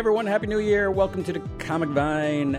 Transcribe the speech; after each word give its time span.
Everyone, 0.00 0.24
Happy 0.24 0.46
New 0.46 0.60
Year. 0.60 0.90
Welcome 0.90 1.22
to 1.24 1.32
the 1.34 1.40
Comic 1.58 1.90
Vine 1.90 2.58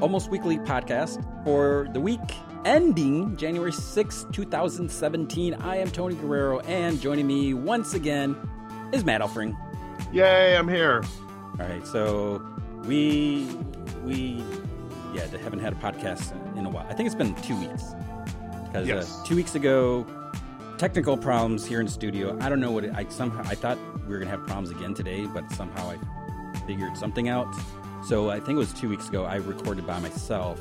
almost 0.00 0.30
weekly 0.30 0.56
podcast 0.56 1.22
for 1.44 1.86
the 1.92 2.00
week 2.00 2.18
ending 2.64 3.36
January 3.36 3.70
6, 3.70 4.26
2017. 4.32 5.52
I 5.56 5.76
am 5.76 5.90
Tony 5.90 6.14
Guerrero, 6.14 6.60
and 6.60 6.98
joining 6.98 7.26
me 7.26 7.52
once 7.52 7.92
again 7.92 8.34
is 8.94 9.04
Matt 9.04 9.20
Elfring. 9.20 9.54
Yay, 10.10 10.56
I'm 10.56 10.66
here. 10.66 11.04
All 11.60 11.66
right, 11.66 11.86
so 11.86 12.42
we 12.86 13.46
we 14.02 14.42
yeah, 15.12 15.26
they 15.26 15.36
haven't 15.36 15.60
had 15.60 15.74
a 15.74 15.76
podcast 15.76 16.32
in 16.56 16.64
a 16.64 16.70
while. 16.70 16.86
I 16.88 16.94
think 16.94 17.08
it's 17.08 17.14
been 17.14 17.34
two 17.42 17.60
weeks 17.60 17.94
because 18.64 18.88
Yes. 18.88 19.20
uh, 19.20 19.26
two 19.26 19.36
weeks 19.36 19.54
ago, 19.54 20.06
technical 20.78 21.18
problems 21.18 21.66
here 21.66 21.80
in 21.80 21.84
the 21.84 21.92
studio. 21.92 22.38
I 22.40 22.48
don't 22.48 22.60
know 22.60 22.72
what 22.72 22.84
it, 22.84 22.94
I 22.94 23.06
somehow 23.10 23.42
I 23.44 23.54
thought 23.54 23.76
we 24.06 24.14
were 24.14 24.18
gonna 24.18 24.30
have 24.30 24.46
problems 24.46 24.70
again 24.70 24.94
today, 24.94 25.26
but 25.26 25.52
somehow 25.52 25.90
I 25.90 25.98
figured 26.66 26.96
something 26.96 27.28
out. 27.28 27.54
So 28.04 28.30
I 28.30 28.38
think 28.40 28.56
it 28.56 28.60
was 28.60 28.72
two 28.72 28.88
weeks 28.88 29.08
ago. 29.08 29.24
I 29.24 29.36
recorded 29.36 29.86
by 29.86 29.98
myself. 30.00 30.60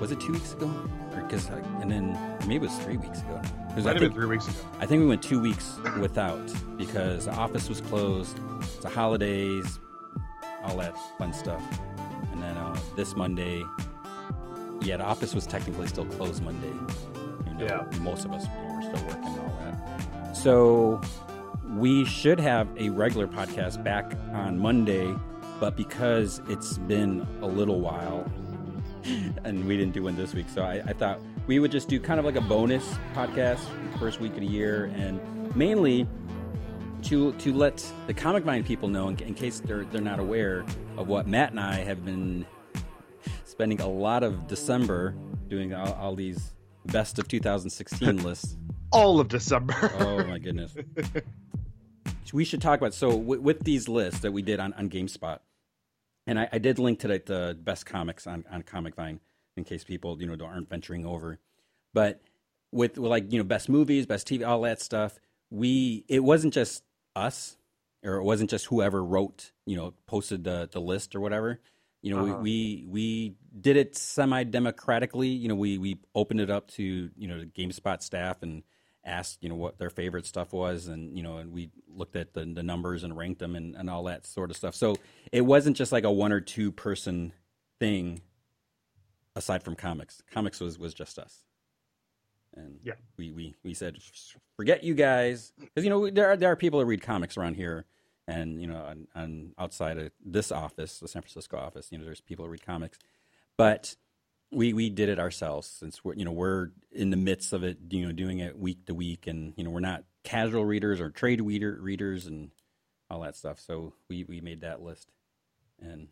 Was 0.00 0.10
it 0.12 0.20
two 0.20 0.32
weeks 0.32 0.52
ago? 0.52 0.68
Because 1.14 1.48
and 1.80 1.90
then 1.90 2.18
maybe 2.46 2.66
it 2.66 2.70
was 2.70 2.76
three 2.78 2.96
weeks 2.96 3.20
ago. 3.20 3.34
Might 3.36 3.44
I 3.44 3.74
have 3.74 3.84
think 3.84 3.98
been 4.00 4.12
three 4.12 4.26
weeks 4.26 4.46
ago. 4.48 4.56
I 4.80 4.86
think 4.86 5.00
we 5.00 5.06
went 5.06 5.22
two 5.22 5.40
weeks 5.40 5.78
without 5.98 6.40
because 6.76 7.26
the 7.26 7.32
office 7.34 7.68
was 7.68 7.80
closed. 7.80 8.38
It's 8.60 8.76
the 8.78 8.88
holidays, 8.88 9.78
all 10.64 10.76
that 10.78 10.96
fun 11.18 11.32
stuff. 11.32 11.62
And 12.32 12.42
then 12.42 12.56
uh, 12.56 12.78
this 12.96 13.14
Monday, 13.16 13.62
yeah, 14.82 14.96
the 14.98 15.04
office 15.04 15.34
was 15.34 15.46
technically 15.46 15.86
still 15.88 16.04
closed 16.06 16.42
Monday. 16.42 16.72
Even 17.46 17.58
though 17.58 17.64
Yeah. 17.64 17.98
most 18.00 18.24
of 18.24 18.32
us 18.32 18.44
were 18.46 18.82
still 18.82 19.06
working 19.06 19.24
and 19.24 19.38
all 19.40 19.58
that. 19.62 20.36
So 20.36 21.00
we 21.70 22.04
should 22.04 22.38
have 22.40 22.68
a 22.78 22.88
regular 22.90 23.26
podcast 23.26 23.82
back 23.82 24.12
on 24.32 24.58
Monday, 24.58 25.14
but 25.60 25.76
because 25.76 26.40
it's 26.48 26.78
been 26.78 27.26
a 27.42 27.46
little 27.46 27.80
while, 27.80 28.30
and 29.44 29.66
we 29.66 29.76
didn't 29.76 29.94
do 29.94 30.02
one 30.02 30.16
this 30.16 30.34
week. 30.34 30.46
So 30.48 30.62
I, 30.62 30.82
I 30.86 30.92
thought 30.92 31.20
we 31.46 31.58
would 31.58 31.70
just 31.70 31.88
do 31.88 32.00
kind 32.00 32.18
of 32.18 32.24
like 32.24 32.36
a 32.36 32.40
bonus 32.40 32.84
podcast 33.14 33.60
first 33.98 34.20
week 34.20 34.32
of 34.34 34.40
the 34.40 34.46
year, 34.46 34.90
and 34.94 35.20
mainly 35.56 36.06
to 37.02 37.32
to 37.32 37.52
let 37.52 37.84
the 38.06 38.14
Comic 38.14 38.44
Vine 38.44 38.64
people 38.64 38.88
know, 38.88 39.08
in, 39.08 39.18
in 39.20 39.34
case 39.34 39.60
they're 39.60 39.84
they're 39.84 40.00
not 40.00 40.18
aware 40.18 40.64
of 40.96 41.08
what 41.08 41.26
Matt 41.26 41.50
and 41.50 41.60
I 41.60 41.76
have 41.76 42.04
been 42.04 42.46
spending 43.44 43.80
a 43.80 43.88
lot 43.88 44.22
of 44.22 44.46
December 44.46 45.14
doing 45.48 45.72
all, 45.72 45.92
all 45.94 46.14
these 46.14 46.52
best 46.86 47.18
of 47.18 47.28
2016 47.28 48.16
lists. 48.22 48.56
All 48.92 49.20
of 49.20 49.28
December. 49.28 49.74
Oh 49.98 50.24
my 50.24 50.38
goodness. 50.38 50.74
we 52.32 52.44
should 52.44 52.62
talk 52.62 52.80
about 52.80 52.94
so 52.94 53.10
w- 53.10 53.40
with 53.40 53.60
these 53.60 53.88
lists 53.88 54.20
that 54.20 54.32
we 54.32 54.42
did 54.42 54.60
on, 54.60 54.72
on 54.74 54.88
GameSpot, 54.90 55.38
and 56.26 56.38
I, 56.38 56.48
I 56.52 56.58
did 56.58 56.78
link 56.78 57.00
to 57.00 57.08
the, 57.08 57.22
the 57.24 57.58
best 57.60 57.86
comics 57.86 58.26
on, 58.26 58.44
on 58.50 58.62
Comic 58.62 58.94
Vine 58.94 59.20
in 59.56 59.64
case 59.64 59.84
people 59.84 60.20
you 60.20 60.26
know 60.26 60.36
don't 60.36 60.50
aren't 60.50 60.68
venturing 60.68 61.06
over. 61.06 61.38
But 61.94 62.20
with, 62.72 62.98
with 62.98 63.10
like 63.10 63.32
you 63.32 63.38
know 63.38 63.44
best 63.44 63.68
movies, 63.68 64.06
best 64.06 64.26
TV, 64.28 64.46
all 64.46 64.60
that 64.62 64.80
stuff, 64.80 65.18
we 65.50 66.04
it 66.08 66.20
wasn't 66.24 66.52
just 66.54 66.82
us 67.14 67.56
or 68.04 68.16
it 68.16 68.24
wasn't 68.24 68.50
just 68.50 68.66
whoever 68.66 69.02
wrote 69.04 69.52
you 69.66 69.76
know 69.76 69.94
posted 70.06 70.44
the 70.44 70.68
the 70.70 70.80
list 70.80 71.14
or 71.14 71.20
whatever. 71.20 71.60
You 72.02 72.14
know, 72.14 72.24
Uh-huh. 72.26 72.36
we, 72.42 72.84
we 72.86 72.86
we 72.88 73.34
did 73.60 73.76
it 73.76 73.96
semi 73.96 74.44
democratically. 74.44 75.28
You 75.28 75.48
know, 75.48 75.54
we 75.54 75.78
we 75.78 75.98
opened 76.14 76.40
it 76.40 76.50
up 76.50 76.68
to 76.72 77.10
you 77.16 77.28
know 77.28 77.40
the 77.40 77.46
GameSpot 77.46 78.02
staff 78.02 78.42
and 78.42 78.62
asked 79.06 79.42
you 79.42 79.48
know 79.48 79.54
what 79.54 79.78
their 79.78 79.88
favorite 79.88 80.26
stuff 80.26 80.52
was 80.52 80.88
and 80.88 81.16
you 81.16 81.22
know 81.22 81.38
and 81.38 81.52
we 81.52 81.70
looked 81.88 82.16
at 82.16 82.34
the, 82.34 82.44
the 82.44 82.62
numbers 82.62 83.04
and 83.04 83.16
ranked 83.16 83.38
them 83.38 83.54
and, 83.54 83.74
and 83.76 83.88
all 83.88 84.02
that 84.04 84.26
sort 84.26 84.50
of 84.50 84.56
stuff. 84.56 84.74
So 84.74 84.96
it 85.32 85.42
wasn't 85.42 85.76
just 85.76 85.92
like 85.92 86.04
a 86.04 86.10
one 86.12 86.32
or 86.32 86.40
two 86.40 86.72
person 86.72 87.32
thing 87.78 88.20
aside 89.34 89.62
from 89.62 89.76
comics. 89.76 90.22
Comics 90.30 90.60
was 90.60 90.78
was 90.78 90.92
just 90.94 91.18
us. 91.18 91.44
And 92.56 92.80
Yeah. 92.82 92.94
we 93.16 93.30
we, 93.32 93.54
we 93.62 93.74
said 93.74 93.96
forget 94.56 94.82
you 94.82 94.94
guys. 94.94 95.52
Because 95.60 95.84
you 95.84 95.90
know 95.90 96.10
there 96.10 96.28
are 96.30 96.36
there 96.36 96.50
are 96.50 96.56
people 96.56 96.80
that 96.80 96.86
read 96.86 97.02
comics 97.02 97.36
around 97.36 97.54
here 97.54 97.84
and 98.26 98.60
you 98.60 98.66
know 98.66 98.78
on, 98.82 99.06
on 99.14 99.52
outside 99.58 99.98
of 99.98 100.10
this 100.24 100.50
office 100.50 100.98
the 100.98 101.06
san 101.06 101.22
francisco 101.22 101.56
office 101.56 101.92
you 101.92 101.98
know 101.98 102.04
there's 102.04 102.20
people 102.20 102.44
that 102.44 102.50
read 102.50 102.64
comics. 102.66 102.98
But 103.56 103.96
we 104.50 104.72
we 104.72 104.90
did 104.90 105.08
it 105.08 105.18
ourselves 105.18 105.66
since 105.66 106.04
we're 106.04 106.14
you 106.14 106.24
know 106.24 106.32
we're 106.32 106.70
in 106.92 107.10
the 107.10 107.16
midst 107.16 107.52
of 107.52 107.64
it 107.64 107.78
you 107.90 108.06
know 108.06 108.12
doing 108.12 108.38
it 108.38 108.58
week 108.58 108.84
to 108.86 108.94
week 108.94 109.26
and 109.26 109.52
you 109.56 109.64
know 109.64 109.70
we're 109.70 109.80
not 109.80 110.04
casual 110.24 110.64
readers 110.64 111.00
or 111.00 111.10
trade 111.10 111.40
reader 111.40 111.78
readers 111.80 112.26
and 112.26 112.50
all 113.10 113.20
that 113.20 113.36
stuff 113.36 113.60
so 113.60 113.92
we 114.08 114.24
we 114.24 114.40
made 114.40 114.60
that 114.60 114.82
list 114.82 115.08
and 115.80 116.08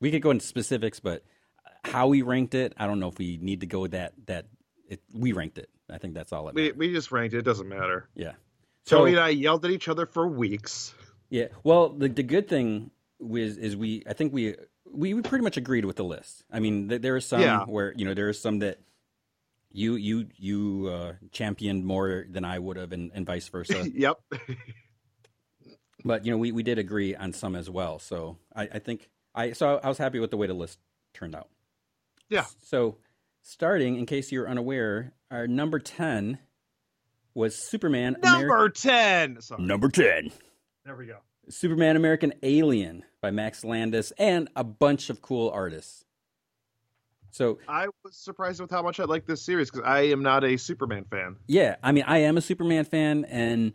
we 0.00 0.10
could 0.10 0.22
go 0.22 0.30
into 0.30 0.44
specifics 0.44 1.00
but 1.00 1.22
how 1.84 2.06
we 2.06 2.22
ranked 2.22 2.54
it 2.54 2.72
i 2.78 2.86
don't 2.86 3.00
know 3.00 3.08
if 3.08 3.18
we 3.18 3.38
need 3.40 3.60
to 3.60 3.66
go 3.66 3.86
that 3.86 4.12
that 4.26 4.46
it, 4.88 5.00
we 5.12 5.32
ranked 5.32 5.58
it 5.58 5.68
i 5.90 5.98
think 5.98 6.14
that's 6.14 6.32
all 6.32 6.48
it 6.48 6.54
we, 6.54 6.72
we 6.72 6.92
just 6.92 7.12
ranked 7.12 7.34
it. 7.34 7.38
It 7.38 7.44
doesn't 7.44 7.68
matter. 7.68 8.08
yeah 8.14 8.32
so, 8.88 9.00
Tony 9.00 9.10
and 9.12 9.20
I 9.20 9.28
yelled 9.28 9.66
at 9.66 9.70
each 9.70 9.86
other 9.88 10.06
for 10.06 10.26
weeks. 10.26 10.94
Yeah. 11.28 11.48
Well, 11.62 11.90
the 11.90 12.08
the 12.08 12.22
good 12.22 12.48
thing 12.48 12.90
was 13.18 13.58
is 13.58 13.76
we 13.76 14.02
I 14.08 14.14
think 14.14 14.32
we 14.32 14.56
we, 14.92 15.14
we 15.14 15.22
pretty 15.22 15.44
much 15.44 15.56
agreed 15.56 15.84
with 15.84 15.96
the 15.96 16.04
list. 16.04 16.44
I 16.50 16.60
mean, 16.60 16.88
th- 16.88 17.02
there 17.02 17.16
are 17.16 17.20
some 17.20 17.40
Yeah. 17.40 17.64
where 17.64 17.92
you 17.96 18.04
know 18.04 18.14
there 18.14 18.28
are 18.28 18.32
some 18.34 18.60
that 18.60 18.78
you 19.70 19.96
you 19.96 20.26
you 20.36 20.88
uh, 20.92 21.12
championed 21.32 21.84
more 21.84 22.24
than 22.28 22.44
I 22.44 22.58
would 22.58 22.76
have, 22.76 22.92
and, 22.92 23.10
and 23.14 23.26
vice 23.26 23.48
versa. 23.48 23.88
yep. 23.94 24.18
but 26.04 26.24
you 26.24 26.30
know, 26.32 26.38
we, 26.38 26.52
we 26.52 26.62
did 26.62 26.78
agree 26.78 27.14
on 27.14 27.32
some 27.32 27.54
as 27.54 27.68
well. 27.68 27.98
So 27.98 28.38
I, 28.54 28.62
I 28.74 28.78
think 28.78 29.08
I 29.34 29.52
so 29.52 29.80
I 29.82 29.88
was 29.88 29.98
happy 29.98 30.18
with 30.20 30.30
the 30.30 30.36
way 30.36 30.46
the 30.46 30.54
list 30.54 30.78
turned 31.14 31.34
out. 31.34 31.48
Yeah. 32.28 32.44
So 32.64 32.96
starting, 33.42 33.96
in 33.96 34.06
case 34.06 34.30
you're 34.32 34.48
unaware, 34.48 35.12
our 35.30 35.46
number 35.46 35.78
ten 35.78 36.38
was 37.34 37.56
Superman. 37.56 38.16
Ameri- 38.22 38.40
Number 38.40 38.68
10. 38.68 39.40
Sorry. 39.42 39.62
number 39.62 39.88
ten. 39.88 40.30
There 40.84 40.96
we 40.96 41.06
go. 41.06 41.18
Superman 41.50 41.96
American 41.96 42.32
Alien 42.42 43.04
by 43.20 43.30
Max 43.30 43.64
Landis 43.64 44.12
and 44.18 44.48
a 44.56 44.64
bunch 44.64 45.10
of 45.10 45.22
cool 45.22 45.50
artists. 45.50 46.04
So, 47.30 47.58
I 47.68 47.86
was 48.04 48.16
surprised 48.16 48.60
with 48.60 48.70
how 48.70 48.82
much 48.82 48.98
I 49.00 49.04
like 49.04 49.26
this 49.26 49.42
series 49.42 49.70
because 49.70 49.86
I 49.86 50.00
am 50.06 50.22
not 50.22 50.44
a 50.44 50.56
Superman 50.56 51.04
fan. 51.04 51.36
yeah, 51.46 51.76
I 51.82 51.92
mean, 51.92 52.04
I 52.06 52.18
am 52.18 52.36
a 52.36 52.40
Superman 52.40 52.84
fan 52.84 53.24
and 53.26 53.74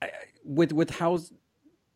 I, 0.00 0.10
with 0.44 0.72
with 0.72 0.90
how 0.90 1.18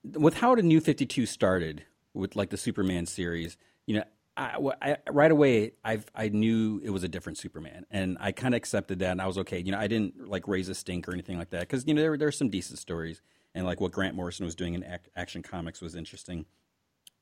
with 0.04 0.34
how 0.34 0.54
the 0.54 0.62
New 0.62 0.80
52 0.80 1.26
started 1.26 1.84
with 2.12 2.36
like 2.36 2.50
the 2.50 2.56
Superman 2.56 3.06
series, 3.06 3.56
you 3.86 3.96
know, 3.96 4.04
I, 4.36 4.58
I 4.82 4.96
right 5.10 5.30
away 5.30 5.72
I 5.84 6.00
I 6.14 6.28
knew 6.28 6.80
it 6.82 6.90
was 6.90 7.04
a 7.04 7.08
different 7.08 7.38
Superman 7.38 7.86
and 7.90 8.18
I 8.20 8.32
kind 8.32 8.54
of 8.54 8.56
accepted 8.56 8.98
that 8.98 9.12
and 9.12 9.22
I 9.22 9.26
was 9.26 9.38
okay. 9.38 9.60
You 9.60 9.72
know, 9.72 9.78
I 9.78 9.86
didn't 9.86 10.28
like 10.28 10.48
raise 10.48 10.68
a 10.68 10.74
stink 10.74 11.08
or 11.08 11.12
anything 11.12 11.38
like 11.38 11.50
that 11.50 11.68
cuz 11.68 11.86
you 11.86 11.94
know 11.94 12.00
there 12.00 12.10
there 12.10 12.18
there's 12.18 12.36
some 12.36 12.50
decent 12.50 12.78
stories 12.78 13.22
and 13.54 13.64
like 13.64 13.80
what 13.80 13.92
Grant 13.92 14.16
Morrison 14.16 14.44
was 14.44 14.54
doing 14.54 14.74
in 14.74 14.84
ac- 14.84 15.10
Action 15.16 15.42
Comics 15.42 15.80
was 15.80 15.94
interesting. 15.94 16.46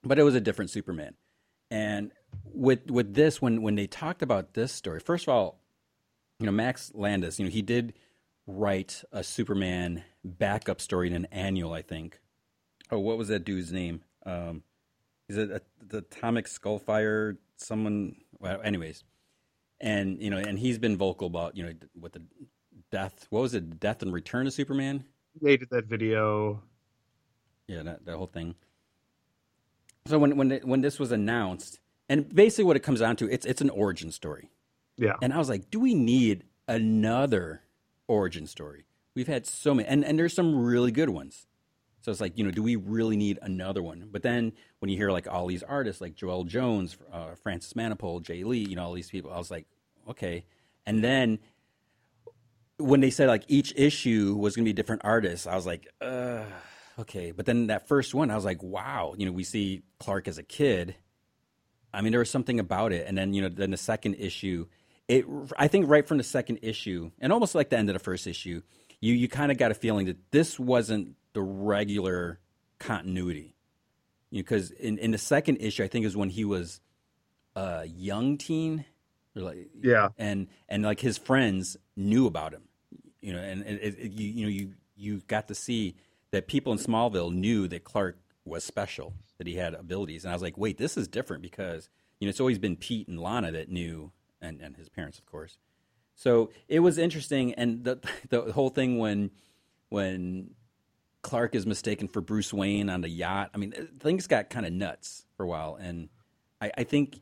But 0.02 0.18
it 0.18 0.22
was 0.22 0.34
a 0.34 0.40
different 0.40 0.70
Superman. 0.70 1.14
And 1.70 2.12
with 2.44 2.90
with 2.90 3.14
this 3.14 3.40
when 3.40 3.62
when 3.62 3.76
they 3.76 3.86
talked 3.86 4.22
about 4.22 4.54
this 4.54 4.72
story, 4.72 5.00
first 5.00 5.24
of 5.24 5.30
all, 5.30 5.60
you 6.38 6.46
know, 6.46 6.52
Max 6.52 6.90
Landis, 6.94 7.38
you 7.38 7.44
know, 7.44 7.50
he 7.50 7.62
did 7.62 7.94
write 8.46 9.04
a 9.12 9.22
Superman 9.22 10.02
backup 10.24 10.80
story 10.80 11.08
in 11.08 11.14
an 11.14 11.26
annual, 11.26 11.72
I 11.72 11.82
think. 11.82 12.20
Oh, 12.90 12.98
what 12.98 13.16
was 13.16 13.28
that 13.28 13.44
dude's 13.44 13.72
name? 13.72 14.02
Um, 14.26 14.62
is 15.28 15.38
it 15.38 15.50
a, 15.50 15.62
the 15.86 15.98
Atomic 15.98 16.46
Skullfire? 16.46 17.36
Someone, 17.56 18.16
well, 18.38 18.60
anyways, 18.62 19.04
and 19.80 20.20
you 20.20 20.30
know, 20.30 20.38
and 20.38 20.58
he's 20.58 20.78
been 20.78 20.96
vocal 20.96 21.28
about 21.28 21.56
you 21.56 21.64
know 21.64 21.72
what 21.94 22.12
the 22.12 22.22
death. 22.90 23.26
What 23.30 23.40
was 23.40 23.54
it? 23.54 23.80
Death 23.80 24.02
and 24.02 24.12
Return 24.12 24.46
of 24.46 24.52
Superman. 24.52 25.04
Did 25.40 25.68
that 25.70 25.86
video. 25.86 26.62
Yeah, 27.68 27.82
that, 27.84 28.04
that 28.04 28.16
whole 28.16 28.26
thing. 28.26 28.54
So 30.06 30.18
when 30.18 30.36
when 30.36 30.50
when 30.64 30.80
this 30.80 30.98
was 30.98 31.12
announced, 31.12 31.80
and 32.08 32.34
basically 32.34 32.64
what 32.64 32.76
it 32.76 32.80
comes 32.80 33.00
down 33.00 33.16
to, 33.16 33.30
it's 33.30 33.46
it's 33.46 33.60
an 33.60 33.70
origin 33.70 34.10
story. 34.10 34.50
Yeah. 34.96 35.14
And 35.22 35.32
I 35.32 35.38
was 35.38 35.48
like, 35.48 35.70
do 35.70 35.80
we 35.80 35.94
need 35.94 36.44
another 36.68 37.62
origin 38.08 38.46
story? 38.46 38.84
We've 39.14 39.28
had 39.28 39.46
so 39.46 39.74
many, 39.74 39.88
and, 39.88 40.04
and 40.04 40.18
there's 40.18 40.34
some 40.34 40.54
really 40.54 40.90
good 40.90 41.10
ones. 41.10 41.46
So 42.00 42.10
it's 42.10 42.20
like, 42.20 42.36
you 42.36 42.44
know, 42.44 42.50
do 42.50 42.62
we 42.62 42.74
really 42.74 43.16
need 43.16 43.38
another 43.42 43.82
one? 43.82 44.08
But 44.10 44.22
then 44.22 44.52
when 44.80 44.90
you 44.90 44.96
hear 44.96 45.12
like 45.12 45.28
all 45.28 45.46
these 45.46 45.62
artists, 45.62 46.00
like 46.00 46.14
Joel 46.14 46.44
Jones, 46.44 46.96
uh, 47.12 47.36
Francis 47.36 47.74
Manapul, 47.74 48.22
Jae 48.22 48.44
Lee, 48.44 48.66
you 48.68 48.74
know, 48.74 48.84
all 48.84 48.92
these 48.92 49.10
people, 49.10 49.32
I 49.32 49.38
was 49.38 49.50
like, 49.52 49.66
okay. 50.08 50.44
And 50.84 51.04
then 51.04 51.38
when 52.82 53.00
they 53.00 53.10
said 53.10 53.28
like 53.28 53.44
each 53.48 53.72
issue 53.76 54.36
was 54.38 54.56
going 54.56 54.64
to 54.64 54.68
be 54.68 54.72
different 54.72 55.02
artists, 55.04 55.46
I 55.46 55.54
was 55.54 55.66
like, 55.66 55.88
uh, 56.00 56.44
okay. 56.98 57.30
But 57.32 57.46
then 57.46 57.68
that 57.68 57.88
first 57.88 58.14
one, 58.14 58.30
I 58.30 58.34
was 58.36 58.44
like, 58.44 58.62
wow, 58.62 59.14
you 59.16 59.26
know, 59.26 59.32
we 59.32 59.44
see 59.44 59.82
Clark 59.98 60.28
as 60.28 60.38
a 60.38 60.42
kid. 60.42 60.94
I 61.94 62.00
mean, 62.00 62.12
there 62.12 62.20
was 62.20 62.30
something 62.30 62.58
about 62.60 62.92
it. 62.92 63.06
And 63.06 63.16
then, 63.16 63.34
you 63.34 63.42
know, 63.42 63.48
then 63.48 63.70
the 63.70 63.76
second 63.76 64.14
issue, 64.14 64.66
it, 65.08 65.26
I 65.58 65.68
think 65.68 65.88
right 65.88 66.06
from 66.06 66.18
the 66.18 66.24
second 66.24 66.60
issue 66.62 67.10
and 67.20 67.32
almost 67.32 67.54
like 67.54 67.70
the 67.70 67.76
end 67.78 67.88
of 67.90 67.94
the 67.94 67.98
first 68.00 68.26
issue, 68.26 68.62
you, 69.00 69.14
you 69.14 69.28
kind 69.28 69.50
of 69.52 69.58
got 69.58 69.70
a 69.70 69.74
feeling 69.74 70.06
that 70.06 70.30
this 70.30 70.58
wasn't 70.58 71.16
the 71.34 71.42
regular 71.42 72.38
continuity. 72.78 73.54
because 74.30 74.70
in 74.70 74.98
in 74.98 75.10
the 75.10 75.18
second 75.18 75.58
issue, 75.58 75.84
I 75.84 75.88
think 75.88 76.06
is 76.06 76.16
when 76.16 76.30
he 76.30 76.44
was 76.44 76.80
a 77.54 77.84
young 77.86 78.38
teen, 78.38 78.84
like 79.34 79.68
Yeah. 79.82 80.08
and 80.18 80.48
and 80.68 80.82
like 80.82 81.00
his 81.00 81.18
friends 81.18 81.76
knew 81.96 82.26
about 82.26 82.52
him, 82.54 82.62
you 83.22 83.32
know, 83.32 83.38
and 83.38 83.62
it, 83.62 83.96
it, 83.98 84.12
you 84.12 84.28
you 84.28 84.42
know 84.42 84.50
you 84.50 84.72
you 84.96 85.22
got 85.28 85.48
to 85.48 85.54
see 85.54 85.94
that 86.32 86.48
people 86.48 86.72
in 86.72 86.78
Smallville 86.78 87.32
knew 87.32 87.68
that 87.68 87.84
Clark 87.84 88.18
was 88.44 88.64
special, 88.64 89.14
that 89.38 89.46
he 89.46 89.54
had 89.54 89.74
abilities, 89.74 90.24
and 90.24 90.32
I 90.32 90.34
was 90.34 90.42
like, 90.42 90.58
wait, 90.58 90.76
this 90.76 90.96
is 90.96 91.08
different 91.08 91.42
because 91.42 91.88
you 92.18 92.26
know 92.26 92.30
it's 92.30 92.40
always 92.40 92.58
been 92.58 92.76
Pete 92.76 93.08
and 93.08 93.18
Lana 93.18 93.52
that 93.52 93.70
knew, 93.70 94.12
and 94.40 94.60
and 94.60 94.76
his 94.76 94.88
parents, 94.88 95.18
of 95.18 95.26
course. 95.26 95.58
So 96.14 96.50
it 96.68 96.80
was 96.80 96.98
interesting, 96.98 97.54
and 97.54 97.84
the 97.84 98.00
the 98.28 98.52
whole 98.52 98.70
thing 98.70 98.98
when 98.98 99.30
when 99.88 100.50
Clark 101.22 101.54
is 101.54 101.66
mistaken 101.66 102.08
for 102.08 102.20
Bruce 102.20 102.52
Wayne 102.52 102.90
on 102.90 103.00
the 103.00 103.08
yacht. 103.08 103.50
I 103.54 103.58
mean, 103.58 103.72
uh, 103.78 103.82
things 104.00 104.26
got 104.26 104.50
kind 104.50 104.66
of 104.66 104.72
nuts 104.72 105.24
for 105.36 105.44
a 105.44 105.46
while, 105.46 105.78
and 105.80 106.08
I, 106.60 106.72
I 106.78 106.84
think 106.84 107.20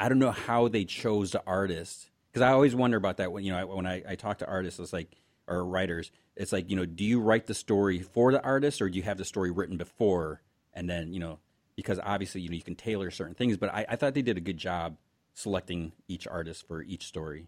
I 0.00 0.08
don't 0.08 0.18
know 0.18 0.30
how 0.30 0.68
they 0.68 0.84
chose 0.84 1.32
the 1.32 1.42
artist 1.46 2.10
because 2.30 2.42
I 2.42 2.52
always 2.52 2.74
wonder 2.74 2.96
about 2.96 3.18
that 3.18 3.32
when 3.32 3.44
you 3.44 3.52
know 3.52 3.66
when 3.66 3.86
I, 3.86 4.02
I 4.08 4.14
talk 4.14 4.38
to 4.38 4.46
artists, 4.46 4.80
it's 4.80 4.92
like 4.92 5.16
or 5.46 5.64
writers, 5.64 6.10
it's 6.36 6.52
like 6.52 6.70
you 6.70 6.76
know, 6.76 6.84
do 6.84 7.04
you 7.04 7.20
write 7.20 7.46
the 7.46 7.54
story 7.54 8.00
for 8.00 8.32
the 8.32 8.42
artist 8.42 8.82
or 8.82 8.88
do 8.88 8.96
you 8.96 9.02
have 9.02 9.18
the 9.18 9.24
story 9.24 9.50
written 9.50 9.76
before 9.76 10.42
and 10.74 10.88
then 10.88 11.12
you 11.12 11.20
know 11.20 11.38
because 11.76 11.98
obviously 12.04 12.40
you 12.40 12.48
know 12.48 12.56
you 12.56 12.62
can 12.62 12.74
tailor 12.74 13.10
certain 13.10 13.34
things, 13.34 13.56
but 13.56 13.72
I, 13.72 13.86
I 13.88 13.96
thought 13.96 14.14
they 14.14 14.22
did 14.22 14.36
a 14.36 14.40
good 14.40 14.58
job 14.58 14.96
selecting 15.34 15.92
each 16.08 16.26
artist 16.26 16.66
for 16.66 16.82
each 16.82 17.06
story. 17.06 17.46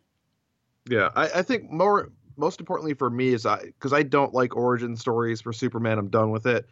Yeah, 0.89 1.11
I, 1.15 1.31
I 1.37 1.43
think 1.43 1.71
more 1.71 2.11
most 2.37 2.61
importantly 2.61 2.95
for 2.95 3.11
me 3.11 3.29
is 3.29 3.47
I 3.47 3.65
because 3.65 3.93
I 3.93 4.03
don't 4.03 4.33
like 4.33 4.57
origin 4.57 4.97
stories 4.97 5.41
for 5.41 5.53
Superman. 5.53 5.99
I'm 5.99 6.09
done 6.09 6.31
with 6.31 6.47
it. 6.47 6.67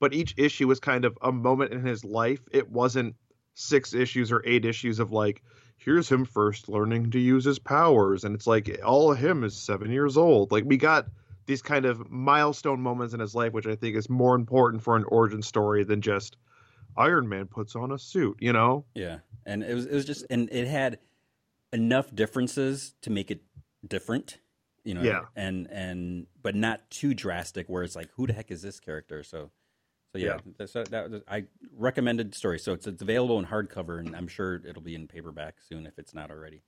But 0.00 0.14
each 0.14 0.34
issue 0.36 0.68
was 0.68 0.78
kind 0.78 1.04
of 1.04 1.18
a 1.22 1.32
moment 1.32 1.72
in 1.72 1.84
his 1.84 2.04
life. 2.04 2.40
It 2.52 2.70
wasn't 2.70 3.16
six 3.54 3.94
issues 3.94 4.30
or 4.30 4.42
eight 4.46 4.64
issues 4.64 5.00
of 5.00 5.10
like, 5.10 5.42
here's 5.78 6.10
him 6.10 6.24
first 6.24 6.68
learning 6.68 7.10
to 7.12 7.18
use 7.18 7.44
his 7.44 7.58
powers, 7.58 8.24
and 8.24 8.34
it's 8.34 8.46
like 8.46 8.80
all 8.84 9.10
of 9.12 9.18
him 9.18 9.44
is 9.44 9.56
seven 9.56 9.90
years 9.90 10.16
old. 10.16 10.52
Like 10.52 10.64
we 10.66 10.76
got 10.76 11.06
these 11.46 11.62
kind 11.62 11.86
of 11.86 12.10
milestone 12.10 12.80
moments 12.80 13.14
in 13.14 13.20
his 13.20 13.34
life, 13.34 13.52
which 13.52 13.66
I 13.66 13.74
think 13.74 13.96
is 13.96 14.10
more 14.10 14.34
important 14.34 14.82
for 14.82 14.96
an 14.96 15.04
origin 15.04 15.42
story 15.42 15.84
than 15.84 16.02
just 16.02 16.36
Iron 16.96 17.28
Man 17.28 17.46
puts 17.46 17.74
on 17.74 17.92
a 17.92 17.98
suit. 17.98 18.36
You 18.40 18.52
know? 18.52 18.84
Yeah, 18.94 19.18
and 19.46 19.62
it 19.62 19.74
was 19.74 19.86
it 19.86 19.94
was 19.94 20.04
just 20.04 20.26
and 20.28 20.48
it 20.52 20.68
had 20.68 20.98
enough 21.72 22.14
differences 22.14 22.94
to 23.02 23.10
make 23.10 23.30
it 23.30 23.42
different, 23.86 24.38
you 24.84 24.94
know. 24.94 25.02
Yeah. 25.02 25.22
And 25.36 25.68
and 25.70 26.26
but 26.42 26.54
not 26.54 26.90
too 26.90 27.14
drastic 27.14 27.68
where 27.68 27.82
it's 27.82 27.96
like, 27.96 28.10
who 28.16 28.26
the 28.26 28.32
heck 28.32 28.50
is 28.50 28.62
this 28.62 28.80
character? 28.80 29.22
So, 29.22 29.50
so 30.12 30.18
yeah, 30.18 30.38
that's 30.56 30.72
that 30.72 31.10
was, 31.10 31.22
I 31.28 31.44
recommended 31.76 32.34
story. 32.34 32.58
So 32.58 32.72
it's 32.72 32.86
it's 32.86 33.02
available 33.02 33.38
in 33.38 33.46
hardcover, 33.46 33.98
and 33.98 34.16
I'm 34.16 34.28
sure 34.28 34.62
it'll 34.66 34.82
be 34.82 34.94
in 34.94 35.06
paperback 35.06 35.56
soon 35.60 35.86
if 35.86 35.98
it's 35.98 36.14
not 36.14 36.30
already. 36.30 36.62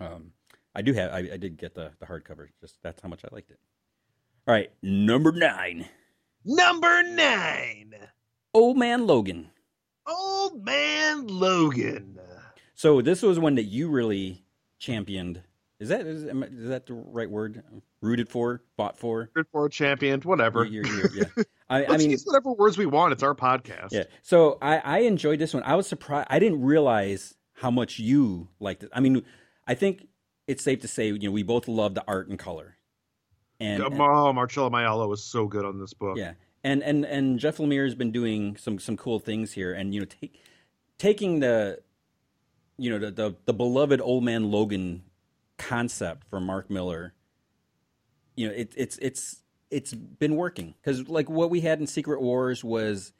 Um, 0.00 0.32
I 0.74 0.82
do 0.82 0.92
have 0.92 1.12
I, 1.12 1.18
I 1.18 1.36
did 1.36 1.56
get 1.56 1.74
the 1.74 1.90
the 1.98 2.06
hardcover. 2.06 2.48
Just 2.60 2.78
that's 2.82 3.02
how 3.02 3.08
much 3.08 3.24
I 3.24 3.28
liked 3.32 3.50
it. 3.50 3.58
All 4.46 4.54
right, 4.54 4.70
number 4.82 5.32
nine, 5.32 5.86
Number 6.44 7.02
nine, 7.02 7.94
Old 8.54 8.78
Man 8.78 9.06
Logan. 9.06 9.50
Old 10.06 10.64
Man 10.64 11.26
Logan. 11.26 12.18
So 12.74 13.02
this 13.02 13.22
was 13.22 13.38
one 13.38 13.56
that 13.56 13.64
you 13.64 13.90
really 13.90 14.44
championed. 14.78 15.42
Is 15.80 15.90
that 15.90 16.06
is, 16.06 16.24
is 16.24 16.68
that 16.68 16.86
the 16.86 16.94
right 16.94 17.30
word? 17.30 17.62
Rooted 18.00 18.28
for, 18.28 18.62
fought 18.76 18.98
for. 18.98 19.30
Good 19.34 19.46
for 19.52 19.68
championed, 19.68 20.24
whatever. 20.24 20.64
You're- 20.64 20.88
you're- 20.88 21.08
yeah. 21.36 21.42
I, 21.70 21.84
I 21.84 21.96
mean, 21.98 22.10
use 22.10 22.24
whatever 22.24 22.52
words 22.52 22.78
we 22.78 22.86
want. 22.86 23.12
It's 23.12 23.22
our 23.22 23.34
podcast. 23.34 23.92
yeah. 23.92 24.04
So 24.22 24.56
I, 24.62 24.78
I 24.78 24.98
enjoyed 25.00 25.38
this 25.38 25.52
one. 25.52 25.62
I 25.64 25.74
was 25.76 25.86
surprised. 25.86 26.26
I 26.30 26.38
didn't 26.38 26.62
realize 26.62 27.34
how 27.52 27.70
much 27.70 27.98
you 27.98 28.48
liked 28.58 28.82
it. 28.84 28.90
I 28.94 29.00
mean, 29.00 29.22
I 29.66 29.74
think 29.74 30.08
it's 30.46 30.64
safe 30.64 30.80
to 30.80 30.88
say, 30.88 31.08
you 31.08 31.18
know, 31.18 31.30
we 31.30 31.42
both 31.42 31.68
love 31.68 31.94
the 31.94 32.02
art 32.08 32.28
and 32.28 32.38
color. 32.38 32.76
And, 33.60 33.82
and- 33.82 34.00
oh, 34.00 34.32
Marcelo 34.32 34.70
Maiolo 34.70 35.08
was 35.08 35.22
so 35.22 35.46
good 35.46 35.64
on 35.66 35.78
this 35.78 35.92
book. 35.92 36.16
yeah, 36.16 36.32
and 36.64 36.82
and 36.82 37.04
and 37.04 37.38
Jeff 37.38 37.58
Lemire 37.58 37.84
has 37.84 37.94
been 37.94 38.12
doing 38.12 38.56
some 38.56 38.78
some 38.78 38.96
cool 38.96 39.18
things 39.18 39.52
here, 39.52 39.72
and 39.74 39.92
you 39.94 40.00
know, 40.00 40.06
take, 40.06 40.40
taking 40.96 41.40
the, 41.40 41.80
you 42.78 42.88
know, 42.90 42.98
the, 42.98 43.10
the 43.10 43.34
the 43.46 43.52
beloved 43.52 44.00
old 44.00 44.24
man 44.24 44.50
Logan 44.50 45.02
concept 45.58 46.28
from 46.28 46.46
Mark 46.46 46.70
Millar. 46.70 47.14
You 48.36 48.48
know, 48.48 48.54
it, 48.54 48.72
it's 48.76 48.96
it's 48.98 49.42
it's 49.70 49.92
been 49.92 50.36
working 50.36 50.74
because 50.80 51.08
like 51.08 51.28
what 51.28 51.50
we 51.50 51.60
had 51.60 51.80
in 51.80 51.86
Secret 51.86 52.22
Wars 52.22 52.64
was 52.64 53.12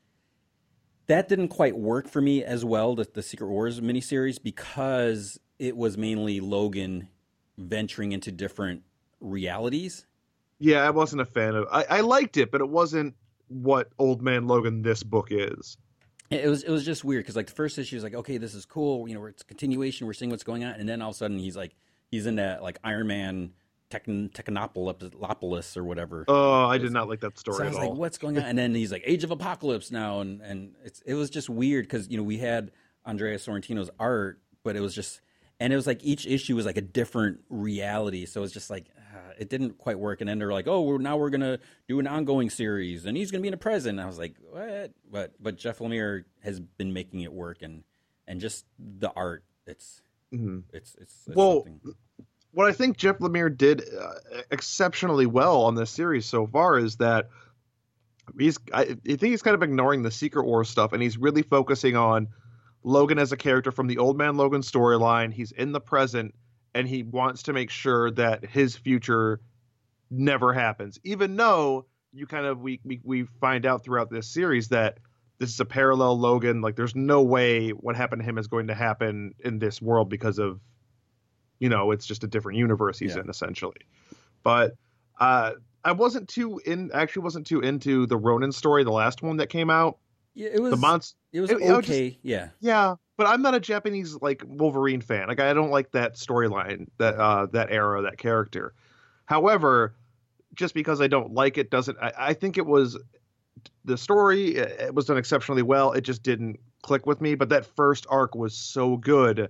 that 1.06 1.28
didn't 1.28 1.48
quite 1.48 1.76
work 1.76 2.08
for 2.08 2.20
me 2.20 2.44
as 2.44 2.64
well 2.64 2.94
the, 2.94 3.06
the 3.12 3.22
Secret 3.22 3.48
Wars 3.48 3.80
miniseries 3.80 4.42
because 4.42 5.38
it 5.58 5.76
was 5.76 5.98
mainly 5.98 6.40
Logan 6.40 7.08
venturing 7.56 8.12
into 8.12 8.30
different 8.30 8.82
realities. 9.20 10.06
Yeah, 10.60 10.86
I 10.86 10.90
wasn't 10.90 11.22
a 11.22 11.26
fan 11.26 11.54
of. 11.54 11.66
I, 11.70 11.84
I 11.84 12.00
liked 12.00 12.36
it, 12.36 12.50
but 12.50 12.60
it 12.60 12.68
wasn't 12.68 13.14
what 13.48 13.90
Old 13.98 14.22
Man 14.22 14.46
Logan 14.46 14.82
this 14.82 15.02
book 15.02 15.28
is. 15.30 15.76
It 16.30 16.46
was 16.46 16.62
it 16.62 16.70
was 16.70 16.84
just 16.84 17.04
weird 17.04 17.24
because 17.24 17.36
like 17.36 17.46
the 17.46 17.54
first 17.54 17.78
issue 17.78 17.96
is 17.96 18.02
like 18.02 18.14
okay 18.14 18.36
this 18.36 18.54
is 18.54 18.66
cool 18.66 19.08
you 19.08 19.14
know 19.14 19.24
it's 19.24 19.40
a 19.40 19.46
continuation 19.46 20.06
we're 20.06 20.12
seeing 20.12 20.30
what's 20.30 20.44
going 20.44 20.62
on 20.62 20.74
and 20.74 20.86
then 20.86 21.00
all 21.00 21.08
of 21.08 21.14
a 21.14 21.16
sudden 21.16 21.38
he's 21.38 21.56
like 21.56 21.74
he's 22.10 22.26
in 22.26 22.36
that 22.36 22.62
like 22.62 22.78
Iron 22.84 23.06
Man 23.06 23.52
Techn- 23.90 24.30
Technopolis 24.30 25.76
or 25.76 25.84
whatever. 25.84 26.24
Oh, 26.28 26.66
I 26.66 26.78
did 26.78 26.92
not 26.92 27.08
like 27.08 27.20
that 27.20 27.38
story 27.38 27.56
so 27.56 27.62
I 27.62 27.66
at 27.66 27.70
was 27.70 27.78
all. 27.78 27.90
like 27.90 27.98
what's 27.98 28.18
going 28.18 28.36
on? 28.38 28.44
And 28.44 28.58
then 28.58 28.74
he's 28.74 28.92
like 28.92 29.02
Age 29.06 29.24
of 29.24 29.30
Apocalypse 29.30 29.90
now 29.90 30.20
and 30.20 30.40
and 30.42 30.74
it's 30.84 31.00
it 31.02 31.14
was 31.14 31.30
just 31.30 31.48
weird 31.48 31.86
because 31.86 32.08
you 32.08 32.16
know 32.16 32.22
we 32.22 32.38
had 32.38 32.70
Andrea 33.04 33.38
Sorrentino's 33.38 33.90
art 33.98 34.40
but 34.62 34.76
it 34.76 34.80
was 34.80 34.94
just 34.94 35.20
and 35.60 35.72
it 35.72 35.76
was 35.76 35.86
like 35.86 36.04
each 36.04 36.26
issue 36.26 36.54
was 36.54 36.66
like 36.66 36.76
a 36.76 36.82
different 36.82 37.40
reality. 37.48 38.26
So 38.26 38.40
it 38.40 38.42
was 38.42 38.52
just 38.52 38.68
like 38.68 38.86
uh, 38.98 39.32
it 39.38 39.48
didn't 39.48 39.78
quite 39.78 39.98
work. 39.98 40.20
And 40.20 40.28
then 40.28 40.38
they're 40.38 40.52
like 40.52 40.68
oh 40.68 40.82
we're, 40.82 40.98
now 40.98 41.16
we're 41.16 41.30
gonna 41.30 41.58
do 41.88 41.98
an 41.98 42.06
ongoing 42.06 42.50
series 42.50 43.06
and 43.06 43.16
he's 43.16 43.30
gonna 43.30 43.42
be 43.42 43.48
in 43.48 43.54
a 43.54 43.58
present. 43.58 43.98
And 43.98 44.00
I 44.00 44.06
was 44.06 44.18
like 44.18 44.34
what? 44.50 44.92
But 45.10 45.32
but 45.40 45.56
Jeff 45.56 45.78
Lemire 45.78 46.24
has 46.42 46.60
been 46.60 46.92
making 46.92 47.20
it 47.20 47.32
work 47.32 47.62
and 47.62 47.84
and 48.26 48.40
just 48.40 48.66
the 48.78 49.10
art 49.16 49.44
it's 49.66 50.02
Mhm. 50.32 50.64
it's 50.72 50.94
it's, 50.96 51.26
it's 51.26 51.36
Well, 51.36 51.64
something. 51.64 51.94
what 52.52 52.66
I 52.68 52.72
think 52.72 52.96
Jeff 52.96 53.18
Lemire 53.18 53.56
did 53.56 53.82
uh, 53.94 54.14
exceptionally 54.50 55.26
well 55.26 55.62
on 55.62 55.74
this 55.74 55.90
series 55.90 56.26
so 56.26 56.46
far 56.46 56.78
is 56.78 56.96
that 56.96 57.28
he's 58.38 58.58
I, 58.72 58.82
I 58.82 58.84
think 58.94 59.22
he's 59.22 59.42
kind 59.42 59.54
of 59.54 59.62
ignoring 59.62 60.02
the 60.02 60.10
Secret 60.10 60.44
Wars 60.44 60.68
stuff 60.68 60.92
and 60.92 61.02
he's 61.02 61.16
really 61.18 61.42
focusing 61.42 61.96
on 61.96 62.28
Logan 62.82 63.18
as 63.18 63.32
a 63.32 63.36
character 63.36 63.70
from 63.72 63.86
the 63.86 63.98
Old 63.98 64.16
Man 64.18 64.36
Logan 64.36 64.60
storyline. 64.62 65.32
He's 65.32 65.52
in 65.52 65.72
the 65.72 65.80
present 65.80 66.34
and 66.74 66.86
he 66.86 67.02
wants 67.02 67.42
to 67.44 67.52
make 67.52 67.70
sure 67.70 68.10
that 68.12 68.44
his 68.44 68.76
future 68.76 69.40
never 70.10 70.52
happens, 70.52 70.98
even 71.04 71.36
though 71.36 71.86
you 72.12 72.26
kind 72.26 72.46
of 72.46 72.60
we 72.60 72.80
we, 72.84 73.00
we 73.04 73.22
find 73.40 73.66
out 73.66 73.82
throughout 73.84 74.10
this 74.10 74.28
series 74.28 74.68
that 74.68 74.98
this 75.38 75.50
is 75.50 75.60
a 75.60 75.64
parallel 75.64 76.18
Logan. 76.18 76.60
Like, 76.60 76.76
there's 76.76 76.94
no 76.96 77.22
way 77.22 77.70
what 77.70 77.94
happened 77.96 78.20
to 78.22 78.24
him 78.24 78.38
is 78.38 78.46
going 78.48 78.66
to 78.68 78.74
happen 78.74 79.34
in 79.44 79.58
this 79.58 79.80
world 79.80 80.08
because 80.08 80.38
of 80.38 80.60
you 81.60 81.68
know, 81.68 81.90
it's 81.90 82.06
just 82.06 82.22
a 82.22 82.28
different 82.28 82.56
universe 82.56 82.98
he's 83.00 83.14
Yeah. 83.16 83.22
in 83.22 83.30
essentially. 83.30 83.80
But 84.44 84.74
uh 85.18 85.54
I 85.84 85.92
wasn't 85.92 86.28
too 86.28 86.60
in 86.64 86.90
actually 86.92 87.22
wasn't 87.22 87.46
too 87.46 87.60
into 87.60 88.06
the 88.06 88.16
Ronin 88.16 88.52
story, 88.52 88.84
the 88.84 88.92
last 88.92 89.22
one 89.22 89.38
that 89.38 89.48
came 89.48 89.68
out. 89.70 89.98
yeah, 90.34 90.50
it 90.52 90.60
was 90.60 90.70
The 90.70 90.76
monster 90.76 91.16
it 91.32 91.40
was 91.40 91.50
it- 91.50 91.54
it 91.54 91.60
was 91.62 91.70
okay 91.78 92.18
yeah 92.22 92.50
yeah, 92.60 92.94
but 93.16 93.26
I'm 93.26 93.42
not 93.42 93.54
a 93.56 93.60
Japanese 93.60 94.16
like 94.22 94.42
Wolverine 94.46 95.00
fan. 95.00 95.26
Like 95.26 95.40
I 95.40 95.52
don't 95.52 95.70
like 95.70 95.90
that 95.92 96.14
storyline, 96.14 96.86
that 96.98 97.16
uh 97.16 97.46
that 97.46 97.72
era, 97.72 98.02
that 98.02 98.18
character. 98.18 98.72
However, 99.24 99.94
just 100.54 100.74
because 100.74 101.00
I 101.00 101.08
don't 101.08 101.32
like 101.34 101.58
it 101.58 101.70
doesn't 101.70 101.98
I, 102.00 102.12
I 102.16 102.34
think 102.34 102.56
it 102.58 102.66
was 102.66 102.96
the 103.84 103.96
story 103.96 104.56
it 104.56 104.80
it 104.80 104.94
was 104.94 105.06
done 105.06 105.16
exceptionally 105.18 105.62
well. 105.62 105.92
It 105.92 106.02
just 106.02 106.22
didn't 106.22 106.58
click 106.82 107.06
with 107.06 107.20
me, 107.20 107.34
but 107.34 107.48
that 107.50 107.66
first 107.76 108.06
arc 108.08 108.34
was 108.34 108.56
so 108.56 108.96
good. 108.96 109.48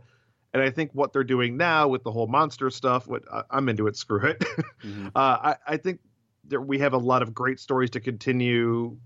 And 0.54 0.62
I 0.62 0.70
think 0.70 0.92
what 0.94 1.12
they're 1.12 1.24
doing 1.24 1.56
now 1.58 1.88
with 1.88 2.02
the 2.04 2.10
whole 2.10 2.26
monster 2.26 2.70
stuff, 2.70 3.06
what 3.06 3.22
I'm 3.50 3.68
into 3.68 3.86
it, 3.86 3.96
screw 3.96 4.26
it. 4.26 4.38
Mhm. 4.82 5.08
uh, 5.08 5.10
I, 5.16 5.56
I 5.66 5.76
think 5.76 6.00
that 6.48 6.60
we 6.60 6.78
have 6.78 6.94
a 6.94 6.98
lot 6.98 7.22
of 7.22 7.34
great 7.34 7.60
stories 7.60 7.90
to 7.90 8.00
continue 8.00 8.96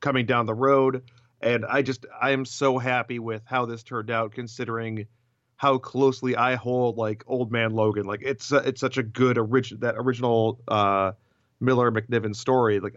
coming 0.00 0.26
down 0.26 0.46
the 0.46 0.54
road, 0.54 1.02
and 1.40 1.64
I 1.64 1.82
just 1.82 2.04
I 2.20 2.32
am 2.32 2.44
so 2.44 2.76
happy 2.78 3.18
with 3.18 3.42
how 3.46 3.64
this 3.66 3.82
turned 3.82 4.10
out, 4.10 4.32
considering 4.32 5.06
how 5.56 5.78
closely 5.78 6.34
I 6.36 6.56
hold 6.56 6.96
like 6.98 7.22
Old 7.26 7.52
Man 7.52 7.70
Logan. 7.70 8.04
Like 8.04 8.20
it's 8.22 8.52
uh, 8.52 8.62
it's 8.66 8.80
such 8.80 8.98
a 8.98 9.02
good 9.02 9.38
original 9.38 9.80
that 9.80 9.94
original 9.96 10.60
uh, 10.68 11.12
Millar 11.60 11.90
McNiven 11.92 12.34
story. 12.34 12.80
Like 12.80 12.96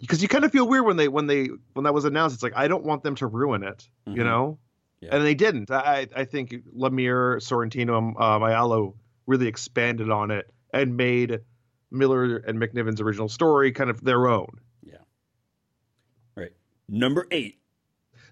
because 0.00 0.22
you 0.22 0.28
kind 0.28 0.44
of 0.44 0.52
feel 0.52 0.66
weird 0.68 0.84
when 0.86 0.96
they 0.96 1.08
when 1.08 1.26
they 1.26 1.48
when 1.74 1.84
that 1.84 1.94
was 1.94 2.04
announced. 2.04 2.34
It's 2.34 2.42
like 2.42 2.56
I 2.56 2.68
don't 2.68 2.84
want 2.84 3.02
them 3.02 3.14
to 3.16 3.26
ruin 3.26 3.62
it, 3.62 3.88
you 4.06 4.22
Mhm. 4.22 4.24
know. 4.24 4.58
Yeah. 5.00 5.16
And 5.16 5.24
they 5.24 5.34
didn't. 5.34 5.70
I 5.70 6.08
I 6.14 6.24
think 6.24 6.50
Lemire, 6.76 7.36
Sorrentino, 7.36 7.98
and 7.98 8.16
uh, 8.18 8.96
really 9.26 9.46
expanded 9.46 10.10
on 10.10 10.30
it 10.30 10.50
and 10.72 10.96
made 10.96 11.40
Millar 11.90 12.36
and 12.38 12.58
McNiven's 12.58 13.00
original 13.00 13.28
story 13.28 13.72
kind 13.72 13.90
of 13.90 14.02
their 14.02 14.28
own. 14.28 14.48
Yeah. 14.82 14.98
Right 16.36 16.52
Number 16.88 17.26
eight. 17.30 17.58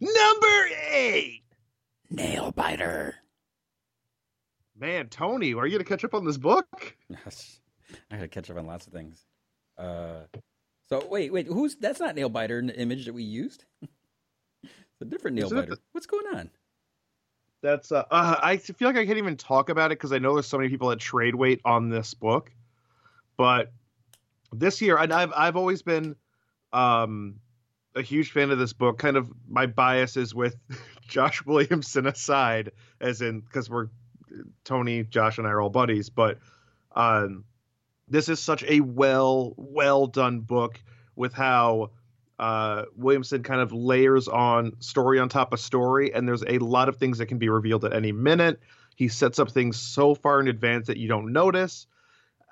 Number 0.00 0.68
eight. 0.90 1.42
Nail 2.11 2.50
biter. 2.52 3.14
Man, 4.76 5.09
Tony, 5.09 5.54
are 5.54 5.66
you 5.66 5.73
gonna 5.73 5.85
catch 5.85 6.04
up 6.04 6.14
on 6.14 6.25
this 6.25 6.38
book? 6.38 6.66
Yes. 7.09 7.61
I 8.11 8.16
gotta 8.16 8.28
catch 8.28 8.50
up 8.50 8.56
on 8.56 8.66
lots 8.66 8.87
of 8.87 8.92
things. 8.92 9.25
Uh, 9.78 10.23
so 10.92 11.06
wait, 11.08 11.32
wait, 11.32 11.46
who's 11.46 11.76
that's 11.76 12.00
not 12.00 12.14
nail 12.14 12.28
biter 12.28 12.58
in 12.58 12.66
the 12.66 12.78
image 12.78 13.06
that 13.06 13.14
we 13.14 13.22
used. 13.22 13.64
it's 14.62 14.72
a 15.00 15.04
different 15.04 15.37
nail 15.37 15.50
biter. 15.50 15.75
the- 15.75 15.80
What's 15.92 16.06
going 16.06 16.26
on? 16.34 16.50
That's 17.62 17.92
uh, 17.92 18.04
uh 18.11 18.40
I 18.42 18.56
feel 18.56 18.88
like 18.88 18.96
I 18.96 19.06
can't 19.06 19.18
even 19.18 19.37
talk 19.37 19.68
about 19.68 19.92
it 19.92 19.99
because 19.99 20.12
I 20.12 20.18
know 20.18 20.34
there's 20.34 20.46
so 20.49 20.58
many 20.58 20.68
people 20.68 20.88
that 20.88 20.99
trade 20.99 21.34
wait 21.34 21.61
on 21.64 21.88
this 21.88 22.12
book. 22.14 22.50
But 23.37 23.72
this 24.52 24.82
year, 24.82 24.99
and 24.99 25.12
I've 25.12 25.32
I've 25.34 25.56
always 25.56 25.82
been 25.82 26.16
um 26.72 27.37
a 27.94 28.02
huge 28.02 28.32
fan 28.32 28.50
of 28.50 28.58
this 28.58 28.72
book. 28.72 28.99
Kind 28.99 29.16
of 29.16 29.30
my 29.49 29.66
bias 29.66 30.16
is 30.16 30.34
with 30.34 30.56
Josh 31.08 31.44
Williamson 31.46 32.06
aside, 32.06 32.72
as 33.00 33.22
in 33.22 33.40
because 33.40 33.70
we're 33.70 33.88
Tony, 34.64 35.04
Josh, 35.04 35.38
and 35.38 35.46
I 35.46 35.50
are 35.50 35.61
all 35.61 35.70
buddies. 35.70 36.11
But 36.11 36.38
um, 36.94 37.44
this 38.12 38.28
is 38.28 38.38
such 38.38 38.62
a 38.64 38.81
well 38.81 39.54
well 39.57 40.07
done 40.07 40.40
book 40.40 40.81
with 41.16 41.33
how 41.33 41.90
uh, 42.38 42.85
Williamson 42.97 43.42
kind 43.42 43.61
of 43.61 43.73
layers 43.73 44.28
on 44.28 44.73
story 44.81 45.19
on 45.19 45.28
top 45.28 45.52
of 45.52 45.61
story, 45.61 46.12
and 46.12 46.26
there's 46.28 46.45
a 46.47 46.59
lot 46.59 46.88
of 46.88 46.97
things 46.97 47.19
that 47.19 47.26
can 47.26 47.38
be 47.38 47.49
revealed 47.49 47.85
at 47.85 47.92
any 47.92 48.12
minute. 48.12 48.61
He 48.97 49.09
sets 49.09 49.38
up 49.38 49.50
things 49.50 49.76
so 49.78 50.14
far 50.14 50.40
in 50.40 50.49
advance 50.49 50.87
that 50.88 50.97
you 50.99 51.09
don't 51.09 51.33
notice. 51.33 51.87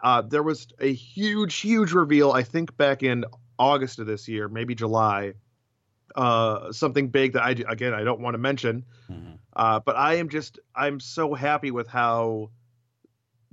Uh, 0.03 0.23
there 0.23 0.43
was 0.43 0.67
a 0.81 0.93
huge, 0.93 1.57
huge 1.57 1.93
reveal, 1.93 2.33
I 2.33 2.43
think, 2.43 2.77
back 2.77 3.03
in 3.03 3.25
August 3.59 3.99
of 3.99 4.07
this 4.07 4.29
year, 4.29 4.49
maybe 4.49 4.75
July. 4.75 5.35
Uh, 6.15 6.73
something 6.73 7.09
big 7.09 7.35
that 7.35 7.43
I 7.43 7.51
again 7.69 7.95
I 7.95 8.03
don't 8.03 8.21
want 8.21 8.35
to 8.35 8.39
mention, 8.39 8.85
Mhm. 9.11 9.39
uh, 9.55 9.79
but 9.81 9.97
I 9.97 10.15
am 10.15 10.29
just 10.29 10.59
I'm 10.75 10.99
so 11.01 11.35
happy 11.35 11.71
with 11.71 11.87
how 11.87 12.51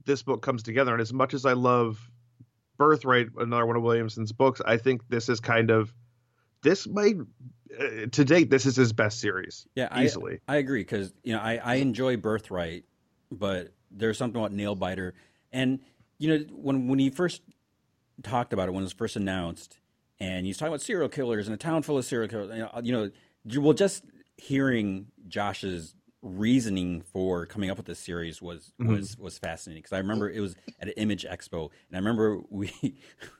this 0.08 0.24
book 0.24 0.42
comes 0.42 0.64
together. 0.64 0.94
And 0.94 1.02
as 1.02 1.14
much 1.14 1.36
as 1.36 1.46
I 1.46 1.54
love 1.54 2.00
Birthright, 2.78 3.28
another 3.38 3.68
one 3.68 3.76
of 3.76 3.84
Williamson's 3.84 4.32
books, 4.32 4.60
I 4.66 4.78
think 4.78 5.02
this 5.10 5.30
is 5.30 5.40
kind 5.40 5.70
of 5.70 5.94
this 6.64 6.88
might 6.88 7.18
uh, 7.80 8.08
to 8.12 8.26
date 8.26 8.50
this 8.50 8.66
is 8.66 8.76
his 8.76 8.94
best 8.94 9.20
series 9.20 9.68
Yeah, 9.76 9.90
I, 9.92 10.06
easily. 10.06 10.40
I 10.48 10.56
agree 10.56 10.82
because 10.82 11.14
you 11.24 11.34
know 11.34 11.40
I, 11.40 11.60
I 11.64 11.76
enjoy 11.76 12.18
Birthright, 12.18 12.86
but 13.32 13.74
there's 13.92 14.18
something 14.18 14.40
about 14.40 14.52
Nail 14.52 14.74
Biter, 14.74 15.14
and 15.52 15.80
you 16.18 16.30
know 16.30 16.46
when 16.52 16.88
when 16.88 16.98
he 16.98 17.10
first 17.10 17.42
talked 18.24 18.54
about 18.54 18.70
it 18.70 18.72
when 18.72 18.82
it 18.82 18.86
was 18.86 18.94
first 18.94 19.16
announced, 19.16 19.78
and 20.20 20.46
he's 20.46 20.58
talking 20.58 20.74
about 20.74 20.82
serial 20.82 21.10
killers 21.10 21.48
in 21.48 21.54
a 21.54 21.58
town 21.58 21.84
full 21.84 21.98
of 21.98 22.06
serial 22.06 22.30
killers. 22.30 22.50
You 22.52 22.60
know, 22.60 22.72
you 22.82 22.92
know, 22.92 23.62
well, 23.62 23.74
just 23.74 24.04
hearing 24.38 25.08
Josh's 25.28 25.96
reasoning 26.28 27.02
for 27.02 27.46
coming 27.46 27.70
up 27.70 27.78
with 27.78 27.86
this 27.86 28.00
series 28.00 28.42
was 28.42 28.74
Mhm. 28.80 28.88
was 28.90 29.18
was 29.18 29.38
fascinating 29.38 29.82
because 29.82 29.94
I 29.94 30.00
remember 30.00 30.30
it 30.30 30.40
was 30.42 30.56
at 30.80 30.88
an 30.88 30.94
Image 30.98 31.26
Expo, 31.26 31.70
and 31.90 31.96
I 31.96 31.98
remember 31.98 32.42
we 32.50 32.72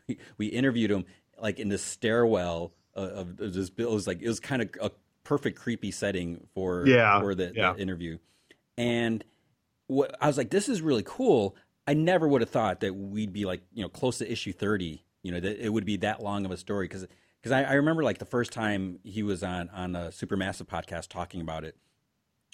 we 0.38 0.48
interviewed 0.48 0.92
him 0.92 1.06
like 1.42 1.60
in 1.60 1.70
the 1.70 1.78
stairwell 1.78 2.74
of, 2.94 3.40
of 3.40 3.54
this. 3.54 3.72
It 3.78 3.90
was 3.90 4.08
like 4.08 4.22
it 4.22 4.28
was 4.28 4.40
kind 4.40 4.62
of 4.62 4.70
a 4.82 4.92
perfect 5.24 5.60
creepy 5.60 5.92
setting 5.92 6.48
for 6.54 6.88
Yeah, 6.88 7.20
for 7.20 7.36
the, 7.36 7.52
yeah. 7.54 7.74
the 7.74 7.82
interview, 7.82 8.18
and 8.78 9.24
what 9.88 10.16
I 10.22 10.28
was 10.28 10.38
like, 10.38 10.50
this 10.50 10.70
is 10.70 10.82
really 10.82 11.04
cool. 11.06 11.56
I 11.86 11.94
never 11.94 12.28
would 12.28 12.42
have 12.42 12.50
thought 12.50 12.82
that 12.82 12.94
we'd 12.96 13.32
be 13.32 13.46
like, 13.46 13.62
you 13.74 13.82
know, 13.82 13.88
close 13.90 14.18
to 14.18 14.30
issue 14.30 14.52
30, 14.52 15.04
you 15.24 15.32
know, 15.32 15.40
that 15.40 15.64
it 15.64 15.70
would 15.70 15.86
be 15.86 15.98
that 15.98 16.22
long 16.22 16.44
of 16.44 16.52
a 16.52 16.58
story. 16.58 16.90
Cause, 16.90 17.08
cause 17.42 17.54
I, 17.54 17.64
I 17.64 17.74
remember 17.76 18.04
like 18.04 18.18
the 18.18 18.26
first 18.26 18.52
time 18.52 19.00
he 19.06 19.24
was 19.24 19.42
on, 19.44 19.70
on 19.70 19.96
a 19.96 20.08
Supermassive 20.10 20.66
podcast 20.66 21.08
talking 21.08 21.40
about 21.40 21.64
it, 21.64 21.78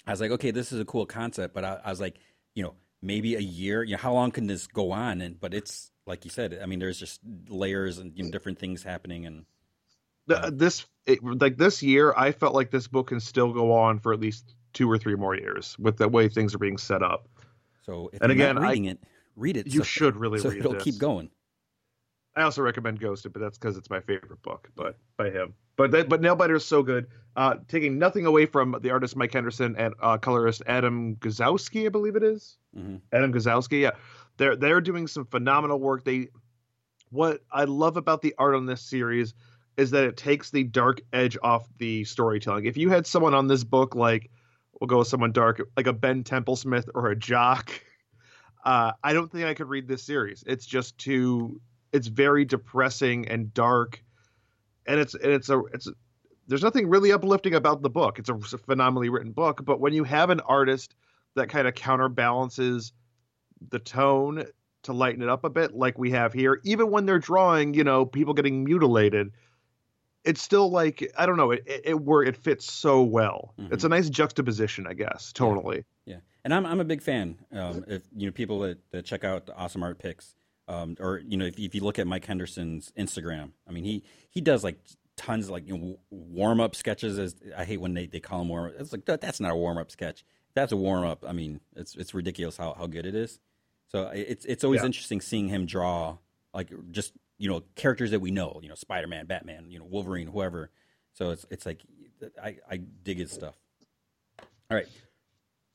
I 0.06 0.10
was 0.10 0.20
like, 0.20 0.30
okay, 0.32 0.50
this 0.50 0.72
is 0.72 0.80
a 0.80 0.84
cool 0.84 1.06
concept, 1.06 1.54
but 1.54 1.64
I, 1.64 1.80
I 1.84 1.90
was 1.90 2.00
like, 2.00 2.16
you 2.54 2.62
know, 2.62 2.74
maybe 3.02 3.34
a 3.36 3.40
year, 3.40 3.82
you 3.82 3.92
know, 3.92 3.98
how 4.02 4.12
long 4.12 4.30
can 4.30 4.46
this 4.46 4.66
go 4.66 4.90
on? 4.92 5.20
And, 5.20 5.38
but 5.40 5.54
it's 5.54 5.90
like 6.06 6.24
you 6.24 6.30
said, 6.30 6.58
I 6.62 6.66
mean, 6.66 6.78
there's 6.78 6.98
just 6.98 7.20
layers 7.48 7.98
and, 7.98 8.12
you 8.16 8.24
know, 8.24 8.30
different 8.30 8.58
things 8.58 8.82
happening 8.82 9.24
and 9.26 9.46
The- 10.26 10.44
uh, 10.46 10.50
this 10.52 10.86
it, 11.06 11.18
like 11.22 11.56
this 11.58 11.82
year, 11.82 12.14
I 12.16 12.32
felt 12.32 12.54
like 12.54 12.70
this 12.70 12.86
book 12.88 13.08
can 13.08 13.20
still 13.20 13.52
go 13.52 13.72
on 13.72 13.98
for 13.98 14.12
at 14.14 14.20
least 14.20 14.54
two 14.72 14.90
or 14.90 14.96
three 14.98 15.14
more 15.16 15.34
years 15.36 15.76
with 15.78 15.98
the 15.98 16.08
way 16.08 16.28
things 16.28 16.54
are 16.54 16.58
being 16.58 16.78
set 16.78 17.02
up. 17.02 17.28
so 17.82 18.08
if 18.12 18.20
And 18.22 18.30
you're 18.30 18.46
again, 18.46 18.54
not 18.56 18.64
I- 18.64 18.68
reading 18.70 18.86
it, 18.86 18.98
read 19.36 19.56
it. 19.56 19.66
You 19.66 19.80
so, 19.80 19.84
should 19.84 20.16
really 20.16 20.38
so 20.38 20.48
read 20.48 20.56
it. 20.56 20.60
it'll 20.60 20.72
this. 20.74 20.84
keep 20.84 20.98
going. 20.98 21.30
I 22.36 22.42
also 22.42 22.62
recommend 22.62 23.00
Ghosted, 23.00 23.32
but 23.32 23.40
that's 23.40 23.58
because 23.58 23.76
it's 23.76 23.90
my 23.90 24.00
favorite 24.00 24.42
book, 24.42 24.68
but 24.74 24.98
by 25.16 25.30
him. 25.30 25.54
But 25.76 25.90
that, 25.92 26.08
but 26.08 26.20
Nailbiter 26.20 26.56
is 26.56 26.64
so 26.64 26.82
good. 26.82 27.06
Uh, 27.36 27.56
taking 27.68 27.98
nothing 27.98 28.26
away 28.26 28.46
from 28.46 28.76
the 28.80 28.90
artist 28.90 29.16
Mike 29.16 29.32
Henderson 29.32 29.74
and 29.76 29.94
uh, 30.00 30.18
colorist 30.18 30.62
Adam 30.66 31.16
Guzowski, 31.16 31.86
I 31.86 31.88
believe 31.88 32.16
it 32.16 32.22
is. 32.22 32.56
hmm 32.74 32.96
Adam 33.12 33.32
Guzowski, 33.32 33.82
yeah, 33.82 33.92
they're 34.36 34.56
they're 34.56 34.80
doing 34.80 35.06
some 35.06 35.26
phenomenal 35.26 35.78
work. 35.78 36.04
They, 36.04 36.28
what 37.10 37.42
I 37.50 37.64
love 37.64 37.96
about 37.96 38.22
the 38.22 38.34
art 38.38 38.54
on 38.54 38.66
this 38.66 38.82
series 38.82 39.34
is 39.76 39.90
that 39.90 40.04
it 40.04 40.16
takes 40.16 40.50
the 40.50 40.64
dark 40.64 41.00
edge 41.12 41.36
off 41.42 41.68
the 41.78 42.04
storytelling. 42.04 42.64
If 42.64 42.76
you 42.76 42.90
had 42.90 43.06
someone 43.06 43.34
on 43.34 43.48
this 43.48 43.64
book 43.64 43.94
like, 43.94 44.30
we'll 44.80 44.86
go 44.86 44.98
with 44.98 45.08
someone 45.08 45.32
dark, 45.32 45.60
like 45.76 45.86
a 45.86 45.92
Ben 45.92 46.22
Templesmith 46.24 46.88
or 46.94 47.10
a 47.10 47.16
Jock, 47.16 47.70
uh, 48.64 48.92
I 49.02 49.12
don't 49.12 49.30
think 49.30 49.46
I 49.46 49.54
could 49.54 49.68
read 49.68 49.88
this 49.88 50.02
series. 50.04 50.44
It's 50.46 50.66
just 50.66 50.98
too, 50.98 51.60
it's 51.94 52.08
very 52.08 52.44
depressing 52.44 53.28
and 53.28 53.54
dark, 53.54 54.02
and 54.86 55.00
it's 55.00 55.14
and 55.14 55.32
it's 55.32 55.48
a 55.48 55.60
it's. 55.72 55.88
There's 56.46 56.62
nothing 56.62 56.88
really 56.90 57.10
uplifting 57.10 57.54
about 57.54 57.80
the 57.80 57.88
book. 57.88 58.18
It's 58.18 58.28
a 58.28 58.36
phenomenally 58.58 59.08
written 59.08 59.32
book, 59.32 59.64
but 59.64 59.80
when 59.80 59.94
you 59.94 60.04
have 60.04 60.28
an 60.28 60.40
artist 60.40 60.94
that 61.36 61.48
kind 61.48 61.66
of 61.66 61.74
counterbalances 61.74 62.92
the 63.70 63.78
tone 63.78 64.44
to 64.82 64.92
lighten 64.92 65.22
it 65.22 65.30
up 65.30 65.44
a 65.44 65.48
bit, 65.48 65.74
like 65.74 65.98
we 65.98 66.10
have 66.10 66.34
here, 66.34 66.60
even 66.64 66.90
when 66.90 67.06
they're 67.06 67.18
drawing, 67.18 67.72
you 67.72 67.82
know, 67.82 68.04
people 68.04 68.34
getting 68.34 68.62
mutilated, 68.62 69.30
it's 70.22 70.42
still 70.42 70.70
like 70.70 71.10
I 71.16 71.24
don't 71.24 71.38
know, 71.38 71.52
it 71.52 71.62
it, 71.66 71.80
it 71.84 72.00
where 72.00 72.22
it 72.22 72.36
fits 72.36 72.70
so 72.70 73.02
well. 73.02 73.54
Mhm. 73.58 73.72
It's 73.72 73.84
a 73.84 73.88
nice 73.88 74.10
juxtaposition, 74.10 74.86
I 74.86 74.92
guess. 74.92 75.32
Totally. 75.32 75.84
Yeah, 76.04 76.18
and 76.44 76.52
I'm 76.52 76.66
I'm 76.66 76.80
a 76.80 76.84
big 76.84 77.00
fan. 77.00 77.38
Um, 77.52 77.86
if 77.88 78.02
you 78.14 78.26
know 78.26 78.32
people 78.32 78.58
that, 78.60 78.78
that 78.90 79.06
check 79.06 79.24
out 79.24 79.46
the 79.46 79.56
awesome 79.56 79.82
art 79.82 79.98
picks, 79.98 80.34
um, 80.68 80.96
or 81.00 81.18
you 81.18 81.36
know 81.36 81.44
if, 81.46 81.58
if 81.58 81.74
you 81.74 81.82
look 81.82 81.98
at 81.98 82.06
Mike 82.06 82.24
Henderson's 82.24 82.92
Instagram, 82.98 83.50
I 83.68 83.72
mean 83.72 83.84
he 83.84 84.02
he 84.30 84.40
does 84.40 84.64
like 84.64 84.78
tons 85.16 85.46
of 85.46 85.50
like 85.52 85.68
you 85.68 85.76
know, 85.78 85.98
warm 86.10 86.60
up 86.60 86.74
sketches. 86.74 87.18
As 87.18 87.36
I 87.56 87.64
hate 87.64 87.80
when 87.80 87.94
they, 87.94 88.06
they 88.06 88.20
call 88.20 88.38
them 88.40 88.48
warm. 88.48 88.72
It's 88.78 88.92
like 88.92 89.04
that's 89.04 89.40
not 89.40 89.52
a 89.52 89.56
warm 89.56 89.78
up 89.78 89.90
sketch. 89.90 90.24
That's 90.54 90.72
a 90.72 90.76
warm 90.76 91.04
up. 91.04 91.24
I 91.26 91.32
mean 91.32 91.60
it's 91.76 91.94
it's 91.96 92.14
ridiculous 92.14 92.56
how, 92.56 92.74
how 92.74 92.86
good 92.86 93.06
it 93.06 93.14
is. 93.14 93.38
So 93.88 94.08
it's 94.14 94.44
it's 94.44 94.64
always 94.64 94.80
Yeah. 94.80 94.86
interesting 94.86 95.20
seeing 95.20 95.48
him 95.48 95.66
draw 95.66 96.16
like 96.52 96.70
just 96.90 97.12
you 97.38 97.48
know 97.48 97.62
characters 97.74 98.10
that 98.12 98.20
we 98.20 98.30
know. 98.30 98.58
You 98.62 98.68
know 98.68 98.74
Spider 98.74 99.06
Man, 99.06 99.26
Batman, 99.26 99.70
you 99.70 99.78
know 99.78 99.84
Wolverine, 99.84 100.26
whoever. 100.28 100.70
So 101.12 101.30
it's 101.30 101.44
it's 101.50 101.66
like 101.66 101.80
I 102.42 102.56
I 102.70 102.76
dig 102.78 103.18
his 103.18 103.30
stuff. 103.30 103.54
All 104.70 104.76
right, 104.76 104.88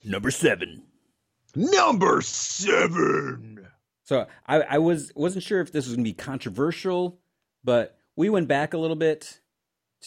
number 0.04 0.32
seven. 0.32 0.84
Number 1.56 2.22
seven. 2.22 3.59
So 4.10 4.26
I, 4.48 4.62
I 4.62 4.78
was 4.80 5.12
wasn't 5.16 5.44
sure 5.44 5.62
if 5.62 5.72
this 5.72 5.86
was 5.86 5.96
going 5.96 6.04
to 6.04 6.10
be 6.10 6.16
controversial, 6.16 7.20
but 7.64 7.96
we 8.16 8.28
went 8.28 8.48
back 8.48 8.74
a 8.74 8.78
little 8.80 8.96
bit 8.96 9.40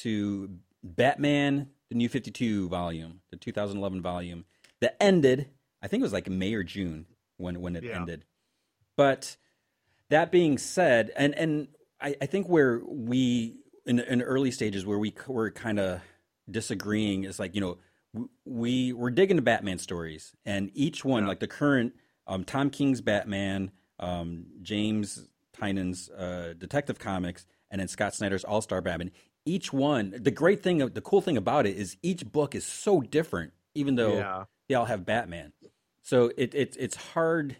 to 0.00 0.50
Batman, 0.82 1.68
the 1.88 1.94
New 1.94 2.08
Fifty 2.08 2.32
Two 2.32 2.68
volume, 2.68 3.20
the 3.30 3.36
2011 3.36 4.02
volume 4.02 4.44
that 4.80 4.96
ended. 5.00 5.50
I 5.80 5.86
think 5.86 6.00
it 6.00 6.02
was 6.02 6.12
like 6.12 6.28
May 6.28 6.52
or 6.54 6.64
June 6.64 7.06
when 7.36 7.60
when 7.60 7.76
it 7.76 7.84
Yeah. 7.84 7.94
ended. 8.00 8.24
But 8.96 9.36
that 10.10 10.32
being 10.32 10.58
said, 10.58 11.12
and 11.16 11.32
and 11.36 11.68
I, 12.00 12.16
I 12.20 12.26
think 12.26 12.48
where 12.48 12.82
we 12.84 13.54
in 13.86 14.00
in 14.00 14.20
early 14.20 14.50
stages 14.50 14.84
where 14.84 14.98
we 14.98 15.14
were 15.28 15.52
kind 15.52 15.78
of 15.78 16.00
disagreeing 16.50 17.22
is 17.22 17.38
like 17.38 17.54
you 17.54 17.60
know 17.60 17.78
we 18.44 18.92
were 18.92 19.12
digging 19.12 19.36
the 19.36 19.42
Batman 19.42 19.78
stories, 19.78 20.32
and 20.44 20.72
each 20.74 21.04
one 21.04 21.22
Yeah. 21.22 21.28
like 21.28 21.38
the 21.38 21.46
current 21.46 21.92
um, 22.26 22.42
Tom 22.42 22.68
King's 22.68 23.00
Batman, 23.00 23.70
um, 24.02 24.44
James 24.60 25.28
Tynion's 25.56 26.10
uh, 26.10 26.52
Detective 26.58 26.98
Comics, 26.98 27.46
and 27.70 27.80
then 27.80 27.88
Scott 27.88 28.14
Snyder's 28.14 28.44
All 28.44 28.60
Star 28.60 28.82
Batman. 28.82 29.10
Each 29.46 29.72
one, 29.72 30.14
the 30.18 30.30
great 30.30 30.62
thing, 30.62 30.78
the 30.78 31.00
cool 31.00 31.20
thing 31.20 31.36
about 31.36 31.66
it 31.66 31.76
is 31.76 31.96
each 32.02 32.30
book 32.30 32.54
is 32.54 32.64
so 32.64 33.00
different, 33.00 33.52
even 33.74 33.94
though 33.96 34.14
Yeah. 34.18 34.44
they 34.68 34.74
all 34.74 34.84
have 34.84 35.04
Batman. 35.06 35.52
So 36.02 36.30
it, 36.36 36.54
it 36.54 36.76
it's 36.78 36.96
hard. 36.96 37.56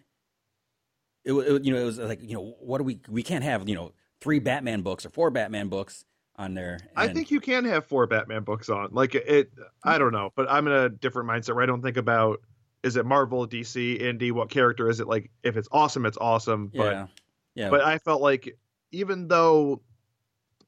It, 1.24 1.32
it 1.32 1.64
you 1.64 1.72
know 1.72 1.80
it 1.80 1.84
was 1.84 1.98
like 1.98 2.20
you 2.22 2.34
know 2.34 2.56
what 2.60 2.78
do 2.78 2.84
we 2.84 3.00
we 3.08 3.22
can't 3.22 3.44
have 3.44 3.68
you 3.68 3.74
know 3.74 3.92
three 4.20 4.40
Batman 4.40 4.82
books 4.82 5.06
or 5.06 5.10
four 5.10 5.30
Batman 5.30 5.68
books 5.68 6.04
on 6.36 6.54
there. 6.54 6.80
I 6.96 7.08
think 7.08 7.30
you 7.30 7.40
can 7.40 7.64
have 7.66 7.86
four 7.86 8.06
Batman 8.06 8.42
books 8.42 8.68
on. 8.68 8.88
Like 8.92 9.14
it, 9.14 9.52
I 9.84 9.98
don't 9.98 10.12
know, 10.12 10.30
but 10.34 10.50
I'm 10.50 10.66
in 10.66 10.72
a 10.72 10.88
different 10.88 11.28
mindset 11.28 11.54
where 11.54 11.62
I 11.62 11.66
don't 11.66 11.82
think 11.82 11.96
about 11.96 12.40
is 12.82 12.96
it 12.96 13.06
Marvel, 13.06 13.46
DC, 13.46 14.00
Indie, 14.00 14.32
what 14.32 14.50
character 14.50 14.88
is 14.88 15.00
it? 15.00 15.06
Like 15.06 15.30
if 15.42 15.56
it's 15.56 15.68
awesome, 15.70 16.06
it's 16.06 16.18
awesome. 16.18 16.70
But 16.74 16.92
yeah 16.92 17.06
yeah 17.54 17.70
but 17.70 17.82
I 17.82 17.98
felt 17.98 18.22
like 18.22 18.56
even 18.92 19.28
though 19.28 19.82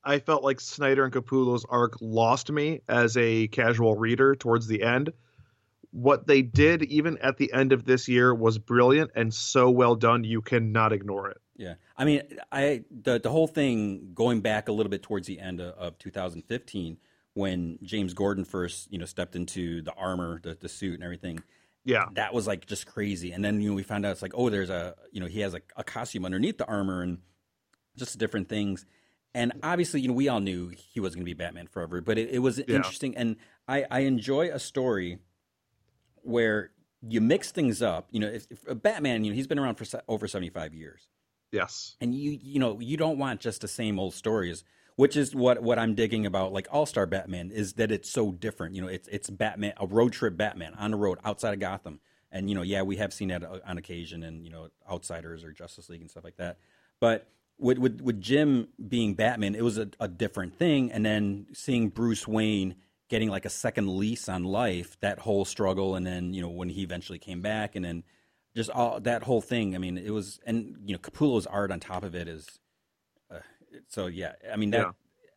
I 0.05 0.19
felt 0.19 0.45
like 0.45 0.61
Snyder 0.61 1.05
and 1.05 1.13
Capullo's 1.13 1.65
arc 1.69 1.95
lost 2.01 2.51
me 2.51 2.81
as 2.89 3.17
a 3.17 3.49
casual 3.49 3.97
reader 3.97 4.35
towards 4.35 4.67
the 4.67 4.83
end. 4.83 5.13
What 5.93 6.27
they 6.27 6.43
did, 6.43 6.83
even 6.83 7.19
at 7.19 7.37
the 7.37 7.53
end 7.53 7.73
of 7.73 7.85
this 7.85 8.09
year, 8.09 8.35
was 8.35 8.59
brilliant 8.59 9.13
and 9.15 9.33
so 9.33 9.71
well 9.71 9.95
done. 9.95 10.25
You 10.25 10.43
cannot 10.43 10.93
ignore 10.93 11.31
it. 11.31 11.39
Yeah, 11.57 11.75
I 11.97 12.05
mean, 12.05 12.23
I 12.51 12.83
the 12.91 13.21
the 13.21 13.31
whole 13.31 13.47
thing 13.47 14.11
going 14.13 14.41
back 14.41 14.69
a 14.69 14.73
little 14.73 14.91
bit 14.91 15.05
towards 15.05 15.29
the 15.29 15.39
end 15.39 15.61
of, 15.61 15.75
of 15.77 15.99
2015 15.99 16.99
when 17.35 17.79
James 17.83 18.13
Gordon 18.13 18.45
first, 18.45 18.93
you 18.93 18.99
know, 18.99 19.05
stepped 19.05 19.37
into 19.37 19.83
the 19.83 19.93
armor, 19.93 20.41
the, 20.43 20.57
the 20.61 20.69
suit, 20.69 20.95
and 20.95 21.05
everything. 21.05 21.43
Yeah, 21.85 22.07
that 22.15 22.33
was 22.33 22.47
like 22.47 22.67
just 22.67 22.87
crazy. 22.87 23.33
And 23.33 23.45
then 23.45 23.61
you 23.61 23.71
know 23.71 23.77
we 23.77 23.83
found 23.83 24.07
out 24.07 24.13
it's 24.13 24.23
like, 24.23 24.33
oh, 24.35 24.51
there's 24.51 24.71
a 24.71 24.95
you 25.13 25.21
know 25.21 25.27
he 25.27 25.41
has 25.41 25.55
a, 25.55 25.61
a 25.77 25.85
costume 25.85 26.25
underneath 26.25 26.59
the 26.59 26.67
armor 26.67 27.03
and 27.03 27.19
just 27.97 28.19
different 28.19 28.49
things. 28.49 28.87
And 29.35 29.53
obviously, 29.65 30.01
you 30.01 30.09
know, 30.09 30.15
we 30.15 30.29
all 30.29 30.41
knew 30.41 30.69
he 30.69 31.01
was 31.01 31.15
going 31.15 31.23
to 31.23 31.27
be 31.27 31.35
Batman 31.35 31.67
forever, 31.67 32.01
but 32.01 32.19
it, 32.19 32.31
it 32.31 32.39
was 32.39 32.61
Yeah. 32.67 32.77
interesting. 32.77 33.17
And 33.17 33.37
I, 33.67 33.85
I 33.91 34.01
enjoy 34.01 34.51
a 34.51 34.61
story 34.61 35.19
where 36.23 36.71
you 37.03 37.21
mix 37.21 37.51
things 37.51 37.83
up. 37.83 38.09
You 38.11 38.21
know, 38.21 38.29
if, 38.29 38.47
if 38.51 38.67
a 38.69 38.75
Batman, 38.75 39.25
you 39.25 39.33
know, 39.33 39.35
he's 39.35 39.47
been 39.49 39.59
around 39.59 39.75
for 39.77 39.87
over 40.09 40.29
75 40.29 40.73
years 40.75 41.09
yes, 41.53 41.97
and 42.01 42.15
you 42.15 42.39
you 42.43 42.59
know 42.61 42.81
you 42.81 42.97
don't 42.97 43.19
want 43.19 43.41
just 43.41 43.61
the 43.61 43.69
same 43.69 43.99
old 43.99 44.15
stories 44.15 44.65
which 44.97 45.17
is 45.17 45.35
what 45.35 45.63
what 45.63 45.79
i'm 45.79 45.95
digging 45.95 46.27
about 46.27 46.53
like 46.53 46.67
all-star 46.71 47.07
batman 47.07 47.51
is 47.51 47.75
that 47.75 47.91
it's 47.91 48.11
so 48.11 48.33
different. 48.33 48.75
You 48.75 48.83
know 48.83 48.89
it's 48.89 49.09
it's 49.09 49.31
batman 49.31 49.75
a 49.79 49.87
road 49.87 50.13
trip 50.13 50.37
batman 50.37 50.75
on 50.75 50.91
the 50.91 50.97
road 50.97 51.19
outside 51.25 51.55
of 51.55 51.61
gotham. 51.61 52.01
And 52.31 52.49
you 52.49 52.55
know 52.55 52.63
yeah 52.63 52.83
we 52.83 52.97
have 52.97 53.13
seen 53.13 53.29
that 53.29 53.45
on 53.45 53.79
occasion 53.79 54.23
and 54.23 54.45
you 54.45 54.51
know 54.51 54.69
outsiders 54.91 55.45
or 55.45 55.53
justice 55.53 55.89
league 55.89 56.01
and 56.01 56.11
stuff 56.11 56.25
like 56.25 56.37
that. 56.37 56.59
But 57.01 57.29
with 57.59 57.79
with, 57.79 58.01
with 58.01 58.21
jim 58.21 58.69
being 58.89 59.15
batman 59.15 59.55
it 59.55 59.63
was 59.63 59.79
a, 59.79 59.89
a 60.01 60.09
different 60.09 60.57
thing. 60.59 60.91
And 60.93 61.05
then 61.05 61.47
seeing 61.53 61.89
bruce 61.89 62.27
wayne 62.27 62.77
getting 63.09 63.29
like 63.31 63.45
a 63.45 63.51
second 63.51 63.89
lease 63.99 64.29
on 64.29 64.45
life 64.45 64.99
that 65.01 65.21
whole 65.21 65.45
struggle 65.45 65.95
and 65.95 66.07
then 66.07 66.35
you 66.35 66.41
know 66.41 66.49
when 66.49 66.69
he 66.69 66.83
eventually 66.83 67.19
came 67.19 67.41
back 67.41 67.77
and 67.77 67.85
then 67.85 68.03
just 68.55 68.71
all 68.71 69.01
that 69.01 69.23
whole 69.23 69.41
thing. 69.41 69.75
I 69.75 69.79
mean, 69.79 69.99
it 69.99 70.11
was, 70.11 70.41
and 70.47 70.77
you 70.85 70.95
know, 70.95 70.99
Capullo's 70.99 71.47
art 71.47 71.73
on 71.73 71.81
top 71.81 72.05
of 72.05 72.15
it 72.15 72.29
is, 72.29 72.47
uh, 72.47 72.64
so 73.89 74.07
yeah. 74.07 74.33
I 74.53 74.57
mean, 74.57 74.71
that 74.71 74.87
Yeah. 74.87 74.93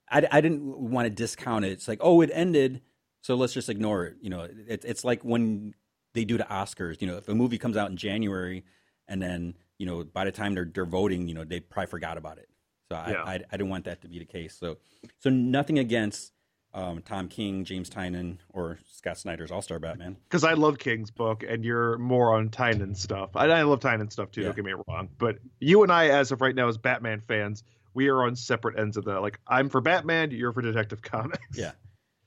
I, 0.09 0.37
I 0.37 0.41
didn't 0.41 0.63
want 0.63 1.05
to 1.05 1.09
discount 1.09 1.65
it. 1.65 1.71
It's 1.71 1.87
like, 1.87 1.99
oh, 2.01 2.21
it 2.21 2.29
ended, 2.33 2.81
so 3.21 3.35
let's 3.35 3.53
just 3.53 3.69
ignore 3.69 4.05
it. 4.05 4.15
You 4.21 4.29
know, 4.29 4.41
it, 4.67 4.85
it's 4.85 5.03
like 5.03 5.23
when 5.23 5.73
they 6.13 6.23
do 6.25 6.37
the 6.37 6.45
Oscars. 6.45 7.01
You 7.01 7.07
know, 7.07 7.17
if 7.17 7.27
a 7.27 7.35
movie 7.35 7.57
comes 7.57 7.75
out 7.77 7.89
in 7.89 7.97
January, 7.97 8.63
and 9.07 9.21
then 9.21 9.55
you 9.77 9.85
know, 9.85 10.03
by 10.03 10.25
the 10.25 10.31
time 10.31 10.55
they're 10.55 10.69
they're 10.73 10.85
voting, 10.85 11.27
you 11.27 11.33
know, 11.33 11.43
they 11.43 11.59
probably 11.59 11.89
forgot 11.89 12.17
about 12.17 12.37
it. 12.37 12.49
So 12.89 12.95
I, 12.95 13.11
Yeah. 13.11 13.23
I, 13.23 13.33
I 13.33 13.57
didn't 13.57 13.69
want 13.69 13.85
that 13.85 14.01
to 14.01 14.07
be 14.07 14.19
the 14.19 14.25
case. 14.25 14.55
So, 14.57 14.77
so 15.19 15.29
nothing 15.29 15.77
against 15.77 16.31
um, 16.73 17.01
Tom 17.01 17.27
King, 17.27 17.65
James 17.65 17.89
Tynion, 17.89 18.37
or 18.49 18.77
Scott 18.89 19.17
Snyder's 19.17 19.51
All 19.51 19.61
Star 19.61 19.77
Batman. 19.79 20.15
because 20.23 20.43
I 20.43 20.53
love 20.53 20.77
King's 20.77 21.11
book, 21.11 21.43
and 21.47 21.65
you're 21.65 21.97
more 21.97 22.33
on 22.33 22.49
Tynion 22.49 22.95
stuff. 22.95 23.31
I, 23.35 23.47
I 23.47 23.63
love 23.63 23.81
Tynion 23.81 24.11
stuff 24.11 24.31
too. 24.31 24.41
Yeah. 24.41 24.47
Don't 24.47 24.55
get 24.55 24.65
me 24.65 24.73
wrong, 24.87 25.09
but 25.17 25.39
you 25.59 25.83
and 25.83 25.91
I, 25.91 26.09
as 26.09 26.31
of 26.31 26.39
right 26.39 26.55
now, 26.55 26.67
as 26.69 26.77
Batman 26.77 27.21
fans, 27.27 27.63
we 27.97 28.09
are 28.09 28.23
on 28.23 28.35
separate 28.35 28.77
ends 28.77 28.95
of 28.95 29.05
that. 29.05 29.21
Like 29.21 29.39
I'm 29.47 29.69
for 29.69 29.81
Batman, 29.81 30.29
you're 30.29 30.53
for 30.53 30.61
Detective 30.61 31.01
Comics. 31.01 31.57
Yeah, 31.57 31.71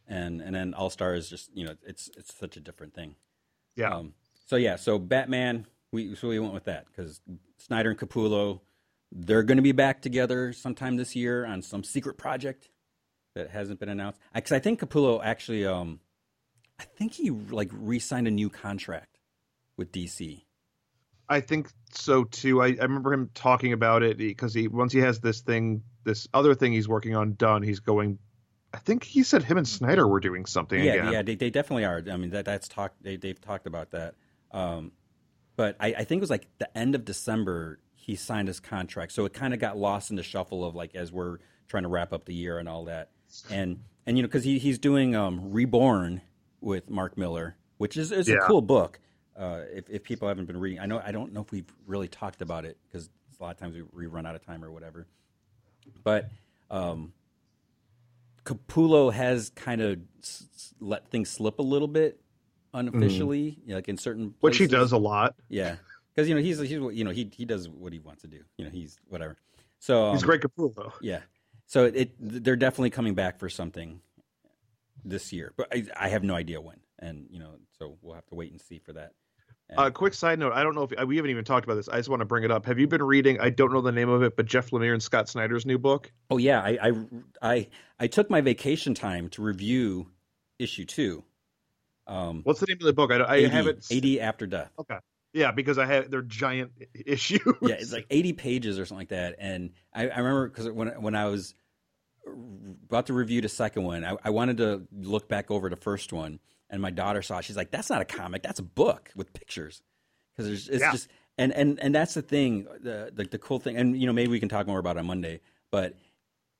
and 0.08 0.42
and 0.42 0.52
then 0.52 0.74
All 0.74 0.90
Star 0.90 1.14
is 1.14 1.30
just 1.30 1.48
you 1.54 1.64
know 1.64 1.76
it's 1.86 2.10
it's 2.18 2.36
such 2.36 2.56
a 2.56 2.60
different 2.60 2.92
thing. 2.92 3.14
Yeah. 3.76 3.94
Um, 3.94 4.14
so 4.46 4.56
yeah, 4.56 4.74
so 4.74 4.98
Batman, 4.98 5.66
we 5.92 6.16
so 6.16 6.28
we 6.28 6.40
went 6.40 6.52
with 6.52 6.64
that 6.64 6.87
because 6.87 7.20
Snyder 7.59 7.90
and 7.90 7.98
Capullo, 7.98 8.61
they're 9.12 9.44
going 9.44 9.59
to 9.59 9.62
be 9.62 9.70
back 9.70 10.02
together 10.02 10.52
sometime 10.52 10.96
this 10.96 11.14
year 11.14 11.46
on 11.46 11.62
some 11.62 11.85
secret 11.85 12.18
project 12.18 12.68
that 13.37 13.50
hasn't 13.50 13.78
been 13.78 13.88
announced. 13.88 14.18
Because 14.35 14.50
I 14.50 14.59
think 14.59 14.80
Capullo 14.80 15.24
actually, 15.24 15.64
um, 15.64 16.00
I 16.80 16.85
think 16.85 17.12
he 17.12 17.30
like 17.30 17.70
re-signed 17.72 18.26
a 18.26 18.33
new 18.33 18.50
contract 18.50 19.18
with 19.76 19.92
DC. 19.92 20.42
I 21.31 21.40
think 21.40 21.71
so 21.93 22.25
too. 22.25 22.61
I, 22.61 22.66
I 22.66 22.83
remember 22.83 23.12
him 23.12 23.31
talking 23.33 23.73
about 23.73 24.03
it 24.03 24.19
because 24.19 24.53
he 24.53 24.66
once 24.66 24.93
he 24.93 24.99
has 24.99 25.21
this 25.21 25.40
thing, 25.40 25.85
this 26.03 26.27
other 26.35 26.57
thing 26.57 26.73
he's 26.73 26.88
working 26.88 27.14
on 27.14 27.35
done, 27.35 27.62
he's 27.62 27.79
going. 27.79 28.19
I 28.75 28.79
think 28.79 29.05
he 29.05 29.23
said 29.23 29.45
him 29.45 29.57
and 29.57 29.66
Snyder 29.66 30.07
were 30.07 30.21
doing 30.21 30.45
something 30.45 30.83
yeah, 30.83 30.93
again. 30.93 31.12
yeah, 31.12 31.23
they, 31.23 31.35
they 31.37 31.51
definitely 31.51 31.85
are. 31.85 32.03
I 32.11 32.16
mean, 32.16 32.31
that 32.31 32.45
that's 32.45 32.66
talked. 32.66 33.03
They 33.03 33.16
they've 33.16 33.40
talked 33.40 33.69
about 33.69 33.93
that. 33.93 34.14
Um, 34.51 34.90
but 35.55 35.77
I, 35.79 35.88
I 35.99 36.05
think 36.05 36.19
it 36.19 36.21
was 36.21 36.31
like 36.31 36.49
the 36.59 36.77
end 36.77 36.97
of 36.97 37.05
December 37.05 37.79
he 37.95 38.16
signed 38.16 38.49
his 38.49 38.59
contract, 38.59 39.12
so 39.12 39.25
it 39.25 39.33
kind 39.33 39.55
of 39.55 39.61
got 39.61 39.77
lost 39.77 40.11
in 40.11 40.16
the 40.16 40.23
shuffle 40.25 40.64
of 40.64 40.75
like 40.75 40.97
as 40.97 41.12
we're 41.12 41.38
trying 41.69 41.85
to 41.85 41.88
wrap 41.88 42.12
up 42.12 42.25
the 42.25 42.35
year 42.35 42.59
and 42.59 42.69
all 42.69 42.87
that. 42.87 43.11
And 43.49 43.85
and 44.05 44.16
you 44.16 44.25
know 44.25 44.29
because 44.29 44.43
he 44.43 44.59
he's 44.59 44.81
doing 44.81 45.14
um, 45.14 45.53
Reborn 45.53 46.23
with 46.61 46.90
Mark 46.90 47.16
Millar, 47.16 47.57
which 47.79 47.97
is 47.97 48.11
is 48.11 48.29
a 48.29 48.38
cool 48.38 48.62
book. 48.62 48.99
Uh, 49.40 49.62
if 49.72 49.88
if 49.88 50.03
people 50.05 50.29
haven't 50.29 50.44
been 50.44 50.59
reading, 50.61 50.79
I 50.81 50.85
know 50.87 51.00
I 51.03 51.12
don't 51.12 51.33
know 51.33 51.40
if 51.40 51.50
we've 51.50 51.72
really 51.87 52.09
talked 52.09 52.42
about 52.42 52.66
it 52.66 52.76
because 52.87 53.09
a 53.40 53.42
lot 53.42 53.50
of 53.53 53.57
times 53.59 53.74
we, 53.74 53.83
we 53.92 54.07
run 54.07 54.26
out 54.26 54.35
of 54.35 54.44
time 54.44 54.62
or 54.62 54.70
whatever. 54.70 55.07
But 56.05 56.29
um, 56.70 57.14
Capullo 58.44 59.12
has 59.12 59.50
kind 59.50 59.81
of 59.81 59.98
s- 60.22 60.74
let 60.79 61.09
things 61.09 61.31
slip 61.31 61.59
a 61.59 61.62
little 61.62 61.88
bit 61.88 62.20
unofficially, 62.74 63.59
you 63.64 63.70
know, 63.70 63.76
like 63.76 63.88
in 63.88 63.96
certain 63.96 64.33
places. 64.33 64.42
which 64.42 64.59
he 64.59 64.66
does 64.66 64.92
a 64.92 64.98
lot. 64.98 65.35
Yeah, 65.48 65.76
because 66.14 66.29
you 66.29 66.35
know 66.35 66.40
he's 66.42 66.59
he's 66.59 66.70
you 66.72 67.05
know 67.05 67.11
he 67.11 67.31
he 67.35 67.44
does 67.46 67.68
what 67.68 67.92
he 67.92 67.98
wants 67.98 68.22
to 68.22 68.29
do. 68.29 68.40
You 68.59 68.66
know 68.66 68.70
he's 68.70 68.98
whatever. 69.09 69.37
So 69.79 70.05
um, 70.09 70.12
He's 70.12 70.22
great 70.22 70.42
Capullo. 70.42 70.92
Yeah, 71.00 71.20
so 71.66 71.87
it 71.87 72.11
they're 72.20 72.57
definitely 72.57 72.90
coming 72.90 73.14
back 73.14 73.38
for 73.38 73.48
something 73.48 74.00
this 75.03 75.33
year, 75.33 75.55
but 75.57 75.68
I, 75.72 75.87
I 75.98 76.09
have 76.11 76.22
no 76.22 76.35
idea 76.35 76.61
when, 76.61 76.81
and 76.98 77.26
you 77.31 77.38
know 77.38 77.53
so 77.79 77.96
we'll 78.03 78.14
have 78.14 78.26
to 78.26 78.35
wait 78.35 78.50
and 78.53 78.61
see 78.61 78.79
for 78.79 78.92
that. 78.92 79.12
And- 79.70 79.78
Uh, 79.78 79.90
quick 79.90 80.14
side 80.14 80.38
note: 80.38 80.52
I 80.52 80.62
don't 80.62 80.74
know 80.74 80.83
if 80.83 81.06
we 81.06 81.16
haven't 81.16 81.30
even 81.30 81.44
talked 81.44 81.64
about 81.64 81.76
this. 81.76 81.88
I 81.88 81.96
just 81.96 82.09
want 82.09 82.20
to 82.20 82.26
bring 82.26 82.44
it 82.44 82.50
up. 82.50 82.66
Have 82.66 82.78
you 82.78 82.87
been 82.88 83.02
reading? 83.02 83.40
I 83.40 83.50
don't 83.50 83.72
know 83.72 83.80
the 83.80 83.92
name 83.92 84.09
of 84.09 84.22
it, 84.22 84.37
but 84.37 84.46
Jeff 84.46 84.70
Lemire 84.70 84.92
and 84.92 85.02
Scott 85.02 85.28
Snyder's 85.28 85.64
new 85.64 85.78
book. 85.78 86.11
Oh 86.30 86.37
yeah, 86.38 86.61
I, 86.61 86.78
I 86.83 86.92
I 87.40 87.68
I 88.00 88.06
took 88.09 88.28
my 88.30 88.40
vacation 88.40 88.94
time 88.94 89.28
to 89.30 89.42
review 89.42 90.11
issue 90.59 90.85
two. 90.85 91.24
Um, 92.06 92.40
What's 92.42 92.59
the 92.61 92.66
name 92.66 92.78
of 92.80 92.87
the 92.87 92.92
book? 92.92 93.12
I, 93.12 93.18
I 93.18 93.37
80, 93.37 93.48
haven't. 93.48 93.87
80 93.90 94.20
after 94.20 94.46
death. 94.46 94.72
Okay. 94.80 94.96
Yeah, 95.33 95.52
because 95.52 95.78
I 95.78 95.87
had 95.87 96.11
they're 96.11 96.22
giant 96.22 96.72
issues. 97.06 97.40
Yeah, 97.62 97.76
it's 97.76 97.92
like 97.92 98.06
80 98.11 98.33
pages 98.33 98.78
or 98.80 98.85
something 98.85 99.02
like 99.02 99.09
that. 99.11 99.37
And 99.38 99.70
I, 99.94 100.09
I 100.09 100.18
remember 100.18 100.48
because 100.48 100.68
when 100.70 100.88
when 101.00 101.14
I 101.14 101.26
was 101.26 101.54
about 102.88 103.06
to 103.06 103.12
review 103.12 103.40
the 103.40 103.48
second 103.48 103.85
one, 103.85 104.04
I, 104.04 104.16
I 104.24 104.30
wanted 104.30 104.56
to 104.59 104.83
look 104.92 105.28
back 105.28 105.50
over 105.50 105.68
the 105.70 105.76
first 105.76 106.12
one, 106.12 106.40
and 106.70 106.80
my 106.80 106.90
daughter 106.90 107.22
saw 107.22 107.38
it. 107.38 107.44
She's 107.44 107.56
like, 107.56 107.70
"That's 107.70 107.90
not 107.90 108.00
a 108.00 108.04
comic. 108.04 108.42
That's 108.42 108.61
a 108.61 108.64
book 108.64 109.11
with 109.16 109.33
pictures." 109.33 109.83
Because 110.37 110.46
there's 110.48 110.68
it's 110.68 110.80
Yeah. 110.80 110.92
just 110.92 111.09
and 111.38 111.52
and 111.52 111.78
and 111.80 111.94
that's 111.94 112.14
the 112.14 112.22
thing, 112.22 112.64
the, 112.83 113.11
the 113.14 113.24
the 113.24 113.38
cool 113.38 113.59
thing. 113.59 113.76
And 113.76 114.00
you 114.00 114.06
know, 114.06 114.12
maybe 114.12 114.30
we 114.30 114.40
can 114.40 114.48
talk 114.48 114.66
more 114.66 114.78
about 114.78 114.96
it 114.96 115.00
on 115.00 115.06
Monday, 115.06 115.40
but. 115.70 115.94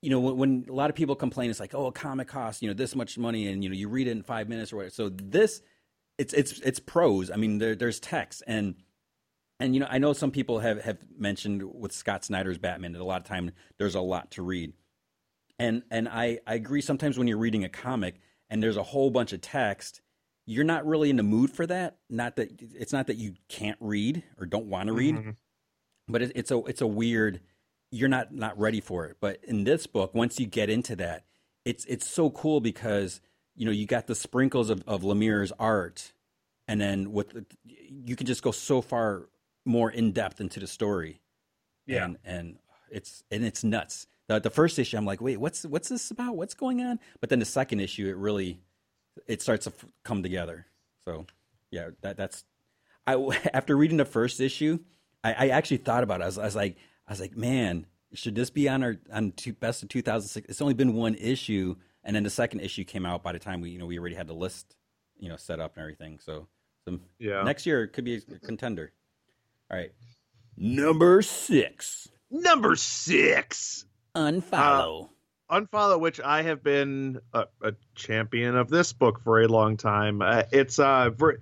You 0.03 0.09
know, 0.09 0.19
when, 0.21 0.37
when 0.39 0.67
a 0.67 0.73
lot 0.73 0.89
of 0.89 0.97
people 0.97 1.15
complain, 1.15 1.51
it's 1.51 1.61
like, 1.61 1.75
oh, 1.75 1.85
a 1.85 1.93
comic 1.93 2.27
costs, 2.27 2.63
you 2.63 2.69
know, 2.69 2.73
this 2.73 2.97
much 2.97 3.19
money, 3.19 3.49
and 3.49 3.63
you 3.63 3.69
know, 3.69 3.77
you 3.77 3.87
read 3.87 4.07
it 4.09 4.13
in 4.13 4.23
five 4.23 4.49
minutes 4.49 4.73
or 4.73 4.77
whatever. 4.77 4.95
So 4.95 5.11
this, 5.11 5.61
it's 6.17 6.33
it's 6.33 6.59
it's 6.61 6.81
prose. 6.81 7.31
I 7.31 7.37
mean, 7.37 7.59
there, 7.59 7.75
there's 7.77 8.01
text, 8.01 8.43
and 8.47 8.77
and 9.59 9.75
you 9.75 9.81
know, 9.81 9.87
I 9.91 9.99
know 9.99 10.15
some 10.15 10.31
people 10.31 10.61
have 10.61 10.81
have 10.81 10.97
mentioned 11.19 11.63
with 11.63 11.93
Scott 11.93 12.25
Snyder's 12.25 12.57
Batman 12.57 12.93
that 12.93 13.03
a 13.03 13.05
lot 13.05 13.21
of 13.21 13.27
time 13.27 13.51
there's 13.77 13.95
a 13.95 14.01
lot 14.01 14.31
to 14.31 14.43
read, 14.43 14.73
and 15.59 15.83
and 15.91 16.09
I 16.09 16.39
I 16.47 16.55
agree. 16.55 16.81
Sometimes 16.81 17.19
when 17.19 17.29
you're 17.29 17.37
reading 17.37 17.65
a 17.65 17.69
comic 17.69 18.21
and 18.51 18.63
there's 18.63 18.77
a 18.77 18.83
whole 18.83 19.11
bunch 19.11 19.33
of 19.33 19.41
text, 19.41 20.01
you're 20.47 20.65
not 20.65 20.85
really 20.87 21.09
in 21.11 21.17
the 21.17 21.23
mood 21.23 21.51
for 21.51 21.67
that. 21.67 21.99
Not 22.11 22.37
that 22.37 22.51
it's 22.75 22.93
not 22.93 23.07
that 23.07 23.17
you 23.17 23.35
can't 23.49 23.79
read 23.81 24.23
or 24.39 24.45
don't 24.47 24.67
want 24.67 24.89
to 24.89 24.93
read, 24.93 25.15
Mhm. 25.17 25.37
but 26.09 26.23
it, 26.23 26.33
it's 26.35 26.51
a 26.51 26.59
it's 26.65 26.81
a 26.81 26.87
weird. 26.87 27.41
You're 27.93 28.09
not 28.09 28.33
not 28.35 28.59
ready 28.59 28.81
for 28.81 29.07
it. 29.07 29.17
But 29.21 29.39
in 29.45 29.65
this 29.65 29.87
book, 29.87 30.15
once 30.15 30.39
you 30.39 30.47
get 30.47 30.69
into 30.71 30.97
that, 30.97 31.25
it's 31.65 31.85
it's 31.87 32.09
so 32.09 32.31
cool 32.31 32.61
because 32.61 33.21
you 33.57 33.65
know 33.67 33.73
you 33.73 33.87
got 33.87 34.07
the 34.07 34.15
sprinkles 34.15 34.71
of, 34.71 34.83
of 34.87 35.03
Lemire's 35.03 35.53
art, 35.59 36.13
and 36.69 36.81
then 36.81 37.13
with 37.13 37.31
the, 37.31 37.45
you 37.65 38.17
can 38.17 38.27
just 38.27 38.43
go 38.43 38.51
so 38.53 38.81
far 38.81 39.29
more 39.65 39.91
in 39.91 40.13
depth 40.13 40.41
into 40.41 40.59
the 40.61 40.67
story. 40.67 41.21
Yeah. 41.87 42.05
and, 42.05 42.19
and 42.25 42.59
it's 42.91 43.23
and 43.31 43.45
it's 43.45 43.63
nuts. 43.65 44.07
The, 44.31 44.39
the 44.39 44.49
first 44.51 44.79
issue, 44.79 44.97
I'm 44.97 45.05
like, 45.05 45.21
wait, 45.21 45.39
what's 45.39 45.65
what's 45.65 45.89
this 45.89 46.09
about? 46.13 46.37
What's 46.37 46.55
going 46.55 46.81
on? 46.83 47.01
But 47.21 47.31
then 47.31 47.41
the 47.41 47.45
second 47.45 47.81
issue, 47.81 48.07
it 48.09 48.17
really 48.17 48.61
it 49.27 49.43
starts 49.43 49.65
to 49.65 49.73
f- 49.77 49.85
come 50.05 50.23
together. 50.23 50.67
So 51.05 51.27
yeah, 51.73 51.91
that 52.03 52.17
that's 52.17 52.45
I 53.09 53.15
after 53.53 53.77
reading 53.77 53.97
the 53.97 54.05
first 54.05 54.39
issue, 54.41 54.79
I, 55.25 55.33
I 55.33 55.49
actually 55.49 55.79
thought 55.79 56.05
about 56.05 56.21
it. 56.21 56.23
I 56.23 56.27
was, 56.27 56.39
I 56.39 56.45
was 56.45 56.55
like, 56.55 56.77
I 57.09 57.13
was 57.13 57.19
like, 57.21 57.37
man, 57.37 57.87
should 58.15 58.37
this 58.37 58.51
be 58.51 58.69
on 58.69 58.85
our 58.85 58.99
on 59.13 59.33
two, 59.33 59.53
best 59.53 59.83
of 59.83 59.89
2006? 59.89 60.49
It's 60.49 60.63
only 60.63 60.75
been 60.75 60.95
one 60.95 61.17
issue, 61.17 61.75
and 62.05 62.15
then 62.15 62.23
the 62.23 62.31
second 62.31 62.61
issue 62.61 62.85
came 62.85 63.05
out 63.05 63.25
by 63.25 63.33
the 63.33 63.41
time 63.41 63.61
we 63.61 63.71
you 63.71 63.81
know 63.81 63.87
we 63.87 63.99
already 63.99 64.15
had 64.15 64.29
the 64.29 64.33
list 64.35 64.77
you 65.19 65.29
know 65.29 65.37
set 65.37 65.59
up 65.59 65.73
and 65.75 65.83
everything. 65.83 66.21
So, 66.21 66.47
so 66.85 67.01
Yeah. 67.19 67.43
next 67.43 67.67
year 67.67 67.83
it 67.83 67.89
could 67.89 68.05
be 68.05 68.15
a 68.15 68.21
contender. 68.39 68.93
All 69.73 69.77
right, 69.77 69.91
number 70.57 71.21
six, 71.23 72.07
Number 72.31 72.77
six. 72.77 73.87
Unfollow. 74.15 75.11
Unfollow, 75.51 75.99
which 75.99 76.21
I 76.21 76.43
have 76.43 76.63
been 76.63 77.21
a, 77.33 77.47
a, 77.63 77.73
champion 77.97 78.57
of 78.57 78.71
this 78.71 78.93
book 78.93 79.21
for 79.21 79.43
a 79.43 79.49
long 79.49 79.77
time. 79.77 80.23
Uh, 80.23 80.45
it's 80.53 80.79
uh, 80.79 81.11
Ver- 81.11 81.41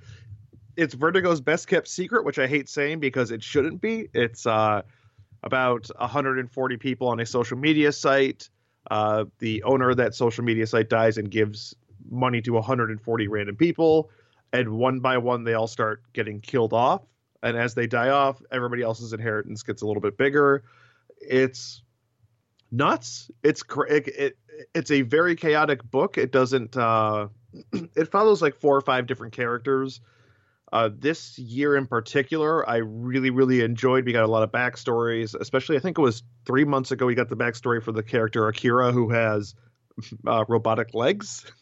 it's 0.77 0.95
Vertigo's 0.95 1.41
best 1.41 1.69
kept 1.69 1.89
secret, 1.89 2.25
which 2.25 2.39
I 2.39 2.47
hate 2.47 2.69
saying 2.69 3.01
because 3.01 3.31
it 3.31 3.43
shouldn't 3.43 3.81
be. 3.81 4.09
It's 4.15 4.47
uh, 4.47 4.83
about 5.43 5.89
140 5.99 6.77
people 6.79 7.09
on 7.09 7.21
a 7.21 7.27
social 7.27 7.59
media 7.59 7.93
site. 7.93 8.49
Uh, 8.91 9.27
the 9.41 9.63
owner 9.65 9.91
of 9.91 9.99
that 9.99 10.15
social 10.15 10.45
media 10.45 10.67
site 10.67 10.89
dies 10.89 11.19
and 11.19 11.31
gives 11.31 11.75
money 12.11 12.41
to 12.43 12.53
140 12.53 13.29
random 13.29 13.57
people, 13.57 14.11
and 14.53 14.71
one 14.71 15.01
by 15.01 15.19
one 15.19 15.45
they 15.45 15.55
all 15.55 15.67
start 15.67 16.03
getting 16.13 16.41
killed 16.41 16.73
off. 16.73 17.03
And 17.43 17.57
as 17.57 17.75
they 17.75 17.87
die 17.87 18.09
off, 18.09 18.43
everybody 18.51 18.83
else's 18.83 19.13
inheritance 19.13 19.63
gets 19.63 19.83
a 19.83 19.87
little 19.87 20.01
bit 20.01 20.17
bigger. 20.17 20.65
It's 21.21 21.83
nuts. 22.71 23.31
It's 23.43 23.63
it, 23.89 24.09
it 24.09 24.39
it's 24.75 24.91
a 24.91 25.03
very 25.03 25.37
chaotic 25.37 25.83
book. 25.83 26.19
It 26.19 26.33
doesn't 26.33 26.77
uh, 26.77 27.29
it 27.73 28.11
follows 28.11 28.43
like 28.43 28.57
four 28.57 28.77
or 28.77 28.81
five 28.81 29.07
different 29.07 29.33
characters. 29.33 30.01
Uh, 30.71 30.91
this 30.95 31.39
year 31.39 31.77
in 31.77 31.87
particular, 31.87 32.69
I 32.69 32.77
really, 32.77 33.31
really 33.31 33.63
enjoyed. 33.63 34.05
We 34.05 34.13
got 34.13 34.25
a 34.25 34.29
lot 34.29 34.43
of 34.43 34.53
backstories, 34.53 35.35
especially 35.35 35.77
I 35.77 35.81
think 35.81 35.99
it 35.99 36.03
was 36.03 36.23
three 36.45 36.65
months 36.65 36.91
ago. 36.91 37.07
We 37.07 37.15
got 37.15 37.31
the 37.31 37.37
backstory 37.37 37.83
for 37.83 37.93
the 37.93 38.03
character 38.03 38.47
Akira, 38.49 38.93
who 38.93 39.11
has 39.11 39.55
uh, 40.27 40.45
robotic 40.49 40.95
legs. 40.95 41.45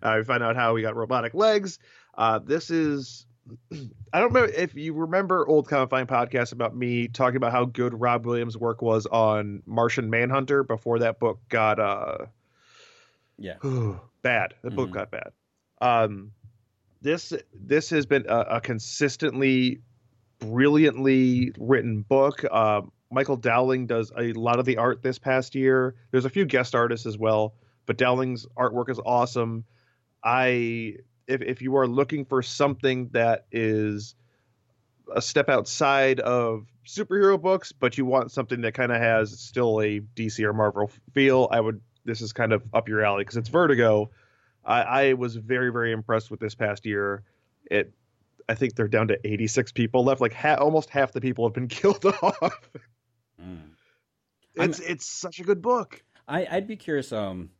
Uh, 0.00 0.16
we 0.18 0.24
find 0.24 0.44
out 0.44 0.54
how 0.54 0.76
he 0.76 0.82
got 0.82 0.94
robotic 0.94 1.34
legs. 1.34 1.78
Uh, 2.16 2.38
this 2.38 2.70
is 2.70 3.26
I 4.12 4.20
don't 4.20 4.32
know 4.32 4.44
if 4.44 4.74
you 4.74 4.92
remember 4.92 5.46
old 5.46 5.68
Comic 5.68 5.90
Vine 5.90 6.06
podcast 6.06 6.52
about 6.52 6.76
me 6.76 7.08
talking 7.08 7.36
about 7.36 7.52
how 7.52 7.64
good 7.64 8.00
Rob 8.00 8.24
Williams' 8.24 8.56
work 8.56 8.82
was 8.82 9.06
on 9.06 9.62
Martian 9.66 10.10
Manhunter 10.10 10.62
before 10.62 11.00
that 11.00 11.18
book 11.18 11.40
got 11.48 11.78
uh 11.80 12.26
yeah 13.38 13.56
bad. 14.22 14.54
The 14.62 14.68
mm-hmm. 14.68 14.76
book 14.76 14.90
got 14.92 15.10
bad. 15.10 15.32
Um, 15.80 16.32
this 17.00 17.32
this 17.52 17.90
has 17.90 18.06
been 18.06 18.24
a, 18.28 18.38
a 18.40 18.60
consistently 18.60 19.80
brilliantly 20.38 21.52
written 21.58 22.02
book. 22.02 22.44
Uh, 22.50 22.82
Michael 23.10 23.36
Dowling 23.36 23.86
does 23.86 24.12
a 24.16 24.32
lot 24.32 24.58
of 24.58 24.64
the 24.64 24.78
art 24.78 25.02
this 25.02 25.18
past 25.18 25.54
year. 25.54 25.94
There's 26.10 26.24
a 26.24 26.30
few 26.30 26.44
guest 26.44 26.74
artists 26.74 27.06
as 27.06 27.18
well, 27.18 27.54
but 27.86 27.98
Dowling's 27.98 28.46
artwork 28.56 28.88
is 28.88 29.00
awesome. 29.04 29.64
I 30.24 30.96
if 31.26 31.42
if 31.42 31.62
you 31.62 31.76
are 31.76 31.86
looking 31.86 32.24
for 32.24 32.42
something 32.42 33.08
that 33.12 33.46
is 33.52 34.14
a 35.14 35.22
step 35.22 35.48
outside 35.48 36.20
of 36.20 36.66
superhero 36.86 37.40
books, 37.40 37.72
but 37.72 37.98
you 37.98 38.04
want 38.04 38.32
something 38.32 38.60
that 38.62 38.74
kind 38.74 38.92
of 38.92 39.00
has 39.00 39.38
still 39.38 39.80
a 39.80 40.00
DC 40.00 40.42
or 40.44 40.52
Marvel 40.52 40.90
feel, 41.12 41.48
I 41.50 41.60
would. 41.60 41.80
This 42.04 42.20
is 42.20 42.32
kind 42.32 42.52
of 42.52 42.62
up 42.74 42.88
your 42.88 43.04
alley 43.04 43.22
because 43.22 43.36
it's 43.36 43.48
Vertigo. 43.48 44.10
I, 44.64 44.82
I 44.82 45.12
was 45.14 45.36
very 45.36 45.70
very 45.70 45.92
impressed 45.92 46.30
with 46.30 46.40
this 46.40 46.54
past 46.54 46.84
year. 46.84 47.22
It, 47.70 47.92
I 48.48 48.54
think 48.54 48.74
they're 48.74 48.88
down 48.88 49.08
to 49.08 49.18
86 49.24 49.72
people 49.72 50.04
left. 50.04 50.20
Like 50.20 50.32
ha- 50.32 50.56
almost 50.56 50.90
half 50.90 51.12
the 51.12 51.20
people 51.20 51.46
have 51.46 51.54
been 51.54 51.68
killed 51.68 52.04
off. 52.04 52.70
Mm. 53.40 53.70
It's 54.54 54.80
I'm, 54.80 54.86
it's 54.86 55.06
such 55.06 55.40
a 55.40 55.44
good 55.44 55.62
book. 55.62 56.02
I, 56.28 56.46
I'd 56.50 56.66
be 56.66 56.76
curious. 56.76 57.12
Um, 57.12 57.50